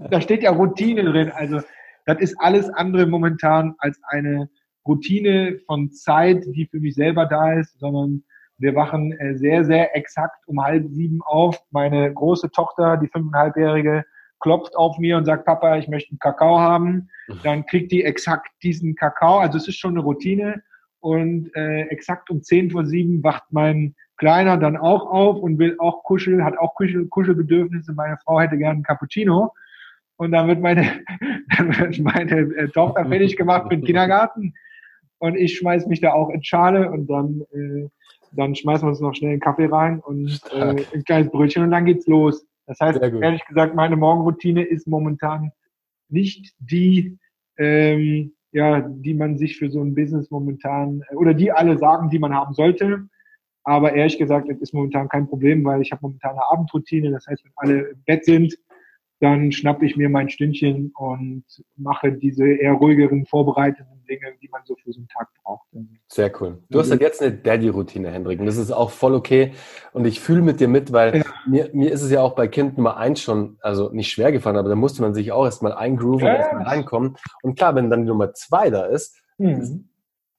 da 0.11 0.21
steht 0.21 0.43
ja 0.43 0.51
Routine 0.53 1.05
drin, 1.05 1.31
also 1.31 1.61
das 2.07 2.19
ist 2.21 2.37
alles 2.39 2.69
andere 2.69 3.07
momentan 3.07 3.75
als 3.79 3.99
eine 4.09 4.49
Routine 4.87 5.61
von 5.67 5.91
Zeit, 5.93 6.45
die 6.47 6.67
für 6.67 6.79
mich 6.79 6.95
selber 6.95 7.27
da 7.27 7.55
ist, 7.55 7.79
sondern 7.79 8.23
wir 8.59 8.75
wachen 8.75 9.13
äh, 9.13 9.37
sehr, 9.37 9.65
sehr 9.65 9.97
exakt 9.97 10.47
um 10.47 10.63
halb 10.63 10.87
sieben 10.91 11.21
auf. 11.23 11.59
Meine 11.71 12.13
große 12.13 12.51
Tochter, 12.51 12.99
die 12.99 13.09
fünfeinhalbjährige, 13.09 14.05
klopft 14.41 14.77
auf 14.77 14.99
mir 14.99 15.17
und 15.17 15.25
sagt, 15.25 15.45
Papa, 15.45 15.77
ich 15.77 15.89
möchte 15.89 16.11
einen 16.11 16.19
Kakao 16.19 16.59
haben. 16.59 17.09
Dann 17.45 17.67
kriegt 17.67 17.93
die 17.93 18.05
exakt 18.05 18.49
diesen 18.63 18.95
Kakao. 18.95 19.39
Also 19.39 19.59
es 19.59 19.69
ist 19.69 19.77
schon 19.77 19.93
eine 19.93 20.01
Routine. 20.01 20.63
Und 21.01 21.55
äh, 21.55 21.83
exakt 21.85 22.31
um 22.31 22.43
zehn 22.43 22.71
vor 22.71 22.85
sieben 22.85 23.23
wacht 23.23 23.45
mein 23.51 23.95
Kleiner 24.17 24.59
dann 24.59 24.77
auch 24.77 25.07
auf 25.11 25.39
und 25.39 25.59
will 25.59 25.77
auch 25.79 26.03
kuscheln, 26.03 26.45
hat 26.45 26.59
auch 26.59 26.75
Kuschel, 26.75 27.07
Kuschelbedürfnisse. 27.07 27.95
Meine 27.95 28.19
Frau 28.19 28.39
hätte 28.39 28.59
gerne 28.59 28.75
einen 28.75 28.83
Cappuccino. 28.83 29.55
Und 30.17 30.33
dann 30.33 30.49
wird 30.49 30.61
meine, 30.61 30.83
dann 31.57 31.79
wird 31.79 31.99
meine 32.01 32.41
äh, 32.55 32.69
Tochter 32.69 33.07
fertig 33.07 33.37
gemacht 33.37 33.63
für 33.63 33.77
den 33.77 33.85
Kindergarten 33.85 34.53
und 35.21 35.37
ich 35.37 35.57
schmeiß 35.59 35.87
mich 35.87 36.01
da 36.01 36.13
auch 36.13 36.31
in 36.31 36.43
Schale 36.43 36.91
und 36.91 37.07
dann, 37.07 37.43
äh, 37.53 37.89
dann 38.33 38.55
schmeißen 38.55 38.87
wir 38.87 38.91
uns 38.91 39.01
noch 39.01 39.15
schnell 39.15 39.33
einen 39.33 39.41
Kaffee 39.41 39.67
rein 39.67 40.01
und 40.01 40.41
äh, 40.53 40.83
ein 40.95 41.05
kleines 41.05 41.31
Brötchen 41.31 41.63
und 41.63 41.71
dann 41.71 41.85
geht's 41.85 42.07
los. 42.07 42.45
Das 42.71 42.79
heißt, 42.79 43.03
ehrlich 43.03 43.45
gesagt, 43.47 43.75
meine 43.75 43.97
Morgenroutine 43.97 44.63
ist 44.63 44.87
momentan 44.87 45.51
nicht 46.09 46.55
die, 46.61 47.19
ähm, 47.59 48.33
ja, 48.53 48.81
die 48.81 49.13
man 49.13 49.39
sich 49.39 49.57
für 49.59 49.73
so 49.73 49.83
ein 49.83 49.97
Business 49.97 50.31
momentan 50.31 51.03
äh, 51.09 51.17
oder 51.17 51.35
die 51.35 51.51
alle 51.51 51.79
sagen, 51.79 52.11
die 52.11 52.21
man 52.21 52.33
haben 52.33 52.55
sollte. 52.55 53.09
Aber 53.65 53.95
ehrlich 53.95 54.19
gesagt, 54.19 54.49
das 54.49 54.61
ist 54.61 54.73
momentan 54.73 55.09
kein 55.09 55.27
Problem, 55.27 55.65
weil 55.65 55.83
ich 55.83 55.91
habe 55.91 56.03
momentan 56.03 56.31
eine 56.31 56.49
Abendroutine. 56.49 57.11
Das 57.11 57.27
heißt, 57.27 57.45
wenn 57.45 57.53
alle 57.57 57.81
im 57.89 58.03
Bett 58.05 58.25
sind, 58.25 58.57
dann 59.21 59.53
schnappe 59.53 59.85
ich 59.85 59.97
mir 59.97 60.09
mein 60.09 60.31
Stündchen 60.31 60.93
und 60.97 61.45
mache 61.77 62.11
diese 62.11 62.51
eher 62.51 62.73
ruhigeren, 62.73 63.27
vorbereiteten 63.27 64.03
Dinge, 64.09 64.33
die 64.41 64.49
man 64.49 64.63
so 64.65 64.75
für 64.83 64.93
so 64.93 64.99
einen 64.99 65.09
Tag 65.09 65.29
braucht. 65.43 65.69
Sehr 66.09 66.33
cool. 66.41 66.63
Du 66.71 66.81
hast 66.81 66.91
halt 66.91 67.03
jetzt 67.03 67.21
eine 67.21 67.33
Daddy-Routine, 67.33 68.11
Hendrik, 68.11 68.41
und 68.41 68.47
das 68.47 68.57
ist 68.57 68.73
auch 68.73 68.91
voll 68.91 69.15
okay. 69.15 69.53
Und 69.93 70.07
ich 70.07 70.21
fühle 70.21 70.41
mit 70.41 70.59
dir 70.59 70.69
mit, 70.69 70.93
weil 70.93 71.19
ja. 71.19 71.25
mir, 71.47 71.71
mir 71.75 71.93
ist 71.93 72.01
es 72.01 72.11
ja 72.11 72.23
auch 72.23 72.35
bei 72.35 72.49
Kind 72.49 72.79
Nummer 72.79 72.97
eins 72.97 73.21
schon, 73.21 73.59
also 73.61 73.91
nicht 73.93 74.11
schwer 74.11 74.33
gefallen, 74.33 74.57
aber 74.57 74.71
da 74.71 74.75
musste 74.75 75.03
man 75.03 75.13
sich 75.13 75.33
auch 75.33 75.45
erstmal 75.45 75.75
eingrooven 75.75 76.27
ja, 76.27 76.33
und 76.33 76.41
erstmal 76.41 76.63
reinkommen. 76.63 77.17
Und 77.43 77.59
klar, 77.59 77.75
wenn 77.75 77.91
dann 77.91 78.03
die 78.03 78.09
Nummer 78.09 78.33
zwei 78.33 78.71
da 78.71 78.87
ist, 78.87 79.21
mhm. 79.37 79.91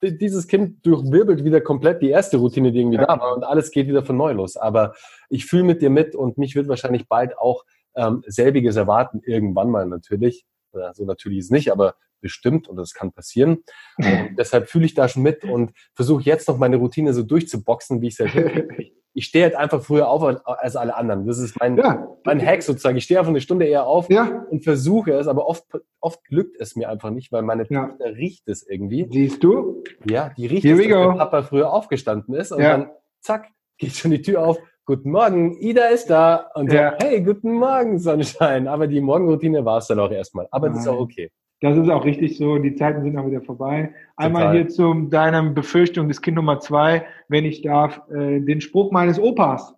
dieses 0.02 0.48
Kind 0.48 0.84
durchwirbelt 0.88 1.44
wieder 1.44 1.62
komplett 1.62 2.02
die 2.02 2.10
erste 2.10 2.38
Routine, 2.38 2.72
die 2.72 2.80
irgendwie 2.80 2.98
ja. 2.98 3.06
da 3.06 3.20
war 3.20 3.36
und 3.36 3.44
alles 3.44 3.70
geht 3.70 3.88
wieder 3.88 4.04
von 4.04 4.18
neu 4.18 4.32
los. 4.32 4.58
Aber 4.58 4.96
ich 5.30 5.46
fühle 5.46 5.64
mit 5.66 5.84
dir 5.84 5.92
mit 5.92 6.16
und 6.16 6.40
mich 6.40 6.56
wird 6.56 6.68
wahrscheinlich 6.68 7.08
bald 7.08 7.38
auch 7.38 7.64
ähm, 7.96 8.24
selbiges 8.28 8.76
erwarten, 8.76 9.22
irgendwann 9.26 9.70
mal 9.70 9.86
natürlich. 9.86 10.46
Ja, 10.74 10.94
so 10.94 11.06
natürlich 11.06 11.40
ist 11.40 11.46
es 11.46 11.52
nicht, 11.52 11.72
aber 11.72 11.96
bestimmt 12.22 12.68
und 12.68 12.78
das 12.78 12.94
kann 12.94 13.12
passieren. 13.12 13.64
Und 13.98 14.36
deshalb 14.38 14.70
fühle 14.70 14.86
ich 14.86 14.94
da 14.94 15.08
schon 15.08 15.24
mit 15.24 15.44
und 15.44 15.72
versuche 15.96 16.24
jetzt 16.24 16.48
noch 16.48 16.58
meine 16.58 16.78
Routine 16.78 17.14
so 17.14 17.24
durchzuboxen, 17.24 18.02
wie 18.02 18.08
ich 18.10 18.20
es 18.20 18.34
halt 18.34 18.68
ich 19.14 19.26
stehe 19.26 19.44
halt 19.44 19.56
einfach 19.56 19.82
früher 19.82 20.08
auf 20.08 20.24
als 20.46 20.76
alle 20.76 20.96
anderen. 20.96 21.26
Das 21.28 21.38
ist 21.38 21.60
mein, 21.60 21.78
ja. 21.78 22.08
mein 22.24 22.46
Hack 22.46 22.64
sozusagen. 22.64 22.98
Ich 22.98 23.04
stehe 23.04 23.20
einfach 23.20 23.32
eine 23.32 23.42
Stunde 23.42 23.66
eher 23.66 23.86
auf 23.86 24.10
ja. 24.10 24.46
und 24.50 24.64
versuche 24.64 25.12
es, 25.12 25.28
aber 25.28 25.48
oft, 25.48 25.66
oft 26.00 26.24
glückt 26.24 26.56
es 26.60 26.76
mir 26.76 26.90
einfach 26.90 27.10
nicht, 27.10 27.32
weil 27.32 27.42
meine 27.42 27.66
ja. 27.70 27.88
Tochter 27.88 28.16
riecht 28.16 28.48
es 28.48 28.66
irgendwie. 28.68 29.08
Siehst 29.12 29.44
du? 29.44 29.84
Ja, 30.06 30.30
die 30.38 30.46
riecht 30.46 30.64
Here 30.64 30.82
es, 30.82 30.88
dass 30.88 31.18
Papa 31.18 31.44
früher 31.44 31.74
aufgestanden 31.74 32.36
ist 32.36 32.52
und 32.52 32.62
dann 32.62 32.90
zack, 33.20 33.50
geht 33.78 33.96
schon 33.96 34.12
die 34.12 34.22
Tür 34.22 34.46
auf. 34.46 34.60
Guten 34.86 35.12
Morgen, 35.12 35.56
Ida 35.60 35.88
ist 35.88 36.10
da. 36.10 36.50
Und 36.56 36.72
so, 36.72 36.78
hey, 36.78 37.22
guten 37.22 37.54
Morgen, 37.54 38.00
Sonnenschein. 38.00 38.68
Aber 38.68 38.88
die 38.88 39.00
Morgenroutine 39.00 39.64
war 39.64 39.78
es 39.78 39.88
dann 39.88 40.00
auch 40.00 40.12
erstmal. 40.12 40.48
Aber 40.52 40.68
Nein. 40.68 40.76
das 40.76 40.86
ist 40.86 40.90
auch 40.90 41.00
okay. 41.00 41.32
Das 41.62 41.78
ist 41.78 41.90
auch 41.90 42.04
richtig 42.04 42.38
so. 42.38 42.58
Die 42.58 42.74
Zeiten 42.74 43.04
sind 43.04 43.16
auch 43.18 43.28
wieder 43.28 43.42
vorbei. 43.42 43.94
Einmal 44.16 44.44
Total. 44.44 44.56
hier 44.58 44.68
zu 44.70 44.94
deiner 45.10 45.44
Befürchtung 45.52 46.08
des 46.08 46.22
Kind 46.22 46.36
Nummer 46.36 46.60
zwei, 46.60 47.06
wenn 47.28 47.46
ich 47.46 47.62
darf, 47.62 48.02
äh, 48.10 48.40
den 48.40 48.62
Spruch 48.62 48.92
meines 48.92 49.20
Opas. 49.20 49.76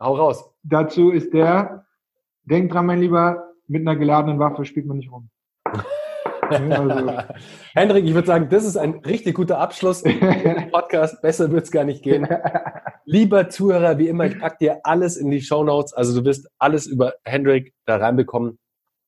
Hau 0.00 0.14
raus. 0.14 0.52
Dazu 0.62 1.10
ist 1.10 1.34
der, 1.34 1.84
denk 2.44 2.70
dran, 2.70 2.86
mein 2.86 3.00
Lieber, 3.00 3.54
mit 3.66 3.82
einer 3.82 3.96
geladenen 3.96 4.38
Waffe 4.38 4.64
spielt 4.64 4.86
man 4.86 4.98
nicht 4.98 5.10
rum. 5.10 5.28
Also. 6.50 7.12
Hendrik, 7.74 8.04
ich 8.04 8.14
würde 8.14 8.26
sagen, 8.26 8.48
das 8.48 8.64
ist 8.64 8.76
ein 8.76 9.00
richtig 9.06 9.34
guter 9.34 9.58
Abschluss 9.58 10.02
Podcast. 10.72 11.20
Besser 11.22 11.50
wird 11.50 11.64
es 11.64 11.70
gar 11.70 11.84
nicht 11.84 12.02
gehen. 12.02 12.26
Lieber 13.04 13.48
Zuhörer, 13.48 13.98
wie 13.98 14.08
immer, 14.08 14.26
ich 14.26 14.38
packe 14.38 14.56
dir 14.60 14.80
alles 14.84 15.16
in 15.16 15.30
die 15.30 15.40
Show 15.40 15.64
Notes. 15.64 15.92
Also 15.92 16.18
du 16.18 16.26
wirst 16.26 16.48
alles 16.58 16.86
über 16.86 17.14
Hendrik 17.24 17.74
da 17.84 17.96
reinbekommen 17.96 18.58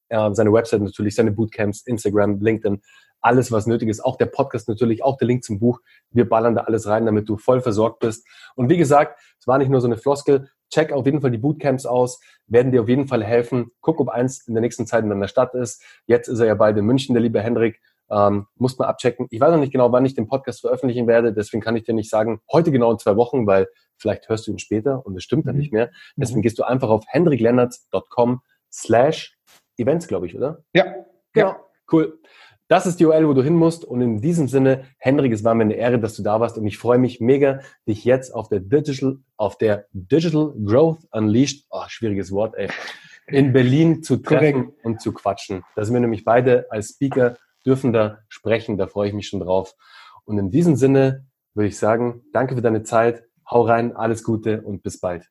äh, 0.08 0.30
seine 0.32 0.52
Website 0.52 0.82
natürlich, 0.82 1.14
seine 1.14 1.32
Bootcamps, 1.32 1.82
Instagram, 1.82 2.40
LinkedIn, 2.40 2.82
alles, 3.20 3.50
was 3.50 3.66
nötig 3.66 3.88
ist. 3.88 4.04
Auch 4.04 4.16
der 4.16 4.26
Podcast 4.26 4.68
natürlich, 4.68 5.02
auch 5.02 5.16
der 5.16 5.26
Link 5.26 5.44
zum 5.44 5.58
Buch. 5.58 5.80
Wir 6.10 6.28
ballern 6.28 6.54
da 6.54 6.62
alles 6.62 6.86
rein, 6.86 7.06
damit 7.06 7.28
du 7.28 7.36
voll 7.36 7.60
versorgt 7.60 8.00
bist. 8.00 8.26
Und 8.54 8.68
wie 8.68 8.76
gesagt, 8.76 9.18
es 9.38 9.46
war 9.46 9.58
nicht 9.58 9.70
nur 9.70 9.80
so 9.80 9.88
eine 9.88 9.96
Floskel. 9.96 10.48
Check 10.70 10.92
auf 10.92 11.06
jeden 11.06 11.20
Fall 11.20 11.30
die 11.30 11.38
Bootcamps 11.38 11.86
aus, 11.86 12.20
werden 12.46 12.72
dir 12.72 12.82
auf 12.82 12.88
jeden 12.88 13.06
Fall 13.06 13.24
helfen. 13.24 13.70
Guck, 13.80 14.00
ob 14.00 14.08
eins 14.08 14.46
in 14.46 14.54
der 14.54 14.60
nächsten 14.60 14.86
Zeit 14.86 15.04
in 15.04 15.10
deiner 15.10 15.28
Stadt 15.28 15.54
ist. 15.54 15.82
Jetzt 16.06 16.28
ist 16.28 16.40
er 16.40 16.46
ja 16.46 16.54
bald 16.54 16.76
in 16.76 16.84
München, 16.84 17.14
der 17.14 17.22
liebe 17.22 17.40
Hendrik. 17.40 17.80
Ähm, 18.10 18.46
muss 18.56 18.78
man 18.78 18.88
abchecken. 18.88 19.26
Ich 19.30 19.40
weiß 19.40 19.50
noch 19.50 19.60
nicht 19.60 19.72
genau, 19.72 19.92
wann 19.92 20.06
ich 20.06 20.14
den 20.14 20.28
Podcast 20.28 20.62
veröffentlichen 20.62 21.06
werde, 21.06 21.32
deswegen 21.32 21.62
kann 21.62 21.76
ich 21.76 21.84
dir 21.84 21.92
nicht 21.92 22.08
sagen, 22.08 22.40
heute 22.50 22.72
genau 22.72 22.90
in 22.90 22.98
zwei 22.98 23.16
Wochen, 23.16 23.46
weil 23.46 23.68
vielleicht 23.98 24.30
hörst 24.30 24.46
du 24.46 24.52
ihn 24.52 24.58
später 24.58 25.04
und 25.04 25.14
es 25.16 25.24
stimmt 25.24 25.46
dann 25.46 25.56
mhm. 25.56 25.60
nicht 25.60 25.72
mehr. 25.72 25.90
Deswegen 26.16 26.38
mhm. 26.38 26.42
gehst 26.42 26.58
du 26.58 26.62
einfach 26.62 26.88
auf 26.88 27.04
hendriklennertz.com 27.06 28.40
slash 28.72 29.36
Events, 29.76 30.08
glaube 30.08 30.26
ich, 30.26 30.36
oder? 30.36 30.64
Ja. 30.72 30.84
Genau. 31.32 31.48
Ja. 31.48 31.60
Cool. 31.90 32.18
Das 32.68 32.86
ist 32.86 33.00
die 33.00 33.06
URL, 33.06 33.26
wo 33.26 33.32
du 33.32 33.42
hin 33.42 33.54
musst. 33.54 33.84
Und 33.84 34.02
in 34.02 34.20
diesem 34.20 34.46
Sinne, 34.46 34.84
Henrik, 34.98 35.32
es 35.32 35.42
war 35.42 35.54
mir 35.54 35.64
eine 35.64 35.74
Ehre, 35.74 35.98
dass 35.98 36.14
du 36.14 36.22
da 36.22 36.38
warst. 36.38 36.58
Und 36.58 36.66
ich 36.66 36.76
freue 36.76 36.98
mich 36.98 37.18
mega, 37.18 37.60
dich 37.88 38.04
jetzt 38.04 38.34
auf 38.34 38.48
der 38.48 38.60
Digital, 38.60 39.16
auf 39.38 39.56
der 39.56 39.86
Digital 39.92 40.52
Growth 40.64 40.98
Unleashed, 41.10 41.66
oh, 41.70 41.84
schwieriges 41.88 42.30
Wort, 42.30 42.54
ey, 42.56 42.68
in 43.26 43.54
Berlin 43.54 44.02
zu 44.02 44.18
treffen 44.18 44.66
Korrekt. 44.66 44.84
und 44.84 45.00
zu 45.00 45.12
quatschen. 45.12 45.62
Da 45.76 45.84
sind 45.84 45.94
wir 45.94 46.00
nämlich 46.00 46.24
beide 46.24 46.70
als 46.70 46.90
Speaker, 46.90 47.36
dürfen 47.64 47.92
da 47.92 48.18
sprechen. 48.28 48.76
Da 48.76 48.86
freue 48.86 49.08
ich 49.08 49.14
mich 49.14 49.28
schon 49.28 49.40
drauf. 49.40 49.74
Und 50.24 50.38
in 50.38 50.50
diesem 50.50 50.76
Sinne 50.76 51.26
würde 51.54 51.68
ich 51.68 51.78
sagen, 51.78 52.22
danke 52.32 52.54
für 52.54 52.62
deine 52.62 52.82
Zeit. 52.82 53.24
Hau 53.50 53.62
rein, 53.62 53.96
alles 53.96 54.22
Gute 54.22 54.60
und 54.60 54.82
bis 54.82 55.00
bald. 55.00 55.28